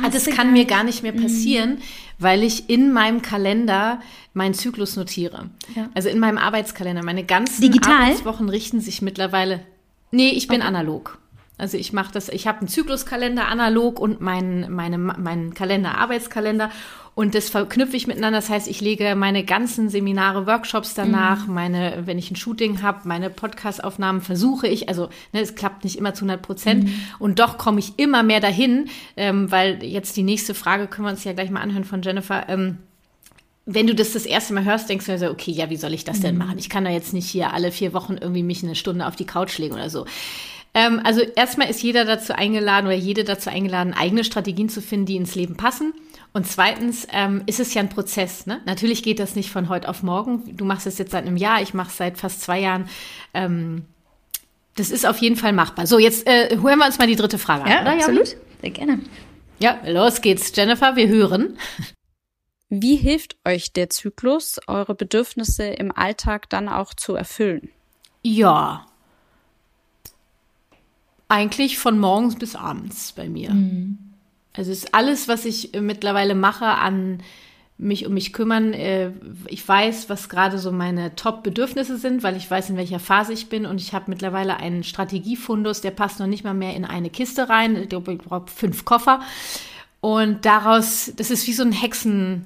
Ah, 0.02 0.10
das 0.10 0.26
kann 0.26 0.54
mir 0.54 0.66
gar 0.66 0.84
nicht 0.84 1.04
mehr 1.04 1.13
mhm. 1.13 1.22
passieren, 1.22 1.78
weil 2.20 2.44
ich 2.44 2.70
in 2.70 2.92
meinem 2.92 3.22
Kalender 3.22 4.02
meinen 4.34 4.54
Zyklus 4.54 4.96
notiere. 4.96 5.50
Ja. 5.76 5.89
Also 5.94 6.10
in 6.10 6.20
meinem 6.20 6.38
Arbeitskalender. 6.38 7.04
Meine 7.04 7.24
ganzen 7.24 7.62
Digital? 7.62 7.94
Arbeitswochen 7.94 8.50
richten 8.50 8.82
sich 8.82 9.02
mittlerweile. 9.02 9.62
Nee, 10.12 10.30
ich 10.30 10.48
bin 10.48 10.62
okay. 10.62 10.68
analog. 10.68 11.20
Also 11.58 11.78
ich 11.78 11.94
mache 11.94 12.12
das, 12.12 12.30
ich 12.30 12.48
habe 12.48 12.60
einen 12.60 12.68
Zykluskalender 12.68 13.48
analog 13.48 14.00
und 14.00 14.22
meinen 14.22 14.74
meine, 14.74 14.98
mein 14.98 15.54
Kalender 15.54 15.98
Arbeitskalender 15.98 16.72
und 17.16 17.36
das 17.36 17.50
verknüpfe 17.50 17.96
ich 17.96 18.08
miteinander. 18.08 18.39
Das 18.39 18.50
heißt, 18.50 18.68
ich 18.68 18.82
lege 18.82 19.16
meine 19.16 19.44
ganzen 19.44 19.89
Seminare, 19.89 20.48
Workshops 20.48 20.96
danach, 20.96 21.46
mhm. 21.46 21.54
meine, 21.54 22.04
wenn 22.06 22.18
ich 22.18 22.32
ein 22.32 22.36
Shooting 22.36 22.82
habe, 22.82 23.08
meine 23.08 23.30
Podcast-Aufnahmen 23.30 24.22
versuche 24.22 24.68
ich. 24.68 24.89
Also 24.89 25.10
ne, 25.32 25.42
es 25.42 25.54
klappt 25.54 25.84
nicht 25.84 25.98
immer 25.98 26.16
zu 26.16 26.26
100 26.26 26.42
Prozent. 26.42 26.86
Mhm. 26.86 26.94
Und 27.20 27.39
doch 27.39 27.60
komme 27.60 27.80
ich 27.80 27.94
immer 27.98 28.24
mehr 28.24 28.39
dahin, 28.39 28.89
ähm, 29.16 29.52
weil 29.52 29.84
jetzt 29.84 30.18
die 30.18 30.24
nächste 30.24 30.56
Frage 30.56 30.88
können 30.88 31.06
wir 31.06 31.12
uns 31.12 31.24
ja 31.24 31.34
gleich 31.34 31.52
mal 31.52 31.62
anhören 31.62 31.84
von 31.84 32.02
Jennifer. 32.02 32.50
Ähm, 32.50 32.80
wenn 33.66 33.86
du 33.86 33.94
das 33.94 34.13
das 34.13 34.26
erste 34.26 34.54
Mal 34.56 34.66
hörst, 34.66 34.89
denkst 34.89 35.06
du 35.06 35.18
so, 35.18 35.30
okay, 35.30 35.52
ja, 35.52 35.70
wie 35.70 35.78
soll 35.78 35.94
ich 35.94 36.04
das 36.04 36.20
denn 36.20 36.34
mhm. 36.34 36.39
machen? 36.39 36.58
Ich 36.58 36.70
kann 36.70 36.84
da 36.84 36.89
jetzt 36.89 37.13
nicht 37.13 37.30
hier 37.30 37.54
alle 37.54 37.72
vier 37.72 37.94
Wochen 37.94 38.18
irgendwie 38.20 38.44
mich 38.44 38.63
eine 38.63 38.76
Stunde 38.76 39.06
auf 39.06 39.16
die 39.16 39.26
Couch 39.26 39.58
legen 39.60 39.76
oder 39.76 39.92
so. 39.92 40.06
Ähm, 40.74 41.02
also 41.04 41.22
erstmal 41.22 41.70
ist 41.70 41.84
jeder 41.84 42.06
dazu 42.06 42.34
eingeladen 42.34 42.88
oder 42.88 42.96
jede 42.96 43.24
dazu 43.24 43.50
eingeladen, 43.50 43.94
eigene 43.94 44.24
Strategien 44.24 44.70
zu 44.70 44.82
finden, 44.82 45.06
die 45.06 45.16
ins 45.16 45.36
Leben 45.36 45.56
passen. 45.56 45.94
Und 46.34 46.48
zweitens 46.48 47.08
ähm, 47.12 47.44
ist 47.46 47.60
es 47.60 47.74
ja 47.76 47.82
ein 47.82 47.90
Prozess. 47.90 48.48
Ne? 48.48 48.62
Natürlich 48.66 49.04
geht 49.04 49.20
das 49.20 49.36
nicht 49.36 49.52
von 49.52 49.70
heute 49.70 49.88
auf 49.88 50.02
morgen. 50.02 50.58
Du 50.58 50.66
machst 50.66 50.88
es 50.88 50.98
jetzt 50.98 51.12
seit 51.12 51.28
einem 51.28 51.38
Jahr, 51.38 51.62
ich 51.62 51.76
mache 51.76 51.90
es 51.90 51.98
seit 51.98 52.18
fast 52.18 52.42
zwei 52.42 52.60
Jahren. 52.60 52.90
Ähm, 53.36 53.86
das 54.76 54.90
ist 54.90 55.06
auf 55.06 55.20
jeden 55.20 55.36
Fall 55.36 55.54
machbar. 55.54 55.86
So, 55.86 56.00
jetzt 56.00 56.26
äh, 56.26 56.58
hören 56.60 56.80
wir 56.80 56.88
uns 56.88 56.98
mal 56.98 57.08
die 57.08 57.16
dritte 57.16 57.38
Frage 57.38 57.70
ja, 57.70 57.80
an. 57.80 57.86
Ja, 57.86 57.94
absolut. 57.94 58.36
Sehr 58.62 58.72
gerne. 58.72 59.00
Ja, 59.60 59.80
los 59.86 60.22
geht's. 60.22 60.52
Jennifer, 60.56 60.96
wir 60.96 61.08
hören. 61.08 61.58
Wie 62.70 62.96
hilft 62.96 63.38
euch 63.46 63.72
der 63.72 63.92
Zyklus, 63.92 64.60
eure 64.66 64.96
Bedürfnisse 64.96 65.66
im 65.66 65.92
Alltag 65.96 66.50
dann 66.50 66.68
auch 66.68 66.96
zu 66.96 67.14
erfüllen? 67.14 67.70
Ja. 68.24 68.88
Eigentlich 71.34 71.80
von 71.80 71.98
morgens 71.98 72.36
bis 72.36 72.56
abends 72.56 73.12
bei 73.13 73.28
mir. 73.28 73.52
Mhm. 73.52 73.98
Also 74.56 74.72
es 74.72 74.84
ist 74.84 74.93
alles, 74.93 75.28
was 75.28 75.46
ich 75.46 75.74
äh, 75.74 75.82
mittlerweile 75.82 76.36
mache 76.36 76.67
an 76.67 77.24
mich 77.80 78.06
um 78.06 78.13
mich 78.13 78.34
kümmern. 78.34 78.72
Äh, 78.74 79.10
ich 79.48 79.67
weiß, 79.67 80.10
was 80.10 80.30
gerade 80.30 80.60
so 80.60 80.72
meine 80.72 81.15
Top-Bedürfnisse 81.15 81.98
sind, 81.98 82.22
weil 82.22 82.38
ich 82.38 82.52
weiß, 82.52 82.69
in 82.69 82.78
welcher 82.78 83.00
Phase 83.00 83.34
ich 83.34 83.50
bin. 83.50 83.65
Und 83.65 83.82
ich 83.82 83.96
habe 83.96 84.12
mittlerweile 84.12 84.58
einen 84.58 84.84
Strategiefundus, 84.84 85.82
der 85.82 85.89
passt 85.89 86.19
noch 86.19 86.28
nicht 86.28 86.43
mal 86.43 86.54
mehr 86.54 86.76
in 86.76 86.86
eine 86.86 87.10
Kiste 87.10 87.50
rein. 87.50 87.76
Ich 87.76 87.89
brauche 87.89 88.46
fünf 88.46 88.86
Koffer. 88.86 89.22
Und 90.02 90.46
daraus, 90.46 91.13
das 91.15 91.32
ist 91.32 91.48
wie 91.48 91.54
so 91.54 91.63
ein 91.63 91.72
Hexen, 91.72 92.46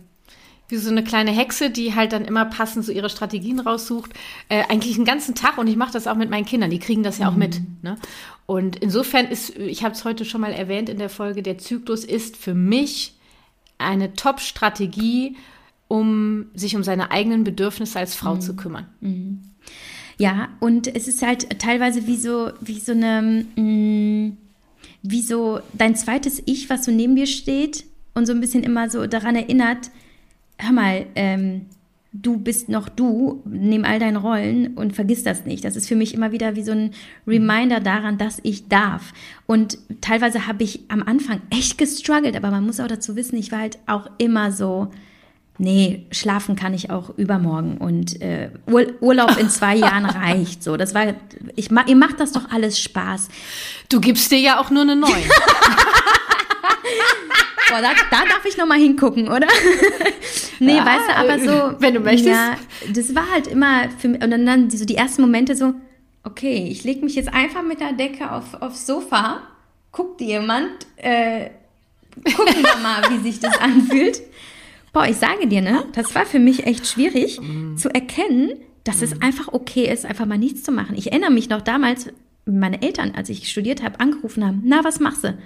wie 0.69 0.77
so 0.77 0.89
eine 0.89 1.03
kleine 1.03 1.31
Hexe, 1.31 1.69
die 1.69 1.95
halt 1.95 2.11
dann 2.11 2.25
immer 2.25 2.45
passend 2.45 2.85
so 2.85 2.91
ihre 2.91 3.09
Strategien 3.09 3.59
raussucht. 3.59 4.11
Äh, 4.49 4.63
eigentlich 4.69 4.95
einen 4.95 5.05
ganzen 5.05 5.35
Tag 5.35 5.57
und 5.57 5.67
ich 5.67 5.77
mache 5.77 5.93
das 5.93 6.07
auch 6.07 6.15
mit 6.15 6.29
meinen 6.29 6.45
Kindern, 6.45 6.69
die 6.69 6.79
kriegen 6.79 7.03
das 7.03 7.19
ja 7.19 7.29
auch 7.29 7.33
mhm. 7.33 7.39
mit. 7.39 7.61
Ne? 7.83 7.97
Und 8.45 8.77
insofern 8.77 9.27
ist, 9.27 9.55
ich 9.57 9.83
habe 9.83 9.93
es 9.93 10.03
heute 10.03 10.25
schon 10.25 10.41
mal 10.41 10.53
erwähnt 10.53 10.89
in 10.89 10.99
der 10.99 11.09
Folge, 11.09 11.41
der 11.41 11.57
Zyklus 11.57 12.03
ist 12.03 12.37
für 12.37 12.53
mich 12.53 13.13
eine 13.77 14.13
Top-Strategie, 14.13 15.37
um 15.87 16.47
sich 16.53 16.75
um 16.75 16.83
seine 16.83 17.11
eigenen 17.11 17.43
Bedürfnisse 17.43 17.99
als 17.99 18.15
Frau 18.15 18.35
mhm. 18.35 18.41
zu 18.41 18.55
kümmern. 18.55 18.87
Mhm. 18.99 19.41
Ja, 20.17 20.49
und 20.59 20.93
es 20.93 21.07
ist 21.07 21.21
halt 21.21 21.59
teilweise 21.59 22.07
wie 22.07 22.17
so, 22.17 22.51
wie 22.59 22.79
so 22.79 22.91
eine, 22.91 23.45
mh, 23.55 24.31
wie 25.03 25.21
so 25.21 25.59
dein 25.73 25.95
zweites 25.95 26.41
Ich, 26.45 26.69
was 26.69 26.85
so 26.85 26.91
neben 26.91 27.15
dir 27.15 27.27
steht 27.27 27.85
und 28.15 28.25
so 28.25 28.33
ein 28.33 28.41
bisschen 28.41 28.63
immer 28.63 28.89
so 28.89 29.05
daran 29.05 29.35
erinnert, 29.35 29.91
hör 30.57 30.71
mal, 30.71 31.05
ähm, 31.15 31.65
du 32.13 32.37
bist 32.37 32.69
noch 32.69 32.89
du, 32.89 33.41
nimm 33.45 33.85
all 33.85 33.99
deine 33.99 34.19
Rollen 34.19 34.75
und 34.75 34.95
vergiss 34.95 35.23
das 35.23 35.45
nicht. 35.45 35.63
Das 35.63 35.75
ist 35.75 35.87
für 35.87 35.95
mich 35.95 36.13
immer 36.13 36.31
wieder 36.31 36.55
wie 36.55 36.63
so 36.63 36.71
ein 36.71 36.91
Reminder 37.27 37.79
daran, 37.79 38.17
dass 38.17 38.39
ich 38.43 38.67
darf. 38.67 39.13
Und 39.45 39.77
teilweise 40.01 40.47
habe 40.47 40.63
ich 40.63 40.81
am 40.87 41.03
Anfang 41.03 41.41
echt 41.49 41.77
gestruggelt, 41.77 42.35
aber 42.35 42.49
man 42.51 42.65
muss 42.65 42.79
auch 42.79 42.87
dazu 42.87 43.15
wissen, 43.15 43.37
ich 43.37 43.51
war 43.51 43.59
halt 43.59 43.77
auch 43.85 44.09
immer 44.17 44.51
so, 44.51 44.91
nee, 45.57 46.05
schlafen 46.11 46.55
kann 46.55 46.73
ich 46.73 46.89
auch 46.89 47.17
übermorgen 47.17 47.77
und 47.77 48.21
äh, 48.21 48.49
Urlaub 49.01 49.37
in 49.37 49.49
zwei 49.49 49.75
Jahren 49.77 50.05
reicht. 50.05 50.63
So, 50.63 50.77
das 50.77 50.93
war, 50.93 51.13
ich, 51.55 51.69
ihr 51.71 51.95
macht 51.95 52.19
das 52.19 52.31
doch 52.31 52.51
alles 52.51 52.79
Spaß. 52.79 53.29
Du 53.89 53.99
gibst 53.99 54.31
dir 54.31 54.39
ja 54.39 54.59
auch 54.59 54.69
nur 54.69 54.83
eine 54.83 54.95
neue. 54.95 55.11
Boah, 57.69 57.81
da, 57.81 57.89
da 58.09 58.25
darf 58.25 58.45
ich 58.45 58.57
noch 58.57 58.65
mal 58.65 58.77
hingucken, 58.77 59.27
oder? 59.27 59.47
nee, 60.59 60.77
ja, 60.77 60.85
weißt 60.85 61.09
du, 61.09 61.15
aber 61.15 61.39
so. 61.39 61.75
Wenn 61.79 61.93
du 61.93 61.99
möchtest. 61.99 62.27
Ja, 62.27 62.55
das 62.93 63.13
war 63.13 63.29
halt 63.31 63.47
immer 63.47 63.89
für 63.97 64.07
mich. 64.07 64.23
Und 64.23 64.31
dann, 64.31 64.45
dann 64.45 64.69
so 64.69 64.85
die 64.85 64.95
ersten 64.95 65.21
Momente 65.21 65.55
so, 65.55 65.73
okay, 66.23 66.67
ich 66.69 66.83
lege 66.83 67.03
mich 67.03 67.15
jetzt 67.15 67.33
einfach 67.33 67.63
mit 67.63 67.79
der 67.79 67.93
Decke 67.93 68.31
auf, 68.31 68.61
aufs 68.61 68.85
Sofa, 68.85 69.41
guckt 69.91 70.21
jemand, 70.21 70.71
äh, 70.97 71.49
gucken 72.23 72.63
wir 72.63 72.77
mal, 72.81 73.03
wie 73.09 73.23
sich 73.23 73.39
das 73.39 73.59
anfühlt. 73.59 74.21
Boah, 74.93 75.07
ich 75.07 75.17
sage 75.17 75.47
dir, 75.47 75.61
ne, 75.61 75.85
das 75.93 76.15
war 76.15 76.25
für 76.25 76.39
mich 76.39 76.65
echt 76.65 76.87
schwierig 76.87 77.39
mm. 77.39 77.75
zu 77.77 77.93
erkennen, 77.93 78.51
dass 78.83 79.01
mm. 79.01 79.03
es 79.03 79.21
einfach 79.21 79.49
okay 79.53 79.91
ist, 79.91 80.05
einfach 80.05 80.25
mal 80.25 80.37
nichts 80.37 80.63
zu 80.63 80.71
machen. 80.71 80.95
Ich 80.97 81.11
erinnere 81.11 81.31
mich 81.31 81.49
noch 81.49 81.61
damals, 81.61 82.07
meine 82.45 82.81
Eltern, 82.81 83.13
als 83.15 83.29
ich 83.29 83.49
studiert 83.49 83.83
habe, 83.83 83.99
angerufen 83.99 84.45
haben, 84.45 84.61
na, 84.65 84.83
was 84.83 84.99
machst 84.99 85.23
du? 85.23 85.37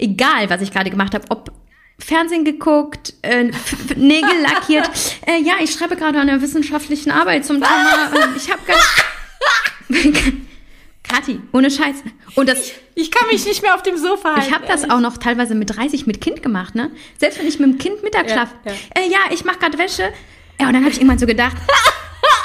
Egal 0.00 0.50
was 0.50 0.60
ich 0.62 0.72
gerade 0.72 0.90
gemacht 0.90 1.14
habe, 1.14 1.24
ob 1.30 1.52
Fernsehen 1.98 2.44
geguckt, 2.44 3.14
äh, 3.22 3.50
Nägel 3.96 4.40
lackiert. 4.42 4.90
Äh, 5.26 5.40
ja, 5.42 5.54
ich 5.60 5.72
schreibe 5.72 5.96
gerade 5.96 6.18
an 6.18 6.28
einer 6.28 6.42
wissenschaftlichen 6.42 7.10
Arbeit 7.10 7.44
zum 7.44 7.56
Thema. 7.56 8.10
Äh, 8.14 8.36
ich 8.36 8.50
habe 8.50 8.60
ganz. 8.66 8.82
Kathi, 11.02 11.40
ohne 11.52 11.70
Scheiß. 11.70 11.96
Und 12.36 12.48
das, 12.48 12.68
ich, 12.68 12.74
ich, 12.94 13.10
kann 13.10 13.26
mich 13.28 13.44
nicht 13.44 13.62
mehr 13.62 13.74
auf 13.74 13.82
dem 13.82 13.96
Sofa 13.96 14.36
halten. 14.36 14.48
Ich 14.48 14.54
habe 14.54 14.66
das 14.66 14.88
auch 14.88 15.00
noch 15.00 15.16
teilweise 15.16 15.54
mit 15.54 15.76
30 15.76 16.06
mit 16.06 16.20
Kind 16.20 16.42
gemacht, 16.42 16.74
ne? 16.76 16.90
Selbst 17.18 17.40
wenn 17.40 17.48
ich 17.48 17.58
mit 17.58 17.68
dem 17.68 17.78
Kind 17.78 18.02
Mittagsschlaf. 18.02 18.54
Ja, 18.64 18.72
ja. 18.72 18.78
Äh, 18.94 19.10
ja 19.10 19.18
ich 19.30 19.44
mache 19.44 19.58
gerade 19.58 19.78
Wäsche. 19.78 20.12
Ja, 20.60 20.68
und 20.68 20.74
dann 20.74 20.82
habe 20.82 20.90
ich 20.90 20.98
irgendwann 20.98 21.18
so 21.18 21.26
gedacht, 21.26 21.56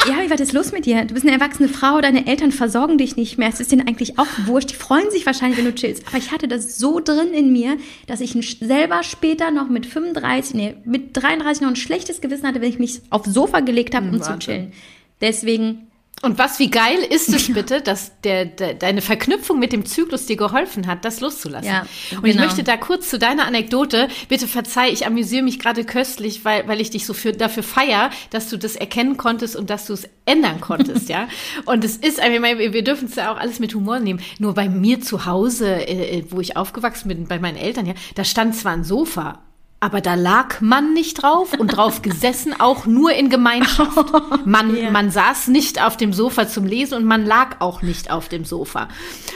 ja, 0.07 0.21
wie 0.23 0.29
war 0.29 0.37
das 0.37 0.53
los 0.53 0.71
mit 0.71 0.85
dir? 0.85 1.03
Du 1.05 1.13
bist 1.13 1.25
eine 1.25 1.35
erwachsene 1.35 1.69
Frau, 1.69 1.99
deine 2.01 2.27
Eltern 2.27 2.51
versorgen 2.51 2.97
dich 2.97 3.15
nicht 3.15 3.37
mehr. 3.37 3.49
Es 3.49 3.59
ist 3.59 3.71
denen 3.71 3.87
eigentlich 3.87 4.19
auch 4.19 4.27
wurscht. 4.45 4.71
Die 4.71 4.75
freuen 4.75 5.09
sich 5.11 5.25
wahrscheinlich, 5.25 5.57
wenn 5.57 5.65
du 5.65 5.73
chillst. 5.73 6.07
Aber 6.07 6.17
ich 6.17 6.31
hatte 6.31 6.47
das 6.47 6.77
so 6.77 6.99
drin 6.99 7.33
in 7.33 7.51
mir, 7.51 7.77
dass 8.07 8.21
ich 8.21 8.37
selber 8.61 9.03
später 9.03 9.51
noch 9.51 9.69
mit 9.69 9.85
35, 9.85 10.53
nee, 10.55 10.75
mit 10.85 11.15
33 11.17 11.61
noch 11.61 11.69
ein 11.69 11.75
schlechtes 11.75 12.21
Gewissen 12.21 12.47
hatte, 12.47 12.61
wenn 12.61 12.69
ich 12.69 12.79
mich 12.79 13.01
aufs 13.09 13.33
Sofa 13.33 13.61
gelegt 13.61 13.95
habe, 13.95 14.07
um 14.07 14.19
Warte. 14.19 14.33
zu 14.33 14.39
chillen. 14.39 14.73
Deswegen 15.21 15.84
und 16.21 16.39
was, 16.39 16.59
wie 16.59 16.71
geil 16.71 16.97
ist 17.09 17.29
es 17.29 17.47
bitte, 17.53 17.81
dass 17.81 18.19
der, 18.21 18.45
der, 18.45 18.73
deine 18.73 19.01
Verknüpfung 19.01 19.59
mit 19.59 19.73
dem 19.73 19.85
Zyklus 19.85 20.25
dir 20.25 20.37
geholfen 20.37 20.87
hat, 20.87 21.05
das 21.05 21.19
loszulassen? 21.19 21.67
Ja, 21.67 21.81
und 22.11 22.23
genau. 22.23 22.27
ich 22.27 22.35
möchte 22.37 22.63
da 22.63 22.77
kurz 22.77 23.09
zu 23.09 23.19
deiner 23.19 23.45
Anekdote, 23.45 24.07
bitte 24.29 24.47
verzeih, 24.47 24.89
ich 24.91 25.05
amüsiere 25.05 25.43
mich 25.43 25.59
gerade 25.59 25.83
köstlich, 25.83 26.45
weil, 26.45 26.67
weil 26.67 26.81
ich 26.81 26.89
dich 26.89 27.05
so 27.05 27.13
für, 27.13 27.33
dafür 27.33 27.63
feier, 27.63 28.09
dass 28.29 28.49
du 28.49 28.57
das 28.57 28.75
erkennen 28.75 29.17
konntest 29.17 29.55
und 29.55 29.69
dass 29.69 29.85
du 29.85 29.93
es 29.93 30.09
ändern 30.25 30.61
konntest, 30.61 31.09
ja. 31.09 31.27
Und 31.65 31.83
es 31.83 31.97
ist, 31.97 32.19
ich 32.19 32.39
meine, 32.39 32.73
wir 32.73 32.83
dürfen 32.83 33.07
es 33.07 33.15
ja 33.15 33.31
auch 33.31 33.37
alles 33.37 33.59
mit 33.59 33.75
Humor 33.75 33.99
nehmen. 33.99 34.21
Nur 34.39 34.53
bei 34.53 34.69
mir 34.69 35.01
zu 35.01 35.25
Hause, 35.25 35.87
äh, 35.87 36.23
wo 36.29 36.39
ich 36.39 36.57
aufgewachsen 36.57 37.09
bin, 37.09 37.27
bei 37.27 37.39
meinen 37.39 37.57
Eltern, 37.57 37.85
ja, 37.85 37.93
da 38.15 38.23
stand 38.23 38.55
zwar 38.55 38.71
ein 38.71 38.83
Sofa 38.83 39.43
aber 39.85 40.01
da 40.01 40.15
lag 40.15 40.61
man 40.61 40.93
nicht 40.93 41.21
drauf 41.21 41.53
und 41.53 41.67
drauf 41.67 42.01
gesessen, 42.01 42.55
auch 42.59 42.87
nur 42.87 43.11
in 43.11 43.29
Gemeinschaft. 43.29 44.11
Man, 44.45 44.75
yeah. 44.75 44.89
man 44.89 45.11
saß 45.11 45.47
nicht 45.49 45.81
auf 45.81 45.95
dem 45.95 46.11
Sofa 46.11 46.47
zum 46.47 46.65
Lesen 46.65 46.95
und 46.95 47.05
man 47.05 47.25
lag 47.25 47.57
auch 47.59 47.81
nicht 47.81 48.09
auf 48.09 48.29
dem 48.29 48.45
Sofa. 48.45 48.87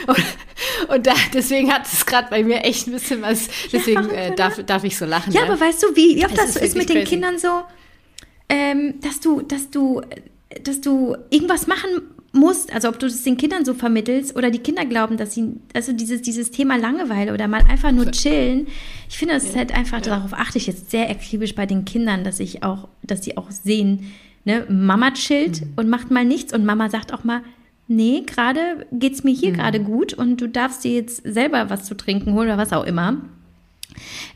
Und, 0.06 0.24
und 0.88 1.06
da, 1.06 1.12
deswegen 1.32 1.72
hat 1.72 1.86
es 1.86 2.06
gerade 2.06 2.28
bei 2.30 2.42
mir 2.42 2.64
echt 2.64 2.86
ein 2.86 2.92
bisschen 2.92 3.22
was, 3.22 3.48
deswegen 3.72 4.08
ja, 4.08 4.12
äh, 4.12 4.34
darf, 4.34 4.62
darf 4.64 4.84
ich 4.84 4.96
so 4.96 5.04
lachen. 5.04 5.32
Ja, 5.32 5.42
ja, 5.42 5.46
aber 5.46 5.60
weißt 5.60 5.82
du, 5.82 5.96
wie, 5.96 6.16
wie 6.16 6.24
oft 6.24 6.36
das 6.36 6.56
ist, 6.56 6.62
ist 6.62 6.76
mit 6.76 6.88
den 6.88 7.04
Kindern 7.04 7.38
so, 7.38 7.62
ähm, 8.48 8.94
dass 9.00 9.20
du, 9.20 9.42
dass 9.42 9.70
du, 9.70 10.02
dass 10.64 10.80
du 10.80 11.16
irgendwas 11.30 11.66
machen 11.66 11.88
musst, 12.32 12.72
also 12.72 12.88
ob 12.88 12.98
du 12.98 13.06
das 13.06 13.22
den 13.22 13.36
Kindern 13.36 13.64
so 13.64 13.74
vermittelst 13.74 14.36
oder 14.36 14.50
die 14.50 14.60
Kinder 14.60 14.84
glauben, 14.84 15.16
dass 15.16 15.34
sie, 15.34 15.54
also 15.74 15.92
dieses, 15.92 16.22
dieses 16.22 16.50
Thema 16.50 16.76
Langeweile 16.76 17.34
oder 17.34 17.48
mal 17.48 17.62
einfach 17.68 17.90
nur 17.90 18.10
chillen. 18.12 18.68
Ich 19.08 19.18
finde, 19.18 19.34
das 19.34 19.44
ist 19.44 19.56
halt 19.56 19.74
einfach, 19.74 19.98
ja. 19.98 20.16
darauf 20.16 20.32
achte 20.32 20.58
ich 20.58 20.66
jetzt 20.66 20.90
sehr 20.90 21.10
akribisch 21.10 21.54
bei 21.54 21.66
den 21.66 21.84
Kindern, 21.84 22.22
dass 22.22 22.38
ich 22.38 22.62
auch, 22.62 22.88
dass 23.02 23.24
sie 23.24 23.36
auch 23.36 23.50
sehen, 23.50 24.12
ne, 24.44 24.64
Mama 24.68 25.10
chillt 25.12 25.60
mhm. 25.60 25.72
und 25.76 25.88
macht 25.88 26.10
mal 26.10 26.24
nichts 26.24 26.52
und 26.52 26.64
Mama 26.64 26.88
sagt 26.88 27.12
auch 27.12 27.24
mal, 27.24 27.42
nee, 27.88 28.22
gerade 28.24 28.86
geht's 28.92 29.24
mir 29.24 29.34
hier 29.34 29.50
mhm. 29.50 29.56
gerade 29.56 29.80
gut 29.80 30.14
und 30.14 30.40
du 30.40 30.48
darfst 30.48 30.84
dir 30.84 30.92
jetzt 30.92 31.22
selber 31.24 31.68
was 31.68 31.84
zu 31.84 31.96
trinken 31.96 32.34
holen 32.34 32.48
oder 32.48 32.58
was 32.58 32.72
auch 32.72 32.84
immer. 32.84 33.16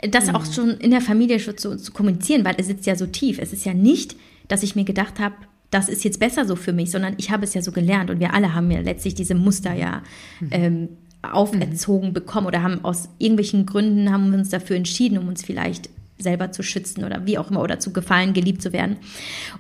Das 0.03 0.27
mhm. 0.27 0.35
auch 0.35 0.53
schon 0.53 0.71
in 0.71 0.91
der 0.91 1.01
Familie 1.01 1.39
schon 1.39 1.57
zu, 1.57 1.77
zu 1.77 1.93
kommunizieren, 1.93 2.45
weil 2.45 2.57
es 2.59 2.67
sitzt 2.67 2.87
ja 2.87 2.97
so 2.97 3.07
tief. 3.07 3.39
Es 3.39 3.53
ist 3.53 3.65
ja 3.65 3.73
nicht, 3.73 4.17
dass 4.49 4.65
ich 4.65 4.75
mir 4.75 4.85
gedacht 4.85 5.21
habe, 5.21 5.37
das 5.75 5.89
ist 5.89 6.05
jetzt 6.05 6.21
besser 6.21 6.45
so 6.45 6.55
für 6.55 6.73
mich, 6.73 6.93
sondern 6.93 7.15
ich 7.19 7.33
habe 7.33 7.43
es 7.43 7.53
ja 7.53 7.61
so 7.61 7.73
gelernt 7.73 8.09
und 8.09 8.21
wir 8.21 8.33
alle 8.33 8.55
haben 8.55 8.71
ja 8.71 8.81
letztlich 8.81 9.15
diese 9.15 9.35
Muster 9.35 9.75
ja 9.75 10.03
mhm. 10.41 10.49
ähm, 10.53 10.89
auferzogen 11.21 12.11
mhm. 12.11 12.15
bekommen 12.15 12.47
oder 12.47 12.63
haben 12.63 12.85
aus 12.85 13.09
irgendwelchen 13.19 13.67
Gründen 13.67 14.13
haben 14.13 14.31
wir 14.31 14.39
uns 14.39 14.51
dafür 14.51 14.77
entschieden, 14.77 15.19
um 15.19 15.27
uns 15.27 15.43
vielleicht 15.43 15.91
selber 16.17 16.53
zu 16.53 16.63
schützen 16.63 17.03
oder 17.03 17.27
wie 17.27 17.39
auch 17.39 17.51
immer 17.51 17.61
oder 17.61 17.81
zu 17.81 17.93
gefallen, 17.93 18.35
geliebt 18.35 18.63
zu 18.63 18.73
werden. 18.73 18.99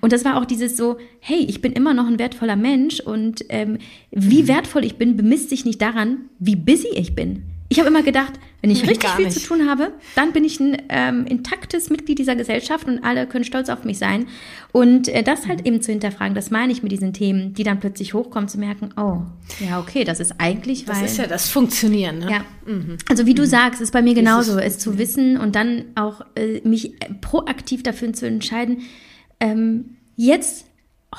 Und 0.00 0.12
das 0.12 0.24
war 0.24 0.40
auch 0.40 0.44
dieses 0.44 0.77
so, 0.77 0.98
hey, 1.18 1.44
ich 1.48 1.61
bin 1.61 1.72
immer 1.72 1.94
noch 1.94 2.07
ein 2.07 2.20
wertvoller 2.20 2.55
Mensch 2.55 3.00
und 3.00 3.44
ähm, 3.48 3.79
wie 4.12 4.44
mhm. 4.44 4.48
wertvoll 4.48 4.85
ich 4.85 4.96
bin, 4.96 5.16
bemisst 5.16 5.50
sich 5.50 5.64
nicht 5.64 5.83
daran, 5.83 6.18
wie 6.38 6.55
busy 6.55 6.88
ich 6.94 7.16
bin. 7.16 7.42
Ich 7.75 7.81
habe 7.81 7.89
immer 7.89 8.05
gedacht, 8.05 8.35
wenn 8.63 8.71
ich 8.71 8.89
richtig 8.89 9.11
viel 9.11 9.29
zu 9.31 9.41
tun 9.41 9.69
habe, 9.69 9.93
dann 10.15 10.33
bin 10.33 10.45
ich 10.45 10.61
ein 10.61 10.81
ähm, 10.91 11.27
intaktes 11.27 11.91
Mitglied 11.91 12.21
dieser 12.21 12.37
Gesellschaft 12.37 12.87
und 12.87 13.03
alle 13.03 13.27
können 13.27 13.45
stolz 13.45 13.69
auf 13.69 13.83
mich 13.83 13.99
sein. 13.99 14.27
Und 14.71 15.09
äh, 15.09 15.25
das 15.25 15.49
halt 15.49 15.67
eben 15.67 15.83
zu 15.83 15.91
hinterfragen, 15.91 16.37
das 16.37 16.53
meine 16.53 16.71
ich 16.71 16.85
mit 16.85 16.93
diesen 16.93 17.13
Themen, 17.13 17.53
die 17.53 17.65
dann 17.65 17.81
plötzlich 17.81 18.15
hochkommen, 18.15 18.49
zu 18.49 18.59
merken, 18.59 18.91
oh, 18.97 19.23
ja, 19.59 19.81
okay, 19.81 20.05
das 20.05 20.21
ist 20.21 20.35
eigentlich, 20.39 20.87
weil... 20.87 21.03
Das 21.03 21.11
ist 21.11 21.19
ja 21.19 21.27
das 21.27 21.49
Funktionieren, 21.49 22.21
ne? 22.21 22.31
Ja. 22.31 22.45
Mhm. 22.65 22.97
Also 23.09 23.27
wie 23.27 23.35
du 23.35 23.43
mhm. 23.43 23.47
sagst, 23.47 23.81
ist 23.81 23.93
bei 23.93 24.03
mir 24.03 24.15
genauso, 24.15 24.57
es 24.57 24.79
zu 24.79 24.97
wissen 24.97 25.37
und 25.37 25.57
dann 25.57 25.87
auch 25.97 26.21
äh, 26.37 26.61
mich 26.63 26.93
proaktiv 27.23 27.83
dafür 27.83 28.13
zu 28.13 28.29
entscheiden, 28.29 28.83
ähm, 29.41 29.97
jetzt 30.15 30.67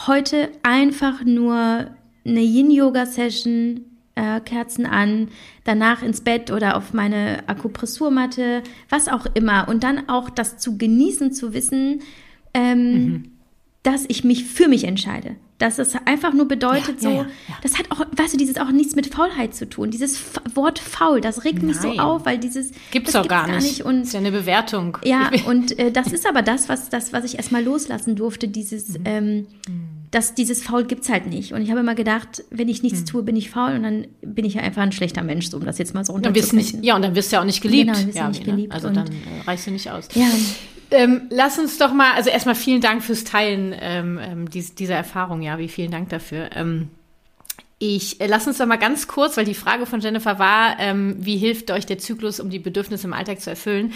heute 0.07 0.47
einfach 0.63 1.25
nur 1.25 1.87
eine 2.23 2.41
Yin-Yoga-Session 2.41 3.81
äh, 4.15 4.39
Kerzen 4.39 4.85
an, 4.85 5.27
danach 5.63 6.01
ins 6.01 6.21
Bett 6.21 6.51
oder 6.51 6.77
auf 6.77 6.93
meine 6.93 7.43
Akupressurmatte, 7.47 8.63
was 8.89 9.07
auch 9.07 9.25
immer. 9.33 9.67
Und 9.67 9.83
dann 9.83 10.09
auch 10.09 10.29
das 10.29 10.57
zu 10.57 10.77
genießen, 10.77 11.33
zu 11.33 11.53
wissen, 11.53 12.01
ähm, 12.53 12.93
mhm. 12.93 13.31
dass 13.83 14.05
ich 14.07 14.23
mich 14.23 14.45
für 14.45 14.67
mich 14.67 14.85
entscheide. 14.85 15.35
Dass 15.57 15.79
es 15.79 15.95
einfach 16.05 16.33
nur 16.33 16.49
bedeutet, 16.49 17.01
ja, 17.01 17.09
so, 17.09 17.09
ja, 17.09 17.21
ja, 17.23 17.57
das 17.61 17.79
hat 17.79 17.89
auch, 17.89 18.01
weißt 18.11 18.33
du, 18.33 18.37
dieses 18.37 18.57
auch 18.57 18.71
nichts 18.71 18.93
mit 18.95 19.13
Faulheit 19.13 19.55
zu 19.55 19.69
tun. 19.69 19.89
Dieses 19.89 20.15
F 20.15 20.41
Wort 20.53 20.79
faul, 20.79 21.21
das 21.21 21.45
regt 21.45 21.59
Nein. 21.59 21.67
mich 21.67 21.77
so 21.77 21.91
auf, 21.91 22.25
weil 22.25 22.37
dieses. 22.37 22.71
Gibt's 22.91 23.13
doch 23.13 23.25
gar, 23.25 23.47
gar 23.47 23.61
nicht. 23.61 23.85
Und, 23.85 24.01
ist 24.01 24.13
ja 24.13 24.19
eine 24.19 24.33
Bewertung. 24.33 24.97
Ja, 25.05 25.31
und 25.47 25.79
äh, 25.79 25.93
das 25.93 26.11
ist 26.11 26.27
aber 26.27 26.41
das, 26.41 26.67
was, 26.67 26.89
das, 26.89 27.13
was 27.13 27.23
ich 27.23 27.37
erstmal 27.37 27.63
loslassen 27.63 28.17
durfte, 28.17 28.49
dieses, 28.49 28.99
mhm. 28.99 29.05
ähm, 29.05 29.47
mhm 29.67 30.04
dass 30.15 30.33
dieses 30.33 30.63
Faul 30.63 30.85
gibt 30.85 31.03
es 31.03 31.09
halt 31.09 31.27
nicht. 31.27 31.51
Und 31.51 31.61
ich 31.61 31.69
habe 31.69 31.81
immer 31.81 31.93
gedacht, 31.93 32.45
wenn 32.49 32.69
ich 32.69 32.81
nichts 32.81 32.99
hm. 32.99 33.05
tue, 33.05 33.23
bin 33.23 33.35
ich 33.35 33.49
faul 33.49 33.73
und 33.73 33.83
dann 33.83 34.07
bin 34.21 34.45
ich 34.45 34.53
ja 34.53 34.61
einfach 34.61 34.81
ein 34.81 34.93
schlechter 34.93 35.23
Mensch, 35.23 35.49
so, 35.49 35.57
um 35.57 35.65
das 35.65 35.77
jetzt 35.77 35.93
mal 35.93 36.05
so 36.05 36.13
runterzubrechen. 36.13 36.83
Ja, 36.83 36.95
und 36.95 37.01
dann 37.01 37.15
wirst 37.15 37.31
du 37.31 37.35
ja 37.35 37.41
auch 37.41 37.45
nicht 37.45 37.61
geliebt. 37.61 37.93
Genau, 37.93 38.07
wirst 38.07 38.17
ja, 38.17 38.29
nicht 38.29 38.45
geliebt. 38.45 38.73
Also 38.73 38.89
dann 38.91 39.07
äh, 39.07 39.41
reichst 39.45 39.67
du 39.67 39.71
nicht 39.71 39.91
aus. 39.91 40.07
Ja. 40.13 40.27
Ähm, 40.91 41.23
lass 41.31 41.59
uns 41.59 41.77
doch 41.77 41.93
mal, 41.93 42.13
also 42.13 42.29
erstmal 42.29 42.55
vielen 42.55 42.79
Dank 42.79 43.03
fürs 43.03 43.25
Teilen 43.25 43.75
ähm, 43.77 44.17
ähm 44.21 44.49
dies, 44.49 44.73
dieser 44.73 44.95
Erfahrung, 44.95 45.41
ja, 45.41 45.57
wie 45.57 45.67
vielen 45.67 45.91
Dank 45.91 46.07
dafür. 46.07 46.49
Ähm, 46.55 46.87
ich 47.77 48.21
äh, 48.21 48.27
lass 48.27 48.47
uns 48.47 48.57
doch 48.57 48.67
mal 48.67 48.77
ganz 48.77 49.09
kurz, 49.09 49.35
weil 49.35 49.43
die 49.43 49.53
Frage 49.53 49.85
von 49.85 49.99
Jennifer 49.99 50.39
war, 50.39 50.79
ähm, 50.79 51.17
wie 51.19 51.35
hilft 51.35 51.71
euch 51.71 51.85
der 51.85 51.97
Zyklus, 51.97 52.39
um 52.39 52.49
die 52.49 52.59
Bedürfnisse 52.59 53.07
im 53.07 53.13
Alltag 53.13 53.41
zu 53.41 53.49
erfüllen? 53.49 53.91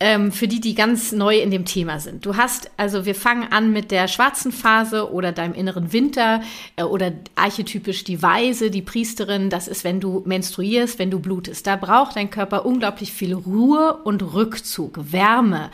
Ähm, 0.00 0.32
für 0.32 0.48
die, 0.48 0.60
die 0.60 0.74
ganz 0.74 1.12
neu 1.12 1.38
in 1.38 1.50
dem 1.50 1.64
Thema 1.64 2.00
sind. 2.00 2.26
Du 2.26 2.36
hast, 2.36 2.70
also 2.76 3.06
wir 3.06 3.14
fangen 3.14 3.50
an 3.52 3.72
mit 3.72 3.90
der 3.90 4.08
schwarzen 4.08 4.50
Phase 4.50 5.12
oder 5.12 5.30
deinem 5.32 5.54
inneren 5.54 5.92
Winter 5.92 6.42
äh, 6.76 6.82
oder 6.82 7.12
archetypisch 7.36 8.02
die 8.02 8.20
Weise, 8.20 8.70
die 8.70 8.82
Priesterin. 8.82 9.50
Das 9.50 9.68
ist, 9.68 9.84
wenn 9.84 10.00
du 10.00 10.22
menstruierst, 10.26 10.98
wenn 10.98 11.10
du 11.10 11.20
blutest. 11.20 11.66
Da 11.66 11.76
braucht 11.76 12.16
dein 12.16 12.30
Körper 12.30 12.66
unglaublich 12.66 13.12
viel 13.12 13.34
Ruhe 13.34 13.98
und 14.04 14.34
Rückzug, 14.34 15.12
Wärme 15.12 15.70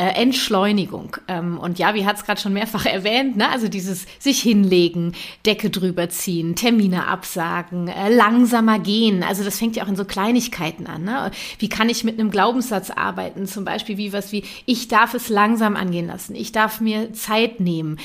äh, 0.00 0.14
Entschleunigung. 0.14 1.18
Ähm, 1.28 1.58
und 1.58 1.78
ja, 1.78 1.94
wie 1.94 2.06
hat 2.06 2.16
es 2.16 2.24
gerade 2.24 2.40
schon 2.40 2.54
mehrfach 2.54 2.86
erwähnt, 2.96 3.36
ne? 3.36 3.50
also 3.50 3.68
dieses 3.68 4.06
sich 4.18 4.40
hinlegen, 4.40 5.12
Decke 5.44 5.68
drüber 5.68 6.08
ziehen, 6.08 6.56
Termine 6.56 7.06
absagen, 7.06 7.88
äh, 7.88 8.08
langsamer 8.08 8.78
gehen. 8.78 9.22
Also 9.22 9.44
das 9.44 9.58
fängt 9.58 9.76
ja 9.76 9.84
auch 9.84 9.88
in 9.88 9.96
so 9.96 10.06
Kleinigkeiten 10.06 10.86
an. 10.86 11.04
Ne? 11.04 11.30
Wie 11.58 11.68
kann 11.68 11.90
ich 11.90 12.02
mit 12.02 12.18
einem 12.18 12.30
Glaubenssatz 12.30 12.88
arbeiten? 12.88 13.46
Zum 13.46 13.66
Beispiel 13.66 13.98
wie 13.98 14.14
was 14.14 14.32
wie, 14.32 14.44
ich 14.64 14.88
darf 14.88 15.12
es 15.12 15.28
langsam 15.28 15.76
angehen 15.76 16.06
lassen, 16.06 16.34
ich 16.34 16.50
darf 16.50 16.80
mir 16.80 17.12
Zeit 17.12 17.60
nehmen. 17.60 17.98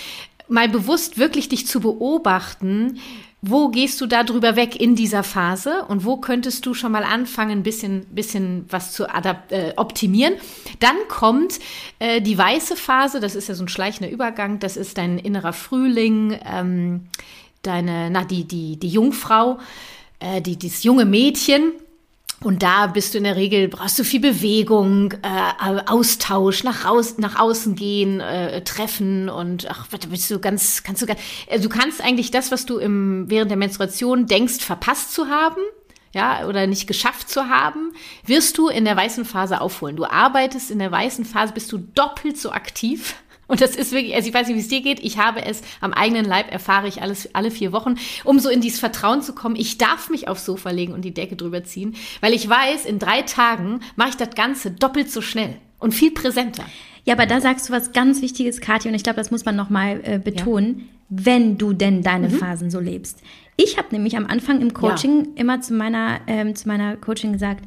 Mal 0.49 0.67
bewusst 0.67 1.17
wirklich 1.17 1.47
dich 1.47 1.65
zu 1.65 1.79
beobachten, 1.79 2.99
wo 3.47 3.69
gehst 3.69 4.01
du 4.01 4.07
da 4.07 4.23
drüber 4.23 4.55
weg 4.55 4.79
in 4.79 4.95
dieser 4.95 5.21
Phase 5.21 5.85
und 5.87 6.03
wo 6.03 6.17
könntest 6.17 6.65
du 6.65 6.73
schon 6.73 6.91
mal 6.91 7.03
anfangen, 7.03 7.59
ein 7.59 7.63
bisschen, 7.63 8.05
bisschen 8.07 8.65
was 8.69 8.91
zu 8.91 9.05
äh, 9.05 9.73
optimieren? 9.75 10.33
Dann 10.79 10.95
kommt 11.09 11.59
äh, 11.99 12.21
die 12.21 12.37
weiße 12.37 12.75
Phase, 12.75 13.19
das 13.19 13.35
ist 13.35 13.47
ja 13.47 13.53
so 13.53 13.63
ein 13.63 13.67
schleichender 13.67 14.11
Übergang, 14.11 14.57
das 14.59 14.77
ist 14.77 14.97
dein 14.97 15.19
innerer 15.19 15.53
Frühling, 15.53 16.39
ähm, 16.43 17.07
deine, 17.61 18.09
na, 18.09 18.23
die, 18.23 18.45
die, 18.45 18.77
die 18.77 18.89
Jungfrau, 18.89 19.59
äh, 20.19 20.41
die, 20.41 20.57
dieses 20.57 20.83
junge 20.83 21.05
Mädchen. 21.05 21.71
Und 22.41 22.63
da 22.63 22.87
bist 22.87 23.13
du 23.13 23.17
in 23.17 23.23
der 23.23 23.35
Regel, 23.35 23.67
brauchst 23.69 23.97
du 23.97 24.03
viel 24.03 24.19
Bewegung, 24.19 25.13
äh, 25.13 25.81
Austausch, 25.87 26.63
nach, 26.63 26.85
raus, 26.85 27.17
nach 27.17 27.39
außen 27.39 27.75
gehen, 27.75 28.19
äh, 28.19 28.63
treffen 28.63 29.29
und 29.29 29.67
ach, 29.69 29.87
da 29.87 30.07
bist 30.07 30.29
du 30.29 30.39
ganz, 30.39 30.83
kannst 30.83 31.01
du, 31.01 31.07
äh, 31.47 31.59
du 31.59 31.69
kannst 31.69 32.01
eigentlich 32.01 32.31
das, 32.31 32.51
was 32.51 32.65
du 32.65 32.77
im, 32.77 33.25
während 33.29 33.49
der 33.49 33.57
Menstruation 33.57 34.27
denkst, 34.27 34.59
verpasst 34.59 35.13
zu 35.13 35.27
haben, 35.27 35.61
ja, 36.13 36.45
oder 36.47 36.67
nicht 36.67 36.87
geschafft 36.87 37.29
zu 37.29 37.49
haben, 37.49 37.93
wirst 38.25 38.57
du 38.57 38.69
in 38.69 38.85
der 38.85 38.95
weißen 38.95 39.25
Phase 39.25 39.59
aufholen. 39.59 39.95
Du 39.95 40.05
arbeitest 40.05 40.71
in 40.71 40.79
der 40.79 40.91
weißen 40.91 41.25
Phase, 41.25 41.53
bist 41.53 41.71
du 41.71 41.77
doppelt 41.77 42.37
so 42.37 42.51
aktiv 42.51 43.15
und 43.47 43.61
das 43.61 43.75
ist 43.75 43.91
wirklich, 43.91 44.15
also 44.15 44.27
ich 44.27 44.33
weiß 44.33 44.47
nicht, 44.47 44.55
wie 44.55 44.61
es 44.61 44.67
dir 44.67 44.81
geht. 44.81 44.99
Ich 45.01 45.17
habe 45.17 45.43
es 45.45 45.61
am 45.81 45.93
eigenen 45.93 46.25
Leib, 46.25 46.51
erfahre 46.51 46.87
ich 46.87 47.01
alles 47.01 47.33
alle 47.33 47.51
vier 47.51 47.71
Wochen, 47.71 47.95
um 48.23 48.39
so 48.39 48.49
in 48.49 48.61
dieses 48.61 48.79
Vertrauen 48.79 49.21
zu 49.21 49.33
kommen. 49.33 49.55
Ich 49.55 49.77
darf 49.77 50.09
mich 50.09 50.27
aufs 50.27 50.45
Sofa 50.45 50.71
legen 50.71 50.93
und 50.93 51.03
die 51.03 51.13
Decke 51.13 51.35
drüber 51.35 51.63
ziehen, 51.63 51.95
weil 52.21 52.33
ich 52.33 52.49
weiß, 52.49 52.85
in 52.85 52.99
drei 52.99 53.21
Tagen 53.21 53.81
mache 53.95 54.09
ich 54.09 54.17
das 54.17 54.31
Ganze 54.35 54.71
doppelt 54.71 55.11
so 55.11 55.21
schnell 55.21 55.57
und 55.79 55.93
viel 55.93 56.11
präsenter. 56.11 56.65
Ja, 57.05 57.13
aber 57.13 57.27
da 57.27 57.39
sagst 57.39 57.69
du 57.69 57.73
was 57.73 57.91
ganz 57.91 58.21
Wichtiges, 58.21 58.61
Kathi, 58.61 58.87
und 58.87 58.95
ich 58.95 59.03
glaube, 59.03 59.17
das 59.17 59.29
muss 59.29 59.45
man 59.45 59.55
nochmal 59.55 60.01
äh, 60.03 60.17
betonen, 60.17 60.79
ja. 60.79 60.83
wenn 61.09 61.57
du 61.57 61.71
denn 61.73 62.01
deine 62.01 62.29
mhm. 62.29 62.39
Phasen 62.39 62.71
so 62.71 62.79
lebst. 62.79 63.21
Ich 63.57 63.77
habe 63.77 63.89
nämlich 63.91 64.17
am 64.17 64.25
Anfang 64.25 64.59
im 64.59 64.73
Coaching 64.73 65.25
ja. 65.25 65.31
immer 65.35 65.61
zu 65.61 65.73
meiner, 65.75 66.19
ähm, 66.25 66.55
zu 66.55 66.67
meiner 66.67 66.97
Coaching 66.97 67.33
gesagt, 67.33 67.63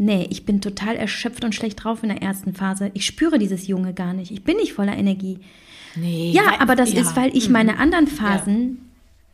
nee, 0.00 0.26
ich 0.30 0.46
bin 0.46 0.60
total 0.60 0.96
erschöpft 0.96 1.44
und 1.44 1.54
schlecht 1.54 1.84
drauf 1.84 2.02
in 2.02 2.08
der 2.08 2.22
ersten 2.22 2.54
Phase. 2.54 2.90
Ich 2.94 3.04
spüre 3.04 3.38
dieses 3.38 3.68
Junge 3.68 3.92
gar 3.92 4.14
nicht. 4.14 4.32
Ich 4.32 4.42
bin 4.42 4.56
nicht 4.56 4.72
voller 4.72 4.96
Energie. 4.96 5.38
Nee, 5.94 6.32
ja, 6.32 6.58
aber 6.58 6.74
das 6.74 6.92
ja. 6.92 7.02
ist, 7.02 7.16
weil 7.16 7.36
ich 7.36 7.50
meine 7.50 7.72
mhm. 7.72 7.80
anderen 7.80 8.06
Phasen, 8.06 8.78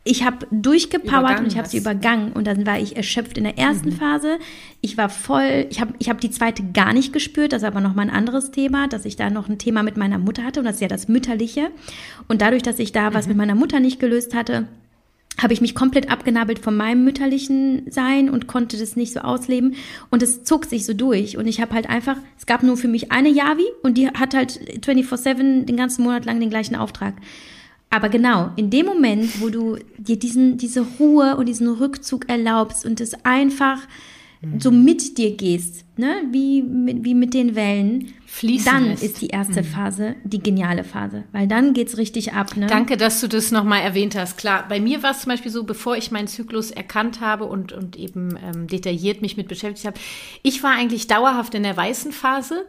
ja. 0.03 0.11
ich 0.11 0.25
habe 0.25 0.45
durchgepowert 0.51 1.39
und 1.39 1.47
ich 1.47 1.57
habe 1.57 1.69
sie 1.69 1.77
übergangen 1.77 2.33
und 2.33 2.47
dann 2.47 2.65
war 2.65 2.79
ich 2.79 2.97
erschöpft 2.97 3.37
in 3.37 3.45
der 3.45 3.57
ersten 3.57 3.91
mhm. 3.91 3.93
Phase. 3.93 4.39
Ich 4.81 4.97
war 4.97 5.07
voll, 5.09 5.67
ich 5.69 5.79
habe 5.79 5.93
ich 5.99 6.09
hab 6.09 6.19
die 6.19 6.31
zweite 6.31 6.63
gar 6.73 6.91
nicht 6.91 7.13
gespürt, 7.13 7.53
das 7.53 7.61
ist 7.61 7.67
aber 7.67 7.79
nochmal 7.79 8.07
ein 8.07 8.13
anderes 8.13 8.51
Thema, 8.51 8.89
dass 8.89 9.05
ich 9.05 9.15
da 9.15 9.29
noch 9.29 9.47
ein 9.47 9.59
Thema 9.59 9.83
mit 9.83 9.95
meiner 9.95 10.17
Mutter 10.17 10.43
hatte 10.43 10.59
und 10.59 10.65
das 10.65 10.75
ist 10.75 10.81
ja 10.81 10.89
das 10.89 11.07
Mütterliche. 11.07 11.69
Und 12.27 12.41
dadurch, 12.41 12.63
dass 12.63 12.79
ich 12.79 12.91
da 12.91 13.09
mhm. 13.09 13.13
was 13.13 13.27
mit 13.27 13.37
meiner 13.37 13.55
Mutter 13.55 13.79
nicht 13.79 14.01
gelöst 14.01 14.33
hatte, 14.33 14.67
habe 15.41 15.53
ich 15.53 15.61
mich 15.61 15.75
komplett 15.75 16.09
abgenabelt 16.09 16.59
von 16.59 16.75
meinem 16.75 17.03
mütterlichen 17.03 17.89
Sein 17.89 18.29
und 18.29 18.47
konnte 18.47 18.77
das 18.77 18.95
nicht 18.95 19.13
so 19.13 19.19
ausleben. 19.19 19.75
Und 20.09 20.23
es 20.23 20.43
zog 20.43 20.65
sich 20.65 20.85
so 20.85 20.93
durch. 20.93 21.37
Und 21.37 21.47
ich 21.47 21.61
habe 21.61 21.73
halt 21.73 21.89
einfach, 21.89 22.17
es 22.37 22.45
gab 22.45 22.63
nur 22.63 22.77
für 22.77 22.87
mich 22.87 23.11
eine 23.11 23.29
Yavi 23.29 23.65
und 23.83 23.97
die 23.97 24.09
hat 24.09 24.33
halt 24.33 24.59
24-7 24.83 25.65
den 25.65 25.77
ganzen 25.77 26.03
Monat 26.03 26.25
lang 26.25 26.39
den 26.39 26.49
gleichen 26.49 26.75
Auftrag. 26.75 27.13
Aber 27.89 28.09
genau, 28.09 28.51
in 28.55 28.69
dem 28.69 28.85
Moment, 28.85 29.39
wo 29.41 29.49
du 29.49 29.77
dir 29.97 30.17
diesen, 30.17 30.57
diese 30.57 30.85
Ruhe 30.99 31.37
und 31.37 31.47
diesen 31.47 31.69
Rückzug 31.69 32.27
erlaubst 32.27 32.85
und 32.85 32.99
es 32.99 33.13
einfach 33.23 33.79
so 34.59 34.71
mit 34.71 35.17
dir 35.17 35.35
gehst, 35.35 35.85
ne? 35.97 36.23
wie, 36.31 36.63
wie 36.67 37.15
mit 37.15 37.33
den 37.33 37.55
Wellen, 37.55 38.13
Fließen 38.27 38.65
dann 38.71 38.85
lässt. 38.89 39.03
ist 39.03 39.21
die 39.21 39.27
erste 39.27 39.63
mhm. 39.63 39.65
Phase 39.65 40.15
die 40.23 40.39
geniale 40.39 40.83
Phase, 40.83 41.23
weil 41.31 41.47
dann 41.47 41.73
geht's 41.73 41.97
richtig 41.97 42.33
ab. 42.33 42.55
Ne? 42.55 42.67
Danke, 42.67 42.97
dass 42.97 43.19
du 43.19 43.27
das 43.27 43.51
nochmal 43.51 43.81
erwähnt 43.81 44.15
hast. 44.15 44.37
Klar, 44.37 44.65
bei 44.67 44.79
mir 44.79 45.01
war 45.01 45.11
es 45.11 45.21
zum 45.21 45.31
Beispiel 45.31 45.51
so, 45.51 45.63
bevor 45.63 45.97
ich 45.97 46.11
meinen 46.11 46.27
Zyklus 46.27 46.69
erkannt 46.69 47.19
habe 47.19 47.45
und, 47.45 47.71
und 47.71 47.95
eben 47.95 48.37
ähm, 48.43 48.67
detailliert 48.67 49.21
mich 49.21 49.37
mit 49.37 49.47
beschäftigt 49.47 49.87
habe, 49.87 49.97
ich 50.43 50.61
war 50.61 50.71
eigentlich 50.71 51.07
dauerhaft 51.07 51.55
in 51.55 51.63
der 51.63 51.75
weißen 51.75 52.11
Phase, 52.11 52.67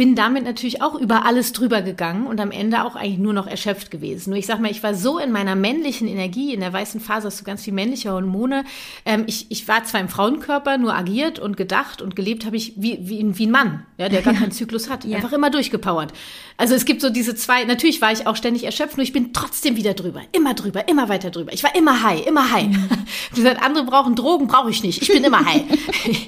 bin 0.00 0.14
damit 0.14 0.44
natürlich 0.44 0.80
auch 0.80 0.94
über 0.94 1.26
alles 1.26 1.52
drüber 1.52 1.82
gegangen 1.82 2.26
und 2.26 2.40
am 2.40 2.52
Ende 2.52 2.84
auch 2.84 2.96
eigentlich 2.96 3.18
nur 3.18 3.34
noch 3.34 3.46
erschöpft 3.46 3.90
gewesen. 3.90 4.30
Nur 4.30 4.38
ich 4.38 4.46
sag 4.46 4.58
mal, 4.58 4.70
ich 4.70 4.82
war 4.82 4.94
so 4.94 5.18
in 5.18 5.30
meiner 5.30 5.54
männlichen 5.56 6.08
Energie, 6.08 6.54
in 6.54 6.60
der 6.60 6.72
weißen 6.72 7.02
Phase 7.02 7.26
hast 7.26 7.38
du 7.38 7.44
ganz 7.44 7.64
viel 7.64 7.74
männliche 7.74 8.10
Hormone. 8.10 8.64
Ähm, 9.04 9.24
ich, 9.26 9.50
ich 9.50 9.68
war 9.68 9.84
zwar 9.84 10.00
im 10.00 10.08
Frauenkörper, 10.08 10.78
nur 10.78 10.94
agiert 10.94 11.38
und 11.38 11.58
gedacht 11.58 12.00
und 12.00 12.16
gelebt 12.16 12.46
habe 12.46 12.56
ich 12.56 12.72
wie, 12.78 12.98
wie, 13.02 13.36
wie 13.36 13.46
ein 13.46 13.50
Mann, 13.50 13.84
ja, 13.98 14.08
der 14.08 14.22
gar 14.22 14.32
keinen 14.40 14.52
Zyklus 14.52 14.88
hat. 14.88 15.04
Ja. 15.04 15.16
Einfach 15.16 15.32
immer 15.32 15.50
durchgepowert. 15.50 16.14
Also 16.56 16.74
es 16.74 16.86
gibt 16.86 17.02
so 17.02 17.10
diese 17.10 17.34
zwei, 17.34 17.64
natürlich 17.64 18.00
war 18.00 18.10
ich 18.10 18.26
auch 18.26 18.36
ständig 18.36 18.64
erschöpft, 18.64 18.96
nur 18.96 19.04
ich 19.04 19.12
bin 19.12 19.34
trotzdem 19.34 19.76
wieder 19.76 19.92
drüber. 19.92 20.22
Immer 20.32 20.54
drüber, 20.54 20.88
immer 20.88 21.10
weiter 21.10 21.30
drüber. 21.30 21.52
Ich 21.52 21.62
war 21.62 21.74
immer 21.74 22.02
high, 22.02 22.26
immer 22.26 22.50
high. 22.50 22.68
Mhm. 22.68 22.88
gesagt, 23.34 23.62
andere 23.62 23.84
brauchen 23.84 24.16
Drogen, 24.16 24.46
brauche 24.46 24.70
ich 24.70 24.82
nicht. 24.82 25.02
Ich 25.02 25.08
bin 25.08 25.24
immer 25.24 25.44
high. 25.44 25.62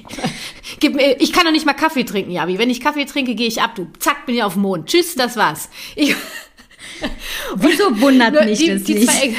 Gib 0.79 0.93
mir, 0.93 1.19
ich 1.19 1.33
kann 1.33 1.45
doch 1.45 1.51
nicht 1.51 1.65
mal 1.65 1.73
Kaffee 1.73 2.03
trinken, 2.03 2.31
Javi. 2.31 2.59
Wenn 2.59 2.69
ich 2.69 2.81
Kaffee 2.81 3.05
trinke, 3.05 3.33
gehe 3.33 3.47
ich 3.47 3.62
ab, 3.63 3.75
du. 3.75 3.87
Zack, 3.99 4.25
bin 4.25 4.35
ich 4.35 4.43
auf 4.43 4.53
dem 4.53 4.63
Mond. 4.63 4.87
Tschüss, 4.87 5.15
das 5.15 5.35
war's. 5.35 5.69
Ich, 5.95 6.15
Wieso 7.55 7.99
wundert 7.99 8.33
mich 8.45 8.59
die, 8.59 8.69
das 8.69 8.83
die 8.83 8.95
nicht? 8.95 9.11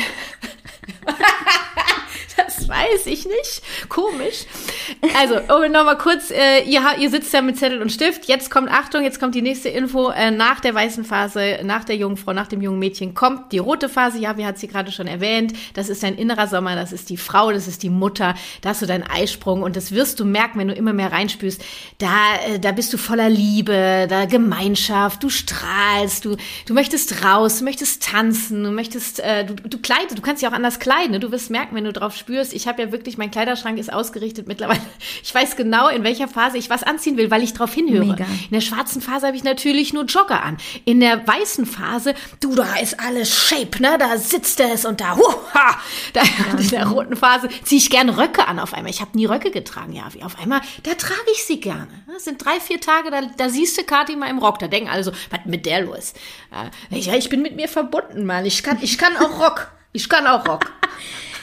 Das 2.56 2.68
weiß 2.68 3.06
ich 3.06 3.26
nicht. 3.26 3.62
Komisch. 3.88 4.44
Also, 5.18 5.36
um 5.54 5.72
nochmal 5.72 5.98
kurz, 5.98 6.30
äh, 6.30 6.62
ihr, 6.64 6.82
ihr 6.98 7.10
sitzt 7.10 7.32
ja 7.32 7.42
mit 7.42 7.58
Zettel 7.58 7.82
und 7.82 7.90
Stift. 7.90 8.26
Jetzt 8.26 8.50
kommt, 8.50 8.70
Achtung, 8.70 9.02
jetzt 9.02 9.18
kommt 9.18 9.34
die 9.34 9.42
nächste 9.42 9.68
Info. 9.68 10.10
Äh, 10.10 10.30
nach 10.30 10.60
der 10.60 10.74
weißen 10.74 11.04
Phase, 11.04 11.60
nach 11.64 11.84
der 11.84 11.96
jungen 11.96 12.16
Frau, 12.16 12.32
nach 12.32 12.46
dem 12.46 12.60
jungen 12.60 12.78
Mädchen 12.78 13.14
kommt 13.14 13.52
die 13.52 13.58
rote 13.58 13.88
Phase. 13.88 14.18
Ja, 14.18 14.36
wie 14.36 14.46
hat 14.46 14.58
sie 14.58 14.68
gerade 14.68 14.92
schon 14.92 15.06
erwähnt. 15.06 15.52
Das 15.74 15.88
ist 15.88 16.02
dein 16.02 16.16
innerer 16.16 16.46
Sommer, 16.46 16.76
das 16.76 16.92
ist 16.92 17.10
die 17.10 17.16
Frau, 17.16 17.52
das 17.52 17.66
ist 17.66 17.82
die 17.82 17.90
Mutter. 17.90 18.34
Da 18.60 18.70
hast 18.70 18.82
du 18.82 18.86
deinen 18.86 19.04
Eisprung 19.04 19.62
und 19.62 19.76
das 19.76 19.92
wirst 19.92 20.20
du 20.20 20.24
merken, 20.24 20.58
wenn 20.58 20.68
du 20.68 20.74
immer 20.74 20.92
mehr 20.92 21.12
reinspürst. 21.12 21.62
Da, 21.98 22.36
äh, 22.46 22.58
da 22.58 22.72
bist 22.72 22.92
du 22.92 22.98
voller 22.98 23.28
Liebe, 23.28 24.06
da 24.08 24.26
Gemeinschaft, 24.26 25.22
du 25.22 25.28
strahlst, 25.28 26.24
du, 26.24 26.36
du 26.66 26.74
möchtest 26.74 27.24
raus, 27.24 27.58
du 27.58 27.64
möchtest 27.64 28.02
tanzen, 28.04 28.62
du 28.64 28.70
möchtest, 28.70 29.20
äh, 29.20 29.44
du, 29.44 29.54
du 29.54 29.78
kleidest, 29.78 30.18
du 30.18 30.22
kannst 30.22 30.42
dich 30.42 30.48
auch 30.48 30.54
anders 30.54 30.78
kleiden. 30.78 31.12
Ne? 31.12 31.20
Du 31.20 31.32
wirst 31.32 31.50
merken, 31.50 31.74
wenn 31.74 31.84
du 31.84 31.92
drauf 31.92 32.16
spürst. 32.16 32.43
Ich 32.52 32.68
habe 32.68 32.82
ja 32.82 32.92
wirklich, 32.92 33.18
mein 33.18 33.30
Kleiderschrank 33.30 33.78
ist 33.78 33.92
ausgerichtet 33.92 34.46
mittlerweile. 34.46 34.80
Ich 35.22 35.34
weiß 35.34 35.56
genau, 35.56 35.88
in 35.88 36.04
welcher 36.04 36.28
Phase 36.28 36.58
ich 36.58 36.70
was 36.70 36.82
anziehen 36.82 37.16
will, 37.16 37.30
weil 37.30 37.42
ich 37.42 37.54
drauf 37.54 37.72
hinhöre. 37.72 38.04
Mega. 38.04 38.24
In 38.24 38.52
der 38.52 38.60
schwarzen 38.60 39.00
Phase 39.00 39.26
habe 39.26 39.36
ich 39.36 39.44
natürlich 39.44 39.92
nur 39.92 40.04
Jogger 40.04 40.42
an. 40.42 40.58
In 40.84 41.00
der 41.00 41.26
weißen 41.26 41.66
Phase, 41.66 42.14
du, 42.40 42.54
da 42.54 42.76
ist 42.76 43.00
alles 43.00 43.34
Shape, 43.34 43.80
ne? 43.80 43.96
Da 43.98 44.18
sitzt 44.18 44.60
es 44.60 44.84
und 44.84 45.00
da, 45.00 45.16
huha, 45.16 45.78
da 46.12 46.22
ja. 46.52 46.58
in 46.58 46.68
der 46.68 46.86
roten 46.88 47.16
Phase 47.16 47.48
ziehe 47.64 47.78
ich 47.78 47.90
gerne 47.90 48.16
Röcke 48.18 48.46
an 48.46 48.58
auf 48.58 48.74
einmal. 48.74 48.90
Ich 48.90 49.00
habe 49.00 49.16
nie 49.16 49.26
Röcke 49.26 49.50
getragen, 49.50 49.92
ja, 49.92 50.04
wie 50.12 50.22
auf 50.22 50.38
einmal, 50.38 50.60
da 50.82 50.94
trage 50.94 51.30
ich 51.32 51.44
sie 51.44 51.60
gerne. 51.60 51.88
Das 52.12 52.24
sind 52.24 52.44
drei, 52.44 52.60
vier 52.60 52.80
Tage, 52.80 53.10
da, 53.10 53.22
da 53.36 53.48
siehst 53.48 53.78
du 53.78 53.84
Kathi 53.84 54.16
mal 54.16 54.28
im 54.28 54.38
Rock. 54.38 54.58
Da 54.58 54.68
denken 54.68 54.90
alle 54.90 55.04
so, 55.04 55.12
was 55.30 55.40
mit 55.46 55.66
der 55.66 55.82
los? 55.82 56.14
Ja, 56.90 57.14
ich 57.14 57.28
bin 57.28 57.42
mit 57.42 57.56
mir 57.56 57.68
verbunden, 57.68 58.26
Mann. 58.26 58.44
Ich 58.44 58.62
kann, 58.62 58.78
ich 58.80 58.98
kann 58.98 59.16
auch 59.16 59.40
Rock. 59.40 59.70
Ich 59.92 60.08
kann 60.08 60.26
auch 60.26 60.46
Rock. 60.46 60.72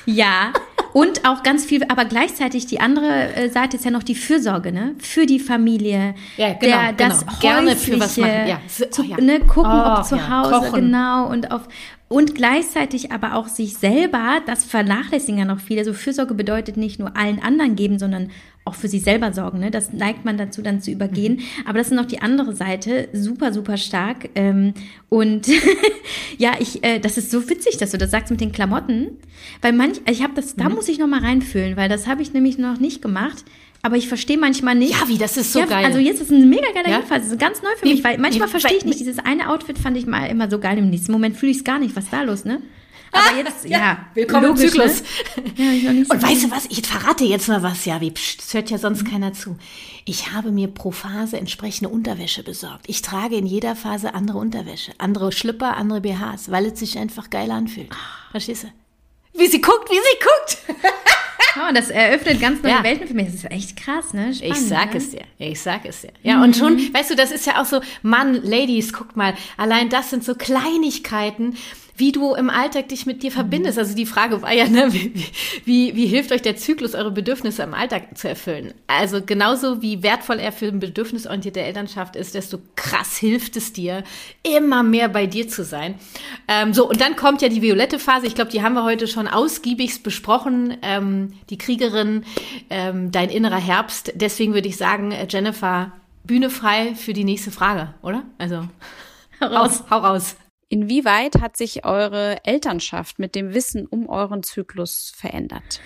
Ja, 0.08 0.52
und 0.94 1.26
auch 1.26 1.44
ganz 1.44 1.66
viel, 1.66 1.84
aber 1.88 2.06
gleichzeitig 2.06 2.66
die 2.68 2.80
andere 2.80 3.34
äh, 3.36 3.50
Seite 3.50 3.78
ist 3.78 3.86
ja 3.86 3.92
noch 3.92 4.04
die 4.04 4.16
Fürsorge, 4.16 4.72
ne? 4.72 4.96
Für 5.00 5.26
die 5.26 5.40
Familie. 5.40 6.16
Ja, 6.38 6.54
genau. 6.54 6.78
Der, 6.78 6.94
das 6.94 7.26
genau. 7.26 7.40
Gerne 7.40 7.76
für 7.76 8.00
was 8.00 8.18
machen. 8.18 8.48
Ja. 8.48 8.60
Zu, 8.68 8.86
oh, 9.00 9.04
ja. 9.04 9.18
Ne, 9.18 9.40
gucken, 9.40 9.72
oh, 9.72 9.98
ob 9.98 10.06
zu 10.06 10.16
ja. 10.16 10.30
Hause, 10.30 10.52
Kochen. 10.52 10.86
genau. 10.86 11.28
Und 11.28 11.52
auf 11.52 11.68
und 12.12 12.36
gleichzeitig 12.36 13.14
aber 13.14 13.36
auch 13.36 13.48
sich 13.48 13.78
selber, 13.78 14.42
das 14.46 14.66
vernachlässigen 14.66 15.40
ja 15.40 15.46
noch 15.46 15.62
viele. 15.62 15.86
So 15.86 15.94
Fürsorge 15.94 16.34
bedeutet 16.34 16.76
nicht 16.76 17.00
nur 17.00 17.16
allen 17.16 17.42
anderen 17.42 17.78
geben, 17.78 18.00
sondern 18.00 18.32
auch 18.64 18.76
für 18.76 18.88
sich 18.88 19.04
selber 19.04 19.34
sorgen. 19.34 19.60
Ne? 19.60 19.72
Das 19.72 19.92
neigt 19.92 20.24
man 20.24 20.38
dazu, 20.38 20.62
dann 20.62 20.82
zu 20.82 20.92
übergehen. 20.92 21.36
Mhm. 21.36 21.68
Aber 21.68 21.80
das 21.80 21.88
ist 21.88 21.94
noch 21.94 22.06
die 22.06 22.22
andere 22.22 22.56
Seite, 22.56 23.10
super, 23.12 23.54
super 23.54 23.78
stark. 23.78 24.30
Ähm, 24.36 24.74
und 25.10 25.48
ja, 26.38 26.54
ich, 26.60 26.84
äh, 26.84 27.00
das 27.00 27.18
ist 27.18 27.32
so 27.32 27.50
witzig, 27.50 27.78
dass 27.78 27.92
du 27.92 27.98
das 27.98 28.12
sagst 28.12 28.30
mit 28.30 28.40
den 28.40 28.52
Klamotten, 28.52 29.18
weil 29.62 29.74
manch, 29.74 30.02
ich 30.10 30.22
habe 30.22 30.34
das, 30.36 30.56
da 30.56 30.70
mhm. 30.70 30.76
muss 30.76 30.90
ich 30.90 31.00
noch 31.00 31.08
mal 31.08 31.22
reinfühlen, 31.22 31.76
weil 31.76 31.90
das 31.90 32.08
habe 32.08 32.22
ich 32.22 32.34
nämlich 32.34 32.58
noch 32.58 32.80
nicht 32.80 33.02
gemacht. 33.02 33.44
Aber 33.84 33.98
ich 33.98 34.08
verstehe 34.08 34.38
manchmal 34.38 34.76
nicht. 34.76 34.92
Ja, 34.92 35.08
wie, 35.08 35.18
das 35.18 35.38
ist 35.38 35.54
so 35.54 35.60
ja, 35.60 35.66
geil. 35.66 35.84
Also 35.84 35.98
jetzt 35.98 36.22
ist 36.22 36.30
ein 36.30 36.48
mega 36.48 36.72
geiler 36.72 36.88
Ja? 36.88 36.96
Jedenfalls. 36.98 37.24
Das 37.24 37.32
ist 37.32 37.40
ganz 37.40 37.64
neu 37.64 37.70
für 37.78 37.86
Nee, 37.86 37.94
mich, 37.94 38.04
weil 38.04 38.20
manchmal 38.20 38.48
nee, 38.48 38.52
verstehe 38.52 38.78
ich 38.78 38.86
nicht. 38.86 39.00
Dieses 39.00 39.18
eine 39.18 39.50
Outfit 39.50 39.80
fand 39.80 39.98
ich 39.98 40.06
mal 40.06 40.28
immer 40.28 40.52
so 40.52 40.60
geil. 40.60 40.78
Im 40.78 40.92
nächsten 40.92 41.12
Moment 41.12 41.36
fühle 41.36 41.52
ich 41.52 41.60
es 41.60 41.64
gar 41.64 41.80
nicht. 41.80 41.96
Was 41.96 42.04
ist 42.04 42.14
da 42.14 42.22
los, 42.22 42.46
ne? 42.46 42.62
Aber 43.12 43.38
jetzt, 43.38 43.66
ja, 43.66 44.06
willkommen 44.14 44.46
im 44.46 44.50
logisch, 44.52 44.72
Zyklus. 44.72 45.04
Ne? 45.58 45.74
Ja, 45.76 45.90
Und 45.92 46.22
weißt 46.24 46.44
du 46.46 46.52
was? 46.52 46.66
Ich 46.70 46.86
verrate 46.86 47.24
jetzt 47.26 47.48
mal 47.48 47.62
was, 47.64 47.86
ja, 47.86 48.00
wie, 48.02 48.12
pst, 48.12 48.40
das 48.40 48.54
hört 48.54 48.70
ja 48.70 48.78
sonst 48.78 49.06
keiner 49.06 49.34
zu. 49.34 49.58
Ich 50.06 50.32
habe 50.32 50.52
mir 50.52 50.68
pro 50.68 50.92
Phase 50.92 51.38
entsprechende 51.38 51.90
Unterwäsche 51.90 52.44
besorgt. 52.44 52.86
Ich 52.88 53.02
trage 53.02 53.36
in 53.36 53.46
jeder 53.46 53.76
Phase 53.76 54.14
andere 54.14 54.38
Unterwäsche, 54.38 54.94
andere 54.98 55.32
Schlüpper, 55.32 55.78
andere 55.78 56.02
BHs, 56.02 56.50
weil 56.52 56.66
es 56.68 56.80
sich 56.80 56.98
einfach 56.98 57.30
geil 57.30 57.52
anfühlt. 57.52 57.90
Verstehst 58.32 58.64
du? 58.64 58.68
Wie 59.40 59.48
sie 59.48 59.62
guckt, 59.62 59.90
wie 59.90 59.96
sie 59.96 60.20
guckt. 60.76 60.82
Oh, 61.58 61.74
das 61.74 61.90
eröffnet 61.90 62.40
ganz 62.40 62.64
neue 62.64 62.72
Ja. 62.72 62.84
Welten 62.84 63.08
für 63.10 63.14
mich. 63.14 63.26
Das 63.26 63.36
ist 63.36 63.52
echt 63.52 63.76
krass, 63.76 64.14
ne? 64.14 64.34
Spannend, 64.34 64.56
Ich 64.58 64.68
sag 64.70 64.92
ne? 64.92 64.98
es 64.98 65.10
dir, 65.10 65.24
ich 65.38 65.60
sag 65.60 65.84
es 65.86 66.00
dir. 66.02 66.14
Ja, 66.24 66.42
und 66.42 66.56
schon, 66.56 66.78
weißt 66.94 67.12
du, 67.12 67.16
das 67.16 67.32
ist 67.32 67.46
ja 67.46 67.62
auch 67.62 67.66
so, 67.66 67.82
Mann, 68.04 68.36
Ladies, 68.42 68.94
guck 68.94 69.18
mal, 69.18 69.34
allein 69.58 69.90
das 69.90 70.12
sind 70.12 70.24
so 70.24 70.34
Kleinigkeiten, 70.36 71.58
wie 71.96 72.12
du 72.12 72.34
im 72.34 72.50
Alltag 72.50 72.90
dich 72.90 73.06
mit 73.06 73.24
dir 73.24 73.32
verbindest. 73.32 73.78
Also 73.78 73.96
die 73.96 74.06
Frage 74.06 74.42
war 74.42 74.54
ja, 74.54 74.68
ne, 74.68 74.94
wie, 74.94 75.14
wie, 75.66 75.96
wie 75.96 76.06
hilft 76.08 76.32
euch 76.32 76.42
der 76.42 76.56
Zyklus, 76.56 76.96
eure 76.96 77.12
Bedürfnisse 77.12 77.64
im 77.64 77.74
Alltag 77.74 78.18
zu 78.18 78.28
erfüllen? 78.30 78.74
Also 78.88 79.22
genauso 79.22 79.82
wie 79.82 80.04
wertvoll 80.04 80.40
er 80.40 80.52
für 80.52 80.68
eine 80.68 80.78
bedürfnisorientierte 80.78 81.62
Elternschaft 81.62 82.16
ist, 82.16 82.36
desto 82.36 82.60
krass 82.76 83.18
hilft 83.18 83.58
es 83.58 83.74
dir, 83.74 84.04
immer 84.44 84.84
mehr 84.84 85.10
bei 85.10 85.28
dir 85.28 85.48
zu 85.48 85.64
sein. 85.64 85.96
Ähm, 86.48 86.74
so, 86.74 86.90
und 86.90 87.02
dann 87.02 87.16
kommt 87.16 87.42
ja 87.42 87.50
die 87.50 87.62
violette 87.62 88.00
Phase. 88.00 88.28
Ich 88.28 88.36
glaube, 88.36 88.52
die 88.52 88.62
haben 88.62 88.74
wir 88.74 88.84
heute 88.84 89.08
schon 89.08 89.28
ausgiebigst 89.28 90.04
besprochen. 90.04 90.78
Ähm, 90.82 91.34
die 91.50 91.58
Kriegerin, 91.58 92.24
ähm, 92.70 93.12
dein 93.12 93.30
innerer 93.30 93.60
Herbst. 93.60 94.14
Deswegen 94.16 94.54
würde 94.54 94.68
ich 94.68 94.78
sagen, 94.78 95.12
äh, 95.12 95.28
Jennifer, 95.30 95.92
Bühne 96.24 96.50
frei 96.50 96.96
für 96.96 97.14
die 97.14 97.24
nächste 97.24 97.52
Frage, 97.52 97.94
oder? 98.02 98.24
Also, 98.38 98.68
raus, 99.42 99.84
hau 99.90 99.98
raus. 100.00 100.36
Inwieweit 100.72 101.42
hat 101.42 101.58
sich 101.58 101.84
eure 101.84 102.38
Elternschaft 102.46 103.20
mit 103.20 103.36
dem 103.36 103.54
Wissen 103.54 103.86
um 103.86 104.08
euren 104.08 104.42
Zyklus 104.42 105.12
verändert? 105.14 105.82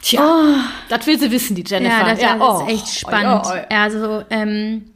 Tja, 0.00 0.64
das 0.88 1.06
will 1.06 1.18
sie 1.18 1.30
wissen, 1.30 1.54
die 1.54 1.64
Jennifer. 1.66 1.98
Ja, 1.98 2.14
das, 2.14 2.20
das 2.20 2.40
oh, 2.40 2.64
ist 2.66 2.72
echt 2.72 2.88
spannend. 2.88 3.42
oh, 3.44 3.50
oh, 3.50 3.58
oh. 3.58 3.74
Also, 3.74 4.24
ähm, 4.30 4.86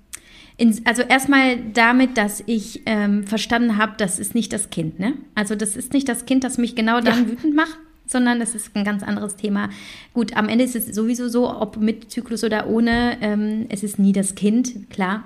in, 0.56 0.80
also 0.86 1.02
erstmal 1.02 1.58
damit, 1.58 2.16
dass 2.16 2.42
ich 2.46 2.80
ähm, 2.86 3.26
verstanden 3.26 3.76
habe, 3.76 3.92
das 3.98 4.18
ist 4.18 4.34
nicht 4.34 4.54
das 4.54 4.70
Kind, 4.70 4.98
ne? 4.98 5.12
Also 5.34 5.54
das 5.54 5.76
ist 5.76 5.92
nicht 5.92 6.08
das 6.08 6.24
Kind, 6.24 6.42
das 6.42 6.56
mich 6.56 6.74
genau 6.74 7.02
dann 7.02 7.24
Ja. 7.24 7.30
wütend 7.30 7.54
macht, 7.54 7.76
sondern 8.06 8.40
das 8.40 8.54
ist 8.54 8.74
ein 8.74 8.84
ganz 8.84 9.02
anderes 9.02 9.36
Thema. 9.36 9.70
Gut, 10.12 10.36
am 10.36 10.48
Ende 10.48 10.64
ist 10.64 10.76
es 10.76 10.94
sowieso 10.94 11.28
so, 11.28 11.50
ob 11.50 11.76
mit 11.78 12.10
Zyklus 12.10 12.44
oder 12.44 12.68
ohne, 12.68 13.16
ähm, 13.20 13.66
es 13.68 13.82
ist 13.82 13.98
nie 13.98 14.12
das 14.12 14.34
Kind, 14.34 14.90
klar. 14.90 15.24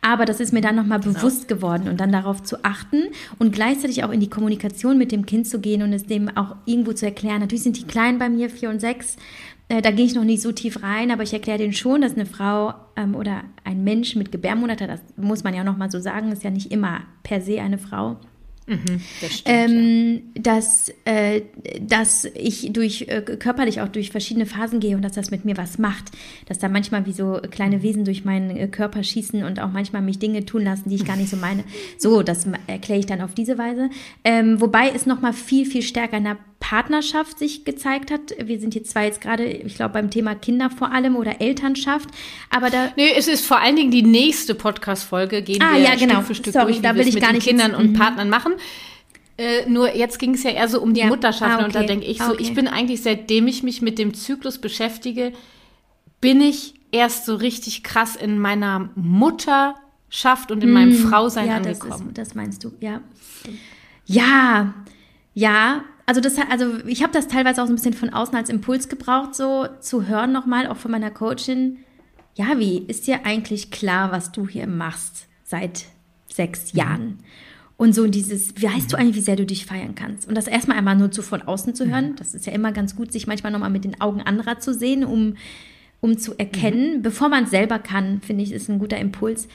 Aber 0.00 0.24
das 0.24 0.40
ist 0.40 0.52
mir 0.52 0.60
dann 0.60 0.76
nochmal 0.76 1.00
Genau. 1.00 1.14
bewusst 1.14 1.48
geworden 1.48 1.88
und 1.88 1.98
dann 2.00 2.12
darauf 2.12 2.42
zu 2.42 2.64
achten 2.64 3.04
und 3.38 3.52
gleichzeitig 3.52 4.04
auch 4.04 4.10
in 4.10 4.20
die 4.20 4.30
Kommunikation 4.30 4.98
mit 4.98 5.12
dem 5.12 5.26
Kind 5.26 5.46
zu 5.46 5.60
gehen 5.60 5.82
und 5.82 5.92
es 5.92 6.06
dem 6.06 6.28
auch 6.36 6.56
irgendwo 6.66 6.92
zu 6.92 7.06
erklären. 7.06 7.40
Natürlich 7.40 7.64
sind 7.64 7.76
die 7.78 7.86
Kleinen 7.86 8.18
bei 8.18 8.28
mir, 8.28 8.50
vier 8.50 8.70
und 8.70 8.80
sechs, 8.80 9.16
äh, 9.68 9.82
da 9.82 9.90
gehe 9.90 10.06
ich 10.06 10.14
noch 10.14 10.24
nicht 10.24 10.40
so 10.40 10.52
tief 10.52 10.82
rein, 10.82 11.10
aber 11.10 11.22
ich 11.22 11.32
erkläre 11.32 11.58
denen 11.58 11.72
schon, 11.74 12.00
dass 12.00 12.14
eine 12.14 12.26
Frau 12.26 12.74
ähm, 12.96 13.14
oder 13.14 13.42
ein 13.64 13.84
Mensch 13.84 14.16
mit 14.16 14.32
Gebärmutter, 14.32 14.86
das 14.86 15.00
muss 15.16 15.44
man 15.44 15.54
ja 15.54 15.62
nochmal 15.64 15.90
so 15.90 16.00
sagen, 16.00 16.32
ist 16.32 16.44
ja 16.44 16.50
nicht 16.50 16.70
immer 16.72 17.00
per 17.22 17.40
se 17.40 17.60
eine 17.60 17.78
Frau, 17.78 18.16
Das 19.20 19.38
stimmt, 19.38 19.70
ähm, 19.70 20.22
dass, 20.34 20.92
äh, 21.04 21.42
dass 21.80 22.24
ich 22.24 22.72
durch 22.72 23.06
äh, 23.08 23.22
körperlich 23.22 23.80
auch 23.80 23.88
durch 23.88 24.10
verschiedene 24.10 24.46
Phasen 24.46 24.80
gehe 24.80 24.96
und 24.96 25.02
dass 25.02 25.12
das 25.12 25.30
mit 25.30 25.44
mir 25.44 25.56
was 25.56 25.78
macht. 25.78 26.12
Dass 26.46 26.58
da 26.58 26.68
manchmal 26.68 27.06
wie 27.06 27.12
so 27.12 27.40
kleine 27.50 27.82
Wesen 27.82 28.04
durch 28.04 28.24
meinen 28.24 28.56
äh, 28.56 28.68
Körper 28.68 29.02
schießen 29.02 29.42
und 29.44 29.60
auch 29.60 29.72
manchmal 29.72 30.02
mich 30.02 30.18
Dinge 30.18 30.44
tun 30.44 30.64
lassen, 30.64 30.90
die 30.90 30.96
ich 30.96 31.04
gar 31.04 31.16
nicht 31.16 31.30
so 31.30 31.36
meine. 31.36 31.64
So, 31.98 32.22
das 32.22 32.46
erkläre 32.66 33.00
ich 33.00 33.06
dann 33.06 33.20
auf 33.20 33.34
diese 33.34 33.58
Weise. 33.58 33.90
Ähm, 34.22 34.60
wobei 34.60 34.90
es 34.94 35.06
nochmal 35.06 35.32
viel, 35.32 35.66
viel 35.66 35.82
stärker 35.82 36.18
in 36.18 36.24
der 36.24 36.36
Partnerschaft 36.60 37.38
sich 37.38 37.64
gezeigt 37.64 38.10
hat. 38.10 38.34
Wir 38.42 38.58
sind 38.58 38.74
jetzt 38.74 38.90
zwar 38.90 39.04
jetzt 39.04 39.20
gerade, 39.20 39.44
ich 39.46 39.76
glaube, 39.76 39.92
beim 39.94 40.10
Thema 40.10 40.34
Kinder 40.34 40.70
vor 40.70 40.90
allem 40.92 41.14
oder 41.16 41.40
Elternschaft, 41.40 42.08
aber 42.50 42.68
da 42.68 42.92
Nee, 42.96 43.12
es 43.16 43.28
ist 43.28 43.46
vor 43.46 43.60
allen 43.60 43.76
Dingen 43.76 43.90
die 43.92 44.02
nächste 44.02 44.54
Podcast-Folge, 44.54 45.42
gehen 45.42 45.62
Ah, 45.62 45.74
wir 45.74 45.80
ja, 45.82 45.94
genau. 45.94 46.14
Stück 46.16 46.26
für 46.26 46.34
Stück 46.34 46.52
Sorry, 46.52 46.66
durch, 46.66 46.78
wie 46.78 46.82
da 46.82 46.88
wir 46.90 46.94
will 46.96 47.02
es 47.02 47.08
ich 47.08 47.14
mit 47.14 47.22
gar 47.22 47.30
den 47.30 47.36
nicht 47.36 47.46
Kindern 47.48 47.74
und 47.74 47.90
mhm. 47.92 47.94
Partnern 47.94 48.28
machen. 48.28 48.52
Äh, 49.36 49.68
nur 49.70 49.94
jetzt 49.94 50.18
ging 50.18 50.34
es 50.34 50.42
ja 50.42 50.50
eher 50.50 50.66
so 50.66 50.80
um 50.82 50.94
die 50.94 51.00
Ja. 51.00 51.06
Mutterschaften 51.06 51.60
Ah, 51.62 51.64
und 51.66 51.74
da 51.76 51.78
okay. 51.80 51.86
denke 51.88 52.06
ich 52.06 52.18
so, 52.18 52.32
okay. 52.32 52.42
ich 52.42 52.54
bin 52.54 52.66
eigentlich, 52.66 53.02
seitdem 53.02 53.46
ich 53.46 53.62
mich 53.62 53.80
mit 53.80 53.98
dem 54.00 54.12
Zyklus 54.12 54.58
beschäftige, 54.58 55.32
bin 56.20 56.40
ich 56.40 56.74
erst 56.90 57.24
so 57.26 57.36
richtig 57.36 57.84
krass 57.84 58.16
in 58.16 58.40
meiner 58.40 58.90
Mutterschaft 58.96 60.50
und 60.50 60.64
in 60.64 60.72
meinem 60.72 60.92
Frausein 60.92 61.44
Mhm. 61.44 61.50
ja, 61.50 61.60
das, 61.60 61.80
angekommen. 61.80 62.08
ist, 62.08 62.18
das 62.18 62.34
meinst 62.34 62.64
du, 62.64 62.72
ja. 62.80 63.00
Ja, 64.06 64.74
ja. 65.34 65.84
Also 66.08 66.22
das, 66.22 66.38
hat- 66.38 66.50
also 66.50 66.72
ich 66.86 67.02
habe 67.02 67.12
das 67.12 67.28
teilweise 67.28 67.62
auch 67.62 67.66
so 67.66 67.72
ein 67.72 67.76
bisschen 67.76 67.92
von 67.92 68.08
außen 68.08 68.34
als 68.34 68.48
Impuls 68.48 68.88
gebraucht, 68.88 69.34
so 69.34 69.66
zu 69.80 70.06
hören 70.06 70.32
nochmal, 70.32 70.66
auch 70.66 70.78
von 70.78 70.90
meiner 70.90 71.10
Coachin. 71.10 71.76
Ja, 72.34 72.58
wie 72.58 72.78
ist 72.78 73.06
dir 73.06 73.26
eigentlich 73.26 73.70
klar, 73.70 74.10
was 74.10 74.32
du 74.32 74.48
hier 74.48 74.66
machst 74.66 75.26
seit 75.44 75.84
sechs 76.32 76.72
Mhm. 76.72 76.78
Jahren? 76.78 77.18
Und 77.76 77.94
so 77.94 78.06
dieses, 78.06 78.54
weißt 78.60 78.90
du 78.90 78.96
eigentlich, 78.96 79.16
wie 79.16 79.20
sehr 79.20 79.36
du 79.36 79.44
dich 79.44 79.66
feiern 79.66 79.94
kannst? 79.94 80.26
Und 80.26 80.34
das 80.34 80.46
erstmal 80.48 80.78
einmal 80.78 80.96
nur 80.96 81.10
zu 81.10 81.20
von 81.20 81.42
außen 81.42 81.74
zu 81.74 81.84
Mhm. 81.84 81.90
hören. 81.90 82.16
Das 82.16 82.34
ist 82.34 82.46
ja 82.46 82.52
immer 82.54 82.72
ganz 82.72 82.96
gut, 82.96 83.12
sich 83.12 83.26
manchmal 83.26 83.52
nochmal 83.52 83.68
mit 83.70 83.84
den 83.84 84.00
Augen 84.00 84.22
anderer 84.22 84.58
zu 84.60 84.72
sehen, 84.72 85.04
um, 85.04 85.36
um 86.00 86.16
zu 86.16 86.38
erkennen, 86.38 87.02
bevor 87.02 87.28
man 87.28 87.44
es 87.44 87.50
selber 87.50 87.78
kann, 87.78 88.22
finde 88.22 88.44
ich, 88.44 88.52
ist 88.52 88.70
ein 88.70 88.78
guter 88.78 88.96
Impuls. 88.98 89.46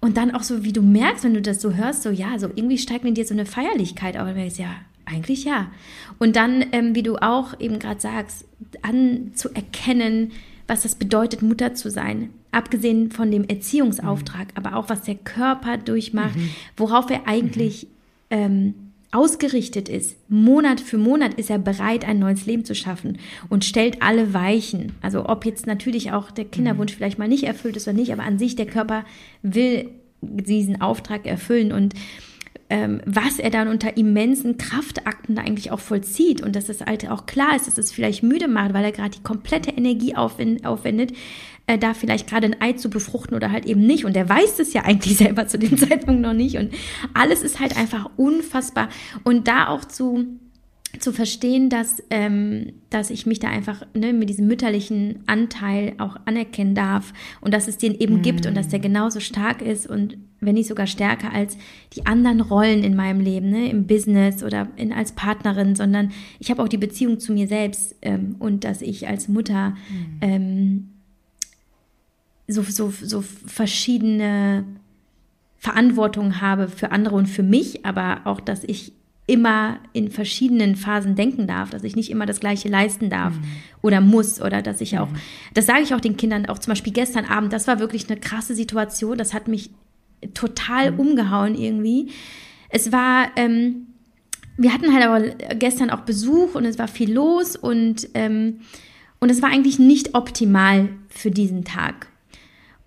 Und 0.00 0.18
dann 0.18 0.32
auch 0.32 0.42
so, 0.42 0.62
wie 0.62 0.72
du 0.74 0.82
merkst, 0.82 1.24
wenn 1.24 1.32
du 1.34 1.40
das 1.40 1.62
so 1.62 1.72
hörst, 1.72 2.02
so 2.02 2.10
ja, 2.10 2.38
so 2.38 2.48
irgendwie 2.54 2.76
steigt 2.76 3.04
in 3.06 3.14
dir 3.14 3.24
so 3.24 3.32
eine 3.34 3.46
Feierlichkeit 3.46 4.16
auf. 4.18 4.24
Und 4.28 4.34
du 4.34 4.40
denkst, 4.40 4.58
ja, 4.58 4.74
eigentlich 5.06 5.44
ja. 5.44 5.70
Und 6.18 6.36
dann, 6.36 6.64
ähm, 6.72 6.94
wie 6.94 7.02
du 7.02 7.16
auch 7.16 7.58
eben 7.58 7.78
gerade 7.78 8.00
sagst, 8.00 8.44
anzuerkennen, 8.82 10.32
was 10.66 10.82
das 10.82 10.96
bedeutet, 10.96 11.42
Mutter 11.42 11.74
zu 11.74 11.90
sein. 11.90 12.30
Abgesehen 12.50 13.10
von 13.10 13.30
dem 13.30 13.44
Erziehungsauftrag, 13.44 14.48
aber 14.54 14.76
auch 14.76 14.88
was 14.88 15.02
der 15.02 15.14
Körper 15.14 15.76
durchmacht, 15.76 16.36
worauf 16.76 17.10
er 17.10 17.28
eigentlich 17.28 17.86
ähm, 18.30 18.74
ausgerichtet 19.12 19.88
ist. 19.88 20.16
Monat 20.28 20.80
für 20.80 20.98
Monat 20.98 21.34
ist 21.34 21.50
er 21.50 21.58
bereit, 21.58 22.06
ein 22.06 22.18
neues 22.18 22.46
Leben 22.46 22.64
zu 22.64 22.74
schaffen 22.74 23.18
und 23.48 23.64
stellt 23.64 24.02
alle 24.02 24.34
Weichen. 24.34 24.92
Also 25.00 25.26
ob 25.26 25.44
jetzt 25.44 25.66
natürlich 25.66 26.12
auch 26.12 26.30
der 26.30 26.44
Kinderwunsch 26.44 26.94
vielleicht 26.94 27.18
mal 27.18 27.28
nicht 27.28 27.44
erfüllt 27.44 27.76
ist 27.76 27.86
oder 27.86 27.96
nicht, 27.96 28.12
aber 28.12 28.24
an 28.24 28.38
sich 28.38 28.56
der 28.56 28.66
Körper 28.66 29.04
will 29.42 29.90
diesen 30.20 30.80
Auftrag 30.80 31.26
erfüllen 31.26 31.72
und 31.72 31.94
ähm, 32.68 33.00
was 33.06 33.38
er 33.38 33.50
dann 33.50 33.68
unter 33.68 33.96
immensen 33.96 34.58
Kraftakten 34.58 35.38
eigentlich 35.38 35.70
auch 35.70 35.80
vollzieht 35.80 36.42
und 36.42 36.56
dass 36.56 36.66
das 36.66 36.82
Alte 36.82 37.12
auch 37.12 37.26
klar 37.26 37.54
ist, 37.54 37.66
dass 37.66 37.78
es 37.78 37.92
vielleicht 37.92 38.22
müde 38.22 38.48
macht, 38.48 38.74
weil 38.74 38.84
er 38.84 38.92
gerade 38.92 39.10
die 39.10 39.22
komplette 39.22 39.70
Energie 39.70 40.16
aufwen- 40.16 40.64
aufwendet, 40.64 41.12
äh, 41.66 41.78
da 41.78 41.94
vielleicht 41.94 42.28
gerade 42.28 42.46
ein 42.46 42.60
Ei 42.60 42.72
zu 42.72 42.90
befruchten 42.90 43.36
oder 43.36 43.52
halt 43.52 43.66
eben 43.66 43.86
nicht. 43.86 44.04
Und 44.04 44.16
er 44.16 44.28
weiß 44.28 44.58
es 44.58 44.72
ja 44.72 44.82
eigentlich 44.82 45.16
selber 45.18 45.46
zu 45.46 45.58
dem 45.58 45.76
Zeitpunkt 45.76 46.22
noch 46.22 46.32
nicht. 46.32 46.56
Und 46.56 46.72
alles 47.14 47.42
ist 47.42 47.60
halt 47.60 47.76
einfach 47.76 48.10
unfassbar. 48.16 48.88
Und 49.24 49.48
da 49.48 49.68
auch 49.68 49.84
zu 49.84 50.38
zu 50.98 51.12
verstehen, 51.12 51.68
dass, 51.68 52.02
ähm, 52.10 52.72
dass 52.90 53.10
ich 53.10 53.26
mich 53.26 53.38
da 53.38 53.48
einfach 53.48 53.82
ne, 53.94 54.12
mit 54.12 54.28
diesem 54.28 54.46
mütterlichen 54.46 55.20
Anteil 55.26 55.94
auch 55.98 56.16
anerkennen 56.24 56.74
darf 56.74 57.12
und 57.40 57.54
dass 57.54 57.68
es 57.68 57.78
den 57.78 57.94
eben 57.94 58.22
gibt 58.22 58.46
und 58.46 58.56
dass 58.56 58.68
der 58.68 58.78
genauso 58.78 59.20
stark 59.20 59.62
ist 59.62 59.86
und 59.86 60.16
wenn 60.40 60.54
nicht 60.54 60.68
sogar 60.68 60.86
stärker 60.86 61.32
als 61.32 61.56
die 61.94 62.06
anderen 62.06 62.40
Rollen 62.40 62.84
in 62.84 62.94
meinem 62.94 63.20
Leben, 63.20 63.50
ne, 63.50 63.70
im 63.70 63.86
Business 63.86 64.42
oder 64.42 64.68
in, 64.76 64.92
als 64.92 65.12
Partnerin, 65.12 65.74
sondern 65.74 66.12
ich 66.38 66.50
habe 66.50 66.62
auch 66.62 66.68
die 66.68 66.76
Beziehung 66.76 67.18
zu 67.18 67.32
mir 67.32 67.48
selbst 67.48 67.94
ähm, 68.02 68.36
und 68.38 68.64
dass 68.64 68.82
ich 68.82 69.08
als 69.08 69.28
Mutter 69.28 69.76
ähm, 70.20 70.88
so, 72.48 72.62
so, 72.62 72.90
so 72.90 73.22
verschiedene 73.22 74.64
Verantwortung 75.56 76.40
habe 76.40 76.68
für 76.68 76.92
andere 76.92 77.16
und 77.16 77.26
für 77.26 77.42
mich, 77.42 77.84
aber 77.84 78.20
auch, 78.24 78.40
dass 78.40 78.62
ich 78.62 78.92
immer 79.26 79.80
in 79.92 80.10
verschiedenen 80.10 80.76
Phasen 80.76 81.16
denken 81.16 81.46
darf, 81.46 81.70
dass 81.70 81.82
ich 81.82 81.96
nicht 81.96 82.10
immer 82.10 82.26
das 82.26 82.38
Gleiche 82.40 82.68
leisten 82.68 83.10
darf 83.10 83.34
oder 83.82 84.00
muss 84.00 84.40
oder 84.40 84.62
dass 84.62 84.80
ich 84.80 84.98
auch, 84.98 85.08
das 85.52 85.66
sage 85.66 85.82
ich 85.82 85.94
auch 85.94 86.00
den 86.00 86.16
Kindern, 86.16 86.46
auch 86.46 86.58
zum 86.58 86.72
Beispiel 86.72 86.92
gestern 86.92 87.24
Abend, 87.24 87.52
das 87.52 87.66
war 87.66 87.80
wirklich 87.80 88.08
eine 88.08 88.20
krasse 88.20 88.54
Situation, 88.54 89.18
das 89.18 89.34
hat 89.34 89.48
mich 89.48 89.70
total 90.32 90.94
umgehauen 90.94 91.56
irgendwie. 91.56 92.10
Es 92.68 92.92
war, 92.92 93.30
ähm, 93.36 93.88
wir 94.56 94.72
hatten 94.72 94.92
halt 94.94 95.04
aber 95.04 95.20
gestern 95.56 95.90
auch 95.90 96.00
Besuch 96.00 96.54
und 96.54 96.64
es 96.64 96.78
war 96.78 96.88
viel 96.88 97.12
los 97.12 97.56
und, 97.56 98.08
ähm, 98.14 98.60
und 99.18 99.30
es 99.30 99.42
war 99.42 99.50
eigentlich 99.50 99.78
nicht 99.78 100.14
optimal 100.14 100.88
für 101.08 101.32
diesen 101.32 101.64
Tag. 101.64 102.08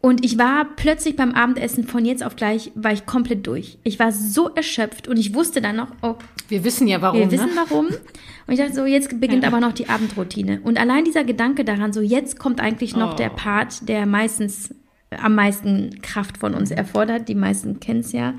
Und 0.02 0.24
ich 0.24 0.38
war 0.38 0.66
plötzlich 0.78 1.18
beim 1.18 1.34
Abendessen 1.34 1.84
von 1.84 2.06
jetzt 2.06 2.24
auf 2.24 2.38
gleich, 2.38 2.72
war 2.74 2.94
ich 2.94 3.06
komplett 3.06 3.46
durch. 3.46 3.78
Ich 3.84 4.00
war 4.00 4.14
so 4.14 4.50
erschöpft 4.50 5.10
und 5.10 5.18
ich 5.18 5.34
wusste 5.34 5.62
dann 5.62 5.76
noch, 5.76 5.90
oh. 6.02 6.16
Wir 6.48 6.64
wissen 6.64 6.88
ja 6.88 7.02
warum. 7.02 7.20
Wir 7.20 7.26
ne? 7.26 7.32
wissen 7.34 7.50
warum. 7.56 7.88
Und 7.88 8.54
ich 8.54 8.60
dachte 8.60 8.74
so, 8.74 8.86
jetzt 8.86 9.20
beginnt 9.20 9.44
ja. 9.44 9.50
aber 9.50 9.60
noch 9.60 9.74
die 9.74 9.90
Abendroutine. 9.90 10.62
Und 10.64 10.80
allein 10.80 11.04
dieser 11.04 11.26
Gedanke 11.26 11.66
daran, 11.66 11.92
so 11.92 12.02
jetzt 12.02 12.40
kommt 12.40 12.62
eigentlich 12.62 12.96
noch 12.96 13.14
oh. 13.14 13.18
der 13.18 13.30
Part, 13.30 13.90
der 13.90 14.06
meistens 14.06 14.74
am 15.10 15.36
meisten 15.36 16.02
Kraft 16.02 16.38
von 16.38 16.54
uns 16.54 16.72
erfordert. 16.72 17.28
Die 17.28 17.36
meisten 17.36 17.80
kennen 17.82 18.00
es 18.00 18.14
ja. 18.14 18.36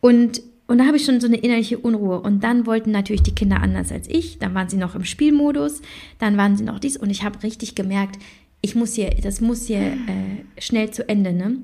Und 0.00 0.40
und 0.68 0.78
da 0.78 0.86
habe 0.86 0.96
ich 0.96 1.04
schon 1.04 1.20
so 1.20 1.26
eine 1.26 1.36
innerliche 1.36 1.76
Unruhe. 1.78 2.20
Und 2.20 2.44
dann 2.44 2.64
wollten 2.64 2.92
natürlich 2.92 3.22
die 3.22 3.34
Kinder 3.34 3.60
anders 3.60 3.92
als 3.92 4.08
ich. 4.08 4.38
Dann 4.38 4.54
waren 4.54 4.70
sie 4.70 4.78
noch 4.78 4.94
im 4.94 5.04
Spielmodus. 5.04 5.82
Dann 6.18 6.38
waren 6.38 6.56
sie 6.56 6.64
noch 6.64 6.78
dies. 6.78 6.96
Und 6.96 7.10
ich 7.10 7.24
habe 7.24 7.42
richtig 7.42 7.74
gemerkt, 7.74 8.18
ich 8.62 8.74
muss 8.74 8.94
hier, 8.94 9.10
das 9.22 9.40
muss 9.40 9.66
hier 9.66 9.80
äh, 9.80 10.60
schnell 10.60 10.90
zu 10.90 11.08
Ende, 11.08 11.32
ne? 11.32 11.58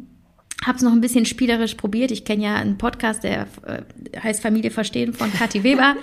Hab's 0.67 0.83
noch 0.83 0.93
ein 0.93 1.01
bisschen 1.01 1.25
spielerisch 1.25 1.75
probiert. 1.75 2.11
Ich 2.11 2.25
kenne 2.25 2.43
ja 2.43 2.57
einen 2.57 2.79
Podcast, 2.79 3.23
der 3.23 3.47
äh, 3.65 3.83
heißt 4.21 4.43
Familie 4.43 4.73
verstehen 4.73 5.13
von 5.15 5.33
Kathi 5.33 5.63
Weber. 5.63 5.95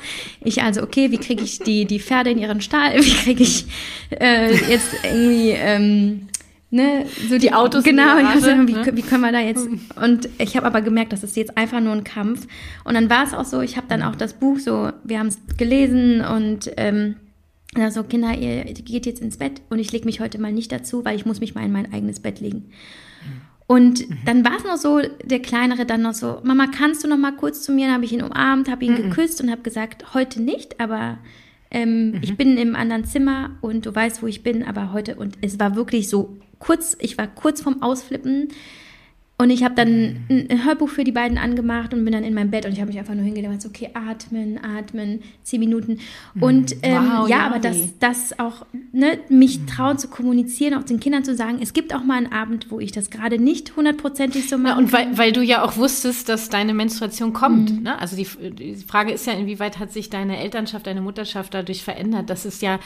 Ich 0.41 0.63
also, 0.63 0.81
okay, 0.81 1.11
wie 1.11 1.17
kriege 1.17 1.43
ich 1.43 1.59
die, 1.59 1.83
die 1.83 1.99
Pferde 1.99 2.29
in 2.29 2.37
ihren 2.37 2.61
Stall? 2.61 2.95
Wie 3.03 3.13
kriege 3.13 3.43
ich 3.43 3.65
äh, 4.11 4.55
jetzt 4.69 4.95
irgendwie 5.03 5.49
ähm, 5.49 6.29
ne, 6.71 7.05
so 7.29 7.37
die, 7.37 7.51
Autos. 7.51 7.83
Genau, 7.83 8.15
Garage, 8.17 8.39
so, 8.39 8.47
wie, 8.67 8.73
ne? 8.73 8.91
wie 8.93 9.01
können 9.01 9.21
wir 9.21 9.33
da 9.33 9.39
jetzt? 9.39 9.67
Und 10.01 10.29
ich 10.37 10.55
habe 10.55 10.65
aber 10.65 10.81
gemerkt, 10.81 11.11
das 11.11 11.23
ist 11.23 11.35
jetzt 11.35 11.57
einfach 11.57 11.81
nur 11.81 11.93
ein 11.93 12.05
Kampf. 12.05 12.47
Und 12.85 12.93
dann 12.93 13.09
war 13.09 13.25
es 13.25 13.33
auch 13.33 13.45
so, 13.45 13.59
ich 13.59 13.75
habe 13.75 13.87
dann 13.89 14.03
auch 14.03 14.15
das 14.15 14.33
Buch 14.33 14.59
so, 14.59 14.91
wir 15.03 15.19
haben 15.19 15.27
es 15.27 15.39
gelesen 15.57 16.21
und 16.21 16.71
ähm, 16.77 17.15
so, 17.89 18.03
Kinder, 18.03 18.37
ihr 18.37 18.63
geht 18.65 19.05
jetzt 19.05 19.21
ins 19.21 19.37
Bett 19.37 19.61
und 19.69 19.79
ich 19.79 19.91
lege 19.91 20.05
mich 20.05 20.19
heute 20.19 20.39
mal 20.39 20.51
nicht 20.51 20.71
dazu, 20.71 21.05
weil 21.05 21.15
ich 21.15 21.25
muss 21.25 21.39
mich 21.39 21.55
mal 21.55 21.65
in 21.65 21.71
mein 21.71 21.91
eigenes 21.93 22.19
Bett 22.19 22.39
legen. 22.39 22.71
Und 23.67 24.07
mhm. 24.07 24.17
dann 24.25 24.45
war 24.45 24.57
es 24.57 24.63
noch 24.63 24.77
so, 24.77 25.01
der 25.23 25.41
Kleinere 25.41 25.85
dann 25.85 26.03
noch 26.03 26.13
so, 26.13 26.39
Mama, 26.43 26.67
kannst 26.67 27.03
du 27.03 27.07
noch 27.07 27.17
mal 27.17 27.35
kurz 27.35 27.63
zu 27.63 27.71
mir? 27.71 27.87
Dann 27.87 27.95
habe 27.95 28.05
ich 28.05 28.13
ihn 28.13 28.21
umarmt, 28.21 28.69
habe 28.69 28.85
ihn 28.85 28.93
mhm. 28.93 29.09
geküsst 29.09 29.41
und 29.41 29.49
habe 29.49 29.63
gesagt, 29.63 30.13
heute 30.13 30.41
nicht, 30.41 30.79
aber 30.79 31.17
ähm, 31.71 32.11
mhm. 32.11 32.19
ich 32.21 32.37
bin 32.37 32.57
im 32.57 32.75
anderen 32.75 33.05
Zimmer 33.05 33.51
und 33.61 33.85
du 33.85 33.95
weißt, 33.95 34.21
wo 34.21 34.27
ich 34.27 34.43
bin, 34.43 34.63
aber 34.63 34.93
heute 34.93 35.15
und 35.15 35.37
es 35.41 35.59
war 35.59 35.75
wirklich 35.75 36.09
so 36.09 36.37
kurz, 36.59 36.95
ich 36.99 37.17
war 37.17 37.27
kurz 37.27 37.61
vorm 37.61 37.81
Ausflippen. 37.81 38.49
Und 39.37 39.49
ich 39.49 39.65
habe 39.65 39.75
dann 39.75 40.25
ein 40.29 40.63
Hörbuch 40.63 40.87
für 40.87 41.03
die 41.03 41.11
beiden 41.11 41.37
angemacht 41.37 41.93
und 41.93 42.05
bin 42.05 42.13
dann 42.13 42.23
in 42.23 42.33
meinem 42.33 42.51
Bett 42.51 42.65
und 42.65 42.71
ich 42.71 42.79
habe 42.79 42.87
mich 42.87 42.97
einfach 42.97 43.15
nur 43.15 43.25
hingelegt 43.25 43.51
und 43.51 43.61
so, 43.61 43.67
okay, 43.67 43.89
atmen, 43.93 44.57
atmen, 44.63 45.23
zehn 45.43 45.59
Minuten. 45.59 45.99
Und 46.39 46.77
ähm, 46.83 47.03
wow, 47.03 47.27
ja, 47.27 47.39
aber 47.45 47.59
das, 47.59 47.75
das 47.99 48.39
auch, 48.39 48.65
ne, 48.93 49.19
mich 49.27 49.65
trauen 49.65 49.97
zu 49.97 50.07
kommunizieren, 50.07 50.73
auch 50.73 50.83
den 50.83 51.01
Kindern 51.01 51.25
zu 51.25 51.35
sagen, 51.35 51.59
es 51.61 51.73
gibt 51.73 51.93
auch 51.93 52.03
mal 52.05 52.15
einen 52.15 52.31
Abend, 52.31 52.71
wo 52.71 52.79
ich 52.79 52.93
das 52.93 53.09
gerade 53.09 53.37
nicht 53.37 53.75
hundertprozentig 53.75 54.47
so 54.47 54.57
mache. 54.57 54.75
Ja, 54.75 54.77
und 54.77 54.93
weil, 54.93 55.17
weil 55.17 55.33
du 55.33 55.41
ja 55.41 55.63
auch 55.63 55.75
wusstest, 55.75 56.29
dass 56.29 56.47
deine 56.47 56.73
Menstruation 56.73 57.33
kommt. 57.33 57.71
Mhm. 57.71 57.83
Ne? 57.83 57.99
Also 57.99 58.15
die, 58.15 58.27
die 58.51 58.75
Frage 58.75 59.11
ist 59.11 59.27
ja, 59.27 59.33
inwieweit 59.33 59.79
hat 59.79 59.91
sich 59.91 60.09
deine 60.09 60.37
Elternschaft, 60.39 60.87
deine 60.87 61.01
Mutterschaft 61.01 61.53
dadurch 61.53 61.83
verändert? 61.83 62.29
Das 62.29 62.45
ist 62.45 62.61
ja 62.61 62.79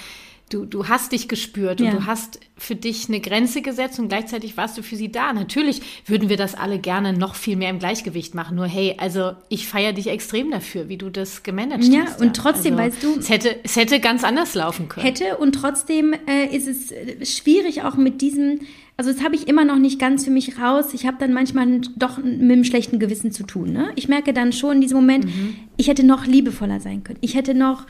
du, 0.49 0.65
du 0.65 0.87
hast 0.87 1.11
dich 1.11 1.27
gespürt 1.27 1.79
ja. 1.79 1.91
und 1.91 1.97
du 1.97 2.05
hast 2.05 2.39
für 2.57 2.75
dich 2.75 3.07
eine 3.07 3.19
Grenze 3.19 3.61
gesetzt 3.61 3.99
und 3.99 4.09
gleichzeitig 4.09 4.57
warst 4.57 4.77
du 4.77 4.83
für 4.83 4.95
sie 4.95 5.11
da. 5.11 5.31
Natürlich 5.33 5.81
würden 6.05 6.29
wir 6.29 6.37
das 6.37 6.55
alle 6.55 6.79
gerne 6.79 7.13
noch 7.13 7.35
viel 7.35 7.55
mehr 7.55 7.69
im 7.69 7.79
Gleichgewicht 7.79 8.35
machen. 8.35 8.57
Nur 8.57 8.67
hey, 8.67 8.95
also 8.97 9.33
ich 9.47 9.67
feiere 9.67 9.93
dich 9.93 10.07
extrem 10.07 10.51
dafür, 10.51 10.89
wie 10.89 10.97
du 10.97 11.09
das 11.09 11.43
gemanagt 11.43 11.83
ja, 11.85 12.01
hast. 12.01 12.19
Ja, 12.19 12.25
und 12.25 12.35
trotzdem, 12.35 12.77
also, 12.77 12.95
weißt 12.95 13.03
du. 13.03 13.19
Es 13.19 13.29
hätte, 13.29 13.55
es 13.63 13.75
hätte 13.75 13.99
ganz 13.99 14.23
anders 14.23 14.55
laufen 14.55 14.89
können. 14.89 15.05
Hätte 15.05 15.37
und 15.37 15.53
trotzdem 15.53 16.13
äh, 16.27 16.55
ist 16.55 16.67
es 16.67 16.91
äh, 16.91 17.25
schwierig 17.25 17.83
auch 17.83 17.95
mit 17.95 18.21
diesem, 18.21 18.59
also 18.97 19.11
das 19.13 19.23
habe 19.23 19.35
ich 19.35 19.47
immer 19.47 19.63
noch 19.63 19.77
nicht 19.77 19.99
ganz 19.99 20.25
für 20.25 20.31
mich 20.31 20.59
raus. 20.59 20.93
Ich 20.93 21.05
habe 21.05 21.17
dann 21.19 21.33
manchmal 21.33 21.81
doch 21.95 22.17
mit 22.17 22.41
einem 22.41 22.63
schlechten 22.63 22.99
Gewissen 22.99 23.31
zu 23.31 23.43
tun. 23.43 23.71
Ne? 23.71 23.91
Ich 23.95 24.07
merke 24.07 24.33
dann 24.33 24.51
schon 24.51 24.75
in 24.75 24.81
diesem 24.81 24.97
Moment, 24.97 25.25
mhm. 25.25 25.55
ich 25.77 25.87
hätte 25.87 26.05
noch 26.05 26.25
liebevoller 26.25 26.79
sein 26.79 27.03
können. 27.03 27.19
Ich 27.21 27.35
hätte 27.35 27.53
noch 27.53 27.85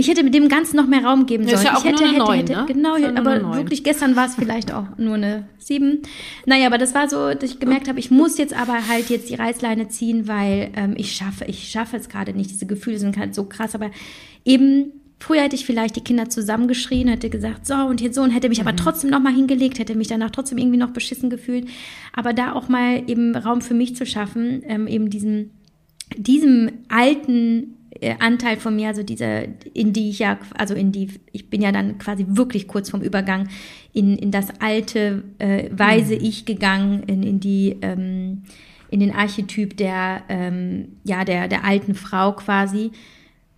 ich 0.00 0.08
hätte 0.08 0.24
mit 0.24 0.34
dem 0.34 0.48
Ganzen 0.48 0.76
noch 0.76 0.86
mehr 0.86 1.04
Raum 1.04 1.26
geben 1.26 1.44
sollen. 1.44 1.56
Ist 1.56 1.64
ja 1.64 1.76
auch 1.76 1.84
ich 1.84 1.90
hätte, 1.90 2.02
nur 2.04 2.08
eine 2.08 2.16
hätte, 2.16 2.26
9, 2.26 2.38
hätte, 2.38 2.52
ne? 2.52 2.64
genau, 2.66 3.18
aber 3.18 3.56
wirklich 3.56 3.84
gestern 3.84 4.16
war 4.16 4.26
es 4.26 4.34
vielleicht 4.34 4.72
auch 4.72 4.86
nur 4.96 5.14
eine 5.14 5.46
7. 5.58 6.00
Naja, 6.46 6.66
aber 6.66 6.78
das 6.78 6.94
war 6.94 7.08
so, 7.08 7.34
dass 7.34 7.50
ich 7.50 7.60
gemerkt 7.60 7.88
habe, 7.88 7.98
ich 7.98 8.10
muss 8.10 8.38
jetzt 8.38 8.54
aber 8.54 8.88
halt 8.88 9.10
jetzt 9.10 9.28
die 9.28 9.34
Reißleine 9.34 9.88
ziehen, 9.88 10.26
weil 10.26 10.70
ähm, 10.74 10.94
ich 10.96 11.12
schaffe, 11.12 11.44
ich 11.44 11.70
schaffe 11.70 11.96
es 11.96 12.08
gerade 12.08 12.32
nicht. 12.32 12.50
Diese 12.50 12.66
Gefühle 12.66 12.98
sind 12.98 13.16
halt 13.18 13.34
so 13.34 13.44
krass, 13.44 13.74
aber 13.74 13.90
eben 14.44 14.92
Früher 15.22 15.42
hätte 15.42 15.54
ich 15.54 15.66
vielleicht 15.66 15.96
die 15.96 16.00
Kinder 16.00 16.30
zusammengeschrien, 16.30 17.06
hätte 17.06 17.28
gesagt, 17.28 17.66
so 17.66 17.74
und 17.74 18.00
jetzt 18.00 18.14
so 18.14 18.22
und 18.22 18.30
hätte 18.30 18.48
mich 18.48 18.62
mhm. 18.62 18.68
aber 18.68 18.76
trotzdem 18.76 19.10
noch 19.10 19.20
mal 19.20 19.34
hingelegt, 19.34 19.78
hätte 19.78 19.94
mich 19.94 20.08
danach 20.08 20.30
trotzdem 20.30 20.56
irgendwie 20.56 20.78
noch 20.78 20.92
beschissen 20.92 21.28
gefühlt. 21.28 21.68
Aber 22.14 22.32
da 22.32 22.54
auch 22.54 22.70
mal 22.70 23.02
eben 23.06 23.36
Raum 23.36 23.60
für 23.60 23.74
mich 23.74 23.94
zu 23.94 24.06
schaffen, 24.06 24.62
ähm, 24.64 24.86
eben 24.86 25.10
diesem, 25.10 25.50
diesem 26.16 26.70
alten 26.88 27.76
Anteil 28.18 28.56
von 28.56 28.74
mir, 28.76 28.88
also 28.88 29.02
diese, 29.02 29.48
in 29.74 29.92
die 29.92 30.10
ich 30.10 30.20
ja, 30.20 30.38
also 30.56 30.74
in 30.74 30.92
die, 30.92 31.20
ich 31.32 31.50
bin 31.50 31.60
ja 31.60 31.70
dann 31.72 31.98
quasi 31.98 32.24
wirklich 32.28 32.66
kurz 32.66 32.90
vom 32.90 33.02
Übergang 33.02 33.48
in, 33.92 34.16
in 34.16 34.30
das 34.30 34.48
alte, 34.60 35.24
äh, 35.38 35.68
weise 35.70 36.14
mhm. 36.14 36.24
Ich 36.24 36.46
gegangen, 36.46 37.02
in, 37.04 37.22
in 37.22 37.40
die, 37.40 37.76
ähm, 37.82 38.42
in 38.90 39.00
den 39.00 39.14
Archetyp 39.14 39.76
der, 39.76 40.22
ähm, 40.28 40.96
ja, 41.04 41.24
der, 41.24 41.48
der 41.48 41.64
alten 41.64 41.94
Frau 41.94 42.32
quasi. 42.32 42.90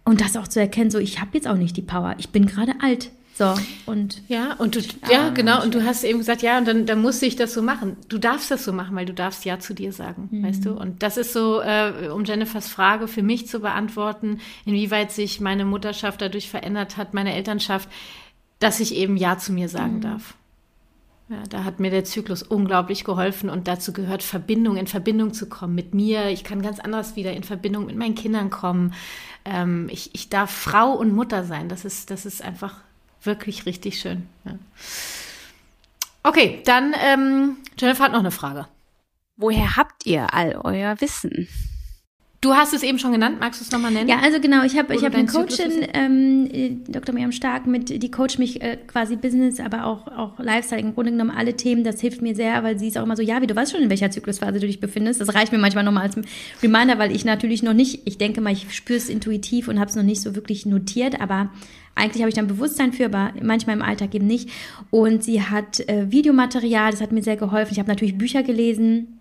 Und 0.04 0.20
das 0.20 0.36
auch 0.36 0.48
zu 0.48 0.60
erkennen, 0.60 0.90
so, 0.90 0.98
ich 0.98 1.20
habe 1.20 1.30
jetzt 1.34 1.46
auch 1.46 1.56
nicht 1.56 1.76
die 1.76 1.82
Power, 1.82 2.16
ich 2.18 2.30
bin 2.30 2.46
gerade 2.46 2.74
alt. 2.80 3.12
So, 3.34 3.54
und. 3.86 4.22
Ja, 4.28 4.54
und 4.54 4.76
du, 4.76 4.80
ja, 5.10 5.30
genau, 5.30 5.62
und 5.62 5.74
du 5.74 5.84
hast 5.84 6.04
eben 6.04 6.18
gesagt, 6.18 6.42
ja, 6.42 6.58
und 6.58 6.68
dann, 6.68 6.84
dann 6.84 7.00
musste 7.00 7.24
ich 7.24 7.34
das 7.34 7.54
so 7.54 7.62
machen. 7.62 7.96
Du 8.08 8.18
darfst 8.18 8.50
das 8.50 8.64
so 8.64 8.72
machen, 8.72 8.94
weil 8.94 9.06
du 9.06 9.14
darfst 9.14 9.44
Ja 9.44 9.58
zu 9.58 9.74
dir 9.74 9.92
sagen, 9.92 10.28
mhm. 10.30 10.44
weißt 10.44 10.64
du? 10.66 10.72
Und 10.72 11.02
das 11.02 11.16
ist 11.16 11.32
so, 11.32 11.62
äh, 11.62 12.08
um 12.12 12.24
Jennifers 12.24 12.68
Frage 12.68 13.08
für 13.08 13.22
mich 13.22 13.48
zu 13.48 13.60
beantworten, 13.60 14.40
inwieweit 14.66 15.12
sich 15.12 15.40
meine 15.40 15.64
Mutterschaft 15.64 16.20
dadurch 16.20 16.50
verändert 16.50 16.98
hat, 16.98 17.14
meine 17.14 17.34
Elternschaft, 17.34 17.88
dass 18.58 18.80
ich 18.80 18.94
eben 18.94 19.16
Ja 19.16 19.38
zu 19.38 19.52
mir 19.52 19.68
sagen 19.68 19.96
mhm. 19.96 20.00
darf. 20.02 20.34
Ja, 21.28 21.42
da 21.48 21.64
hat 21.64 21.80
mir 21.80 21.90
der 21.90 22.04
Zyklus 22.04 22.42
unglaublich 22.42 23.04
geholfen 23.04 23.48
und 23.48 23.66
dazu 23.66 23.94
gehört 23.94 24.22
Verbindung, 24.22 24.76
in 24.76 24.86
Verbindung 24.86 25.32
zu 25.32 25.48
kommen 25.48 25.74
mit 25.74 25.94
mir. 25.94 26.28
Ich 26.28 26.44
kann 26.44 26.60
ganz 26.60 26.78
anders 26.78 27.16
wieder 27.16 27.32
in 27.32 27.44
Verbindung 27.44 27.86
mit 27.86 27.96
meinen 27.96 28.14
Kindern 28.14 28.50
kommen. 28.50 28.92
Ähm, 29.46 29.88
ich, 29.90 30.14
ich 30.14 30.28
darf 30.28 30.50
Frau 30.50 30.92
und 30.92 31.14
Mutter 31.14 31.44
sein. 31.44 31.70
Das 31.70 31.86
ist, 31.86 32.10
das 32.10 32.26
ist 32.26 32.42
einfach 32.42 32.82
wirklich 33.24 33.66
richtig 33.66 34.00
schön. 34.00 34.28
Ja. 34.44 34.58
Okay, 36.22 36.62
dann 36.64 36.94
ähm, 37.00 37.56
Jennifer 37.78 38.04
hat 38.04 38.12
noch 38.12 38.20
eine 38.20 38.30
Frage. 38.30 38.68
Woher 39.36 39.76
habt 39.76 40.06
ihr 40.06 40.32
all 40.32 40.56
euer 40.62 41.00
Wissen? 41.00 41.48
Du 42.42 42.54
hast 42.54 42.74
es 42.74 42.82
eben 42.82 42.98
schon 42.98 43.12
genannt, 43.12 43.36
magst 43.38 43.60
du 43.60 43.64
es 43.64 43.70
nochmal 43.70 43.92
nennen? 43.92 44.08
Ja, 44.08 44.18
also 44.20 44.40
genau, 44.40 44.64
ich 44.64 44.76
habe 44.76 44.92
ich 44.96 45.04
hab 45.04 45.14
eine 45.14 45.26
Coachin, 45.26 45.86
ähm, 45.94 46.82
Dr. 46.88 47.14
Miriam 47.14 47.30
Stark, 47.30 47.68
mit, 47.68 48.02
die 48.02 48.10
coacht 48.10 48.40
mich 48.40 48.60
äh, 48.60 48.78
quasi 48.88 49.14
Business, 49.14 49.60
aber 49.60 49.86
auch, 49.86 50.08
auch 50.08 50.40
Lifestyle, 50.40 50.80
im 50.80 50.92
Grunde 50.92 51.12
genommen 51.12 51.30
alle 51.30 51.54
Themen, 51.54 51.84
das 51.84 52.00
hilft 52.00 52.20
mir 52.20 52.34
sehr, 52.34 52.64
weil 52.64 52.80
sie 52.80 52.88
ist 52.88 52.98
auch 52.98 53.04
immer 53.04 53.14
so, 53.14 53.22
ja, 53.22 53.40
wie 53.42 53.46
du 53.46 53.54
weißt 53.54 53.70
schon, 53.70 53.80
in 53.80 53.90
welcher 53.90 54.10
Zyklusphase 54.10 54.58
du 54.58 54.66
dich 54.66 54.80
befindest. 54.80 55.20
Das 55.20 55.32
reicht 55.36 55.52
mir 55.52 55.58
manchmal 55.58 55.84
nochmal 55.84 56.02
als 56.02 56.16
Reminder, 56.60 56.98
weil 56.98 57.14
ich 57.14 57.24
natürlich 57.24 57.62
noch 57.62 57.74
nicht, 57.74 58.00
ich 58.06 58.18
denke 58.18 58.40
mal, 58.40 58.52
ich 58.52 58.74
spüre 58.74 58.96
es 58.96 59.08
intuitiv 59.08 59.68
und 59.68 59.78
habe 59.78 59.90
es 59.90 59.94
noch 59.94 60.02
nicht 60.02 60.20
so 60.20 60.34
wirklich 60.34 60.66
notiert, 60.66 61.20
aber 61.20 61.48
eigentlich 61.94 62.22
habe 62.22 62.28
ich 62.28 62.34
dann 62.34 62.48
Bewusstsein 62.48 62.92
für, 62.92 63.04
aber 63.04 63.34
manchmal 63.40 63.76
im 63.76 63.82
Alltag 63.82 64.16
eben 64.16 64.26
nicht. 64.26 64.50
Und 64.90 65.22
sie 65.22 65.42
hat 65.42 65.78
äh, 65.88 66.10
Videomaterial, 66.10 66.90
das 66.90 67.00
hat 67.02 67.12
mir 67.12 67.22
sehr 67.22 67.36
geholfen. 67.36 67.70
Ich 67.70 67.78
habe 67.78 67.88
natürlich 67.88 68.18
Bücher 68.18 68.42
gelesen. 68.42 69.20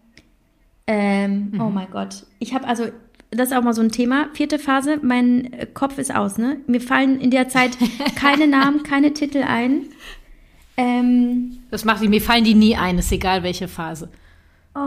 Ähm, 0.87 1.51
oh 1.53 1.55
mhm. 1.55 1.61
Oh 1.61 1.69
mein 1.69 1.91
Gott. 1.91 2.25
Ich 2.39 2.53
habe 2.53 2.67
also, 2.67 2.85
das 3.31 3.49
ist 3.49 3.57
auch 3.57 3.63
mal 3.63 3.73
so 3.73 3.81
ein 3.81 3.91
Thema. 3.91 4.27
Vierte 4.33 4.59
Phase, 4.59 4.99
mein 5.01 5.53
äh, 5.53 5.65
Kopf 5.65 5.97
ist 5.97 6.13
aus, 6.13 6.37
ne? 6.37 6.57
Mir 6.67 6.81
fallen 6.81 7.19
in 7.19 7.31
der 7.31 7.47
Zeit 7.47 7.77
keine 8.15 8.45
Namen, 8.45 8.83
keine 8.83 9.13
Titel 9.13 9.43
ein. 9.43 9.85
Ähm, 10.75 11.59
das 11.71 11.85
macht 11.85 12.01
mir 12.01 12.21
fallen 12.21 12.43
die 12.43 12.55
nie 12.55 12.75
ein, 12.75 12.97
ist 12.97 13.11
egal 13.11 13.43
welche 13.43 13.67
Phase. 13.67 14.09
Oh, 14.73 14.79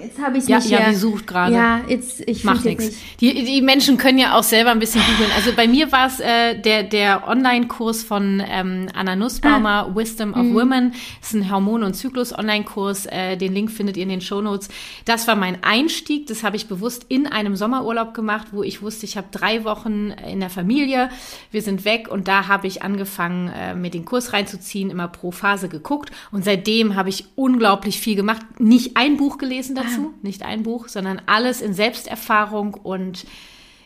jetzt 0.00 0.18
habe 0.18 0.38
ich 0.38 0.48
ja, 0.48 0.56
nicht 0.56 0.70
Ja, 0.70 0.78
hier. 0.78 0.88
die 0.88 0.94
sucht 0.94 1.26
gerade. 1.26 1.54
Ja, 1.54 1.82
jetzt, 1.86 2.26
ich 2.26 2.44
Macht 2.44 2.64
nichts. 2.64 2.96
Die, 3.20 3.44
die 3.44 3.60
Menschen 3.60 3.98
können 3.98 4.18
ja 4.18 4.38
auch 4.38 4.42
selber 4.42 4.70
ein 4.70 4.78
bisschen 4.78 5.02
googeln. 5.02 5.30
Also 5.36 5.52
bei 5.54 5.68
mir 5.68 5.92
war 5.92 6.06
es 6.06 6.18
äh, 6.18 6.58
der, 6.58 6.82
der 6.82 7.28
Online-Kurs 7.28 8.02
von 8.02 8.42
ähm, 8.48 8.88
Anna 8.94 9.14
Nussbaumer, 9.14 9.88
ah. 9.90 9.94
Wisdom 9.94 10.32
of 10.32 10.44
mhm. 10.44 10.54
Women. 10.54 10.92
Das 11.20 11.28
ist 11.28 11.34
ein 11.34 11.50
Hormon- 11.50 11.82
und 11.82 11.92
Zyklus-Online-Kurs. 11.92 13.04
Äh, 13.04 13.36
den 13.36 13.52
Link 13.52 13.70
findet 13.70 13.98
ihr 13.98 14.04
in 14.04 14.08
den 14.08 14.22
Shownotes. 14.22 14.70
Das 15.04 15.28
war 15.28 15.36
mein 15.36 15.62
Einstieg. 15.62 16.26
Das 16.28 16.42
habe 16.42 16.56
ich 16.56 16.66
bewusst 16.66 17.04
in 17.10 17.26
einem 17.26 17.54
Sommerurlaub 17.54 18.14
gemacht, 18.14 18.46
wo 18.52 18.62
ich 18.62 18.80
wusste, 18.80 19.04
ich 19.04 19.18
habe 19.18 19.26
drei 19.30 19.64
Wochen 19.64 20.12
in 20.26 20.40
der 20.40 20.48
Familie. 20.48 21.10
Wir 21.50 21.60
sind 21.60 21.84
weg 21.84 22.08
und 22.10 22.28
da 22.28 22.48
habe 22.48 22.66
ich 22.66 22.82
angefangen, 22.82 23.48
äh, 23.48 23.74
mir 23.74 23.90
den 23.90 24.06
Kurs 24.06 24.32
reinzuziehen, 24.32 24.88
immer 24.88 25.08
pro 25.08 25.32
Phase 25.32 25.68
geguckt. 25.68 26.10
Und 26.32 26.46
seitdem 26.46 26.96
habe 26.96 27.10
ich 27.10 27.26
unglaublich 27.34 28.00
viel 28.00 28.16
gemacht. 28.16 28.40
Nicht 28.58 28.85
nicht 28.86 28.96
ein 28.96 29.16
Buch 29.16 29.38
gelesen 29.38 29.74
dazu, 29.74 30.12
ah. 30.12 30.18
nicht 30.22 30.42
ein 30.42 30.62
Buch, 30.62 30.88
sondern 30.88 31.20
alles 31.26 31.60
in 31.60 31.74
Selbsterfahrung 31.74 32.74
und 32.74 33.26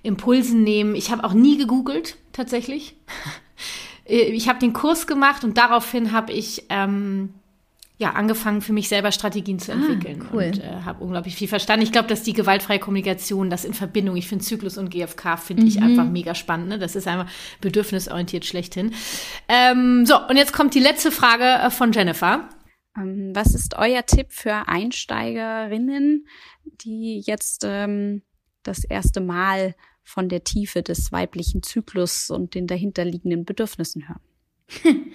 Impulsen 0.02 0.62
nehmen. 0.62 0.94
Ich 0.94 1.10
habe 1.10 1.24
auch 1.24 1.32
nie 1.32 1.56
gegoogelt, 1.56 2.16
tatsächlich. 2.32 2.96
Ich 4.12 4.48
habe 4.48 4.58
den 4.58 4.72
Kurs 4.72 5.06
gemacht 5.06 5.44
und 5.44 5.56
daraufhin 5.56 6.10
habe 6.10 6.32
ich 6.32 6.64
ähm, 6.68 7.32
ja, 7.96 8.14
angefangen, 8.14 8.60
für 8.60 8.72
mich 8.72 8.88
selber 8.88 9.12
Strategien 9.12 9.60
zu 9.60 9.70
ah, 9.70 9.74
entwickeln. 9.76 10.22
Ah, 10.22 10.30
cool. 10.32 10.44
Und 10.46 10.58
äh, 10.58 10.82
habe 10.84 11.04
unglaublich 11.04 11.36
viel 11.36 11.46
verstanden. 11.46 11.84
Ich 11.84 11.92
glaube, 11.92 12.08
dass 12.08 12.24
die 12.24 12.32
gewaltfreie 12.32 12.80
Kommunikation, 12.80 13.50
das 13.50 13.64
in 13.64 13.72
Verbindung, 13.72 14.16
ich 14.16 14.26
finde 14.26 14.44
Zyklus 14.44 14.78
und 14.78 14.90
GFK, 14.90 15.36
finde 15.38 15.62
mhm. 15.62 15.68
ich 15.68 15.80
einfach 15.80 16.06
mega 16.06 16.34
spannend. 16.34 16.70
Ne? 16.70 16.78
Das 16.80 16.96
ist 16.96 17.06
einfach 17.06 17.30
bedürfnisorientiert 17.60 18.44
schlechthin. 18.44 18.94
Ähm, 19.48 20.06
so, 20.06 20.16
und 20.26 20.36
jetzt 20.36 20.52
kommt 20.52 20.74
die 20.74 20.80
letzte 20.80 21.12
Frage 21.12 21.44
äh, 21.44 21.70
von 21.70 21.92
Jennifer. 21.92 22.48
Ähm, 22.96 23.32
was 23.34 23.54
ist 23.54 23.76
euer 23.76 24.04
Tipp 24.04 24.28
für 24.30 24.68
Einsteigerinnen, 24.68 26.26
die 26.64 27.22
jetzt 27.24 27.64
ähm, 27.66 28.22
das 28.62 28.84
erste 28.84 29.20
Mal 29.20 29.74
von 30.02 30.28
der 30.28 30.44
Tiefe 30.44 30.82
des 30.82 31.12
weiblichen 31.12 31.62
Zyklus 31.62 32.30
und 32.30 32.54
den 32.54 32.66
dahinterliegenden 32.66 33.44
Bedürfnissen 33.44 34.08
hören? 34.08 34.20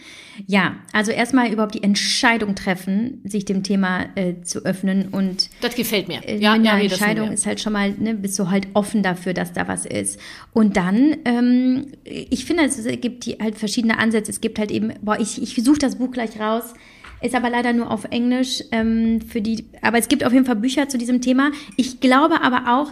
ja, 0.48 0.76
also 0.92 1.12
erstmal 1.12 1.52
überhaupt 1.52 1.76
die 1.76 1.84
Entscheidung 1.84 2.56
treffen, 2.56 3.22
sich 3.24 3.46
dem 3.46 3.64
Thema 3.64 4.06
äh, 4.16 4.42
zu 4.42 4.66
öffnen 4.66 5.10
und 5.10 5.50
das 5.62 5.76
gefällt 5.76 6.08
mir. 6.08 6.28
Äh, 6.28 6.38
ja, 6.38 6.54
eine 6.54 6.66
ja, 6.66 6.78
Entscheidung 6.78 7.32
ist 7.32 7.46
halt 7.46 7.62
schon 7.62 7.74
mal, 7.74 7.92
ne, 7.92 8.16
bist 8.16 8.38
du 8.38 8.50
halt 8.50 8.68
offen 8.74 9.02
dafür, 9.02 9.34
dass 9.34 9.54
da 9.54 9.68
was 9.68 9.86
ist. 9.86 10.20
Und 10.52 10.78
dann, 10.78 11.18
ähm, 11.26 11.94
ich 12.04 12.46
finde, 12.46 12.66
es 12.66 12.84
gibt 13.00 13.26
die, 13.26 13.38
halt 13.40 13.58
verschiedene 13.58 13.98
Ansätze. 13.98 14.32
Es 14.32 14.42
gibt 14.42 14.60
halt 14.60 14.72
eben, 14.72 14.94
boah, 15.02 15.20
ich, 15.20 15.42
ich 15.42 15.56
suche 15.64 15.80
das 15.80 15.98
Buch 15.98 16.12
gleich 16.12 16.40
raus. 16.40 16.74
Ist 17.22 17.36
aber 17.36 17.50
leider 17.50 17.74
nur 17.74 17.92
auf 17.92 18.06
Englisch 18.06 18.64
ähm, 18.72 19.22
für 19.22 19.42
die, 19.42 19.66
aber 19.82 19.98
es 19.98 20.08
gibt 20.08 20.24
auf 20.24 20.34
jeden 20.34 20.46
Fall 20.46 20.56
Bücher 20.56 20.90
zu 20.90 20.98
diesem 20.98 21.22
Thema. 21.22 21.52
Ich 21.78 22.00
glaube 22.00 22.42
aber 22.42 22.76
auch, 22.76 22.92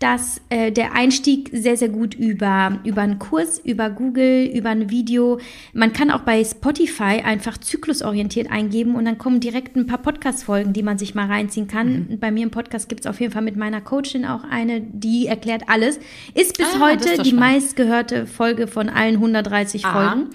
dass 0.00 0.40
äh, 0.48 0.72
der 0.72 0.92
Einstieg 0.92 1.50
sehr, 1.52 1.76
sehr 1.76 1.88
gut 1.88 2.14
über, 2.14 2.80
über 2.84 3.02
einen 3.02 3.18
Kurs, 3.18 3.58
über 3.60 3.90
Google, 3.90 4.50
über 4.52 4.70
ein 4.70 4.90
Video. 4.90 5.38
Man 5.72 5.92
kann 5.92 6.10
auch 6.10 6.20
bei 6.20 6.42
Spotify 6.44 7.22
einfach 7.24 7.56
zyklusorientiert 7.58 8.50
eingeben 8.50 8.96
und 8.96 9.04
dann 9.04 9.18
kommen 9.18 9.38
direkt 9.38 9.76
ein 9.76 9.86
paar 9.86 9.98
Podcast-Folgen, 9.98 10.72
die 10.72 10.82
man 10.82 10.98
sich 10.98 11.14
mal 11.14 11.26
reinziehen 11.26 11.68
kann. 11.68 12.08
Mhm. 12.08 12.18
Bei 12.18 12.32
mir 12.32 12.42
im 12.42 12.50
Podcast 12.50 12.88
gibt 12.88 13.02
es 13.02 13.06
auf 13.06 13.20
jeden 13.20 13.32
Fall 13.32 13.42
mit 13.42 13.56
meiner 13.56 13.80
Coachin 13.80 14.26
auch 14.26 14.42
eine, 14.42 14.80
die 14.80 15.28
erklärt 15.28 15.68
alles. 15.68 16.00
Ist 16.34 16.58
bis 16.58 16.66
ah, 16.74 16.80
heute 16.80 17.10
ist 17.10 17.24
die 17.24 17.30
spannend. 17.30 17.54
meistgehörte 17.54 18.26
Folge 18.26 18.66
von 18.66 18.88
allen 18.88 19.14
130 19.14 19.84
Aha, 19.84 19.92
Folgen. 19.92 20.30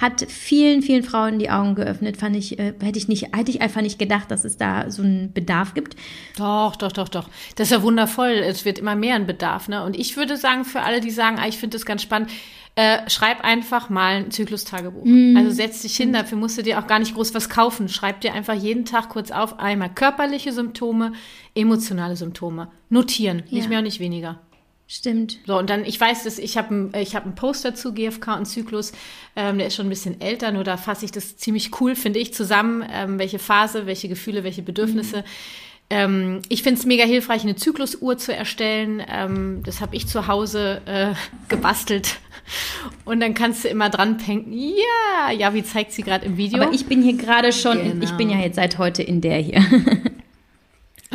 Hat 0.00 0.24
vielen, 0.30 0.82
vielen 0.82 1.02
Frauen 1.02 1.40
die 1.40 1.50
Augen 1.50 1.74
geöffnet. 1.74 2.16
Fand 2.16 2.36
ich, 2.36 2.60
äh, 2.60 2.74
hätte 2.80 2.98
ich 2.98 3.08
nicht, 3.08 3.36
hätte 3.36 3.50
ich 3.50 3.60
einfach 3.60 3.82
nicht 3.82 3.98
gedacht, 3.98 4.30
dass 4.30 4.44
es 4.44 4.56
da 4.56 4.88
so 4.88 5.02
einen 5.02 5.32
Bedarf 5.32 5.74
gibt. 5.74 5.96
Doch, 6.38 6.76
doch, 6.76 6.92
doch, 6.92 7.08
doch. 7.08 7.28
Das 7.56 7.66
ist 7.66 7.72
ja 7.72 7.82
wundervoll. 7.82 8.30
Es 8.30 8.64
wird 8.64 8.78
immer 8.78 8.99
mehr 9.00 9.16
ein 9.16 9.26
Bedarf. 9.26 9.68
Ne? 9.68 9.82
Und 9.82 9.98
ich 9.98 10.16
würde 10.16 10.36
sagen, 10.36 10.64
für 10.64 10.82
alle, 10.82 11.00
die 11.00 11.10
sagen, 11.10 11.38
ah, 11.40 11.48
ich 11.48 11.58
finde 11.58 11.76
das 11.76 11.86
ganz 11.86 12.02
spannend, 12.02 12.30
äh, 12.76 13.10
schreib 13.10 13.42
einfach 13.42 13.90
mal 13.90 14.16
ein 14.16 14.30
Zyklustagebuch. 14.30 15.04
Mhm. 15.04 15.36
Also 15.36 15.50
setz 15.50 15.82
dich 15.82 15.96
hin, 15.96 16.12
dafür 16.12 16.38
musst 16.38 16.56
du 16.56 16.62
dir 16.62 16.78
auch 16.78 16.86
gar 16.86 16.98
nicht 16.98 17.14
groß 17.14 17.34
was 17.34 17.48
kaufen. 17.48 17.88
Schreib 17.88 18.20
dir 18.20 18.32
einfach 18.32 18.54
jeden 18.54 18.84
Tag 18.84 19.08
kurz 19.08 19.30
auf, 19.30 19.58
einmal 19.58 19.92
körperliche 19.92 20.52
Symptome, 20.52 21.12
emotionale 21.54 22.16
Symptome. 22.16 22.68
Notieren, 22.88 23.42
ja. 23.48 23.56
nicht 23.58 23.68
mehr 23.68 23.78
und 23.78 23.84
nicht 23.84 24.00
weniger. 24.00 24.38
Stimmt. 24.86 25.38
So, 25.46 25.56
und 25.56 25.70
dann, 25.70 25.84
ich 25.84 26.00
weiß, 26.00 26.24
dass 26.24 26.38
ich 26.38 26.56
habe 26.56 26.74
ein, 26.74 26.92
ich 26.96 27.14
hab 27.14 27.24
ein 27.24 27.36
Poster 27.36 27.74
zu 27.74 27.92
GFK 27.92 28.36
und 28.36 28.46
Zyklus, 28.46 28.92
ähm, 29.36 29.58
der 29.58 29.68
ist 29.68 29.76
schon 29.76 29.86
ein 29.86 29.90
bisschen 29.90 30.20
älter, 30.20 30.50
nur 30.50 30.64
da 30.64 30.76
fasse 30.76 31.04
ich 31.04 31.12
das 31.12 31.36
ziemlich 31.36 31.80
cool, 31.80 31.94
finde 31.94 32.18
ich, 32.18 32.34
zusammen, 32.34 32.84
ähm, 32.92 33.18
welche 33.18 33.38
Phase, 33.38 33.86
welche 33.86 34.08
Gefühle, 34.08 34.42
welche 34.42 34.62
Bedürfnisse. 34.62 35.18
Mhm 35.18 35.69
ähm, 35.90 36.40
ich 36.48 36.62
finde 36.62 36.78
es 36.78 36.86
mega 36.86 37.04
hilfreich, 37.04 37.42
eine 37.42 37.56
Zyklusuhr 37.56 38.16
zu 38.16 38.34
erstellen. 38.34 39.02
Ähm, 39.08 39.62
das 39.64 39.80
habe 39.80 39.96
ich 39.96 40.06
zu 40.06 40.28
Hause 40.28 40.80
äh, 40.86 41.14
gebastelt. 41.48 42.20
Und 43.04 43.20
dann 43.20 43.34
kannst 43.34 43.64
du 43.64 43.68
immer 43.68 43.90
dran 43.90 44.16
penken. 44.16 44.52
Ja, 44.52 45.30
ja, 45.36 45.54
wie 45.54 45.62
zeigt 45.62 45.92
sie 45.92 46.02
gerade 46.02 46.24
im 46.26 46.36
Video? 46.36 46.62
Aber 46.62 46.72
ich 46.72 46.86
bin 46.86 47.02
hier 47.02 47.16
gerade 47.16 47.52
schon, 47.52 47.78
genau. 47.78 48.04
ich 48.04 48.10
bin 48.12 48.30
ja 48.30 48.38
jetzt 48.38 48.56
seit 48.56 48.78
heute 48.78 49.02
in 49.02 49.20
der 49.20 49.38
hier. 49.38 49.64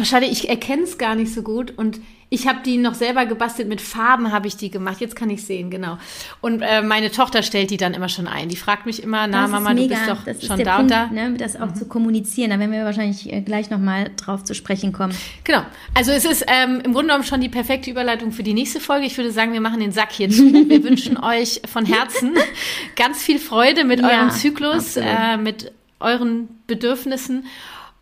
Schade, 0.04 0.26
ich 0.26 0.50
erkenne 0.50 0.84
es 0.84 0.98
gar 0.98 1.16
nicht 1.16 1.34
so 1.34 1.42
gut 1.42 1.74
und 1.78 2.02
ich 2.30 2.48
habe 2.48 2.60
die 2.66 2.78
noch 2.78 2.96
selber 2.96 3.26
gebastelt, 3.26 3.70
mit 3.70 3.80
Farben 3.80 4.32
habe 4.32 4.48
ich 4.48 4.58
die 4.58 4.70
gemacht. 4.70 5.00
Jetzt 5.00 5.16
kann 5.16 5.30
ich 5.30 5.46
sehen, 5.46 5.70
genau. 5.70 5.98
Und 6.42 6.62
äh, 6.62 6.82
meine 6.82 7.12
Tochter 7.12 7.44
stellt 7.44 7.70
die 7.70 7.78
dann 7.78 7.94
immer 7.94 8.10
schon 8.10 8.28
ein. 8.28 8.50
Die 8.50 8.58
fragt 8.58 8.86
mich 8.86 9.02
immer, 9.02 9.28
na 9.28 9.48
Mama, 9.48 9.74
mega. 9.74 9.96
du 9.96 10.26
bist 10.26 10.42
doch 10.42 10.48
schon 10.48 10.64
da 10.64 10.78
Punkt, 10.78 10.92
und 10.92 10.92
da. 10.92 11.08
Ne, 11.08 11.36
das 11.38 11.56
auch 11.56 11.68
mhm. 11.68 11.76
zu 11.76 11.86
kommunizieren. 11.86 12.50
Da 12.50 12.60
werden 12.60 12.72
wir 12.72 12.84
wahrscheinlich 12.84 13.32
äh, 13.32 13.42
gleich 13.42 13.70
nochmal 13.70 14.12
drauf 14.18 14.44
zu 14.44 14.54
sprechen 14.54 14.92
kommen. 14.92 15.16
Genau. 15.44 15.62
Also 15.94 16.12
es 16.12 16.26
ist 16.26 16.44
ähm, 16.48 16.82
im 16.84 16.94
Grunde 16.94 17.10
genommen 17.10 17.24
schon 17.24 17.42
die 17.42 17.50
perfekte 17.50 17.90
Überleitung 17.92 18.32
für 18.32 18.44
die 18.44 18.54
nächste 18.54 18.82
Folge. 18.82 19.06
Ich 19.06 19.16
würde 19.16 19.32
sagen, 19.32 19.54
wir 19.54 19.62
machen 19.62 19.80
den 19.80 19.92
Sack 19.92 20.12
hier 20.12 20.30
zu. 20.30 20.52
wir 20.52 20.84
wünschen 20.84 21.18
euch 21.18 21.62
von 21.72 21.86
Herzen 21.86 22.34
ganz 22.98 23.22
viel 23.22 23.40
Freude 23.40 23.86
mit 23.86 24.02
ja, 24.02 24.10
eurem 24.10 24.32
Zyklus, 24.32 24.98
äh, 24.98 25.38
mit 25.38 25.72
euren 26.00 26.50
Bedürfnissen 26.68 27.46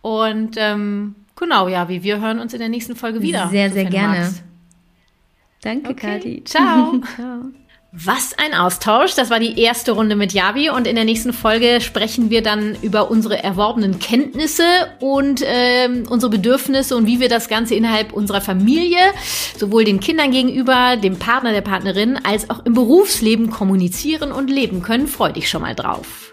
und 0.02 0.56
ähm, 0.58 1.16
Genau, 1.36 1.68
ja, 1.68 1.90
wie 1.90 2.04
wir 2.04 2.22
hören 2.22 2.40
uns 2.40 2.54
in 2.54 2.60
der 2.60 2.70
nächsten 2.70 2.96
Folge 2.96 3.22
wieder. 3.22 3.50
Sehr, 3.50 3.72
sehr 3.72 3.86
gerne. 3.86 4.20
Magst. 4.20 4.44
Danke, 5.62 5.92
okay. 5.92 6.18
Kathi. 6.18 6.44
Ciao. 6.44 7.02
Ciao. 7.16 7.42
Was 7.96 8.34
ein 8.40 8.56
Austausch. 8.56 9.14
Das 9.14 9.30
war 9.30 9.40
die 9.40 9.60
erste 9.60 9.92
Runde 9.92 10.16
mit 10.16 10.34
Yavi 10.34 10.72
und 10.72 10.88
in 10.88 10.96
der 10.96 11.06
nächsten 11.06 11.32
Folge 11.32 11.80
sprechen 11.80 12.32
wir 12.32 12.42
dann 12.42 12.76
über 12.82 13.12
unsere 13.12 13.44
erworbenen 13.44 14.00
Kenntnisse 14.00 14.64
und 15.00 15.44
äh, 15.44 15.88
unsere 16.10 16.32
Bedürfnisse 16.32 16.98
und 16.98 17.06
wie 17.06 17.20
wir 17.20 17.30
das 17.30 17.50
Ganze 17.50 17.76
innerhalb 17.76 18.12
unserer 18.12 18.42
Familie, 18.42 18.98
sowohl 19.56 19.84
den 19.84 20.00
Kindern 20.00 20.32
gegenüber, 20.32 20.98
dem 20.98 21.20
Partner, 21.20 21.52
der 21.52 21.62
Partnerin, 21.62 22.20
als 22.24 22.50
auch 22.50 22.66
im 22.66 22.74
Berufsleben 22.74 23.52
kommunizieren 23.52 24.32
und 24.32 24.50
leben 24.50 24.82
können. 24.82 25.08
Freu 25.08 25.32
dich 25.32 25.48
schon 25.48 25.62
mal 25.62 25.76
drauf. 25.76 26.33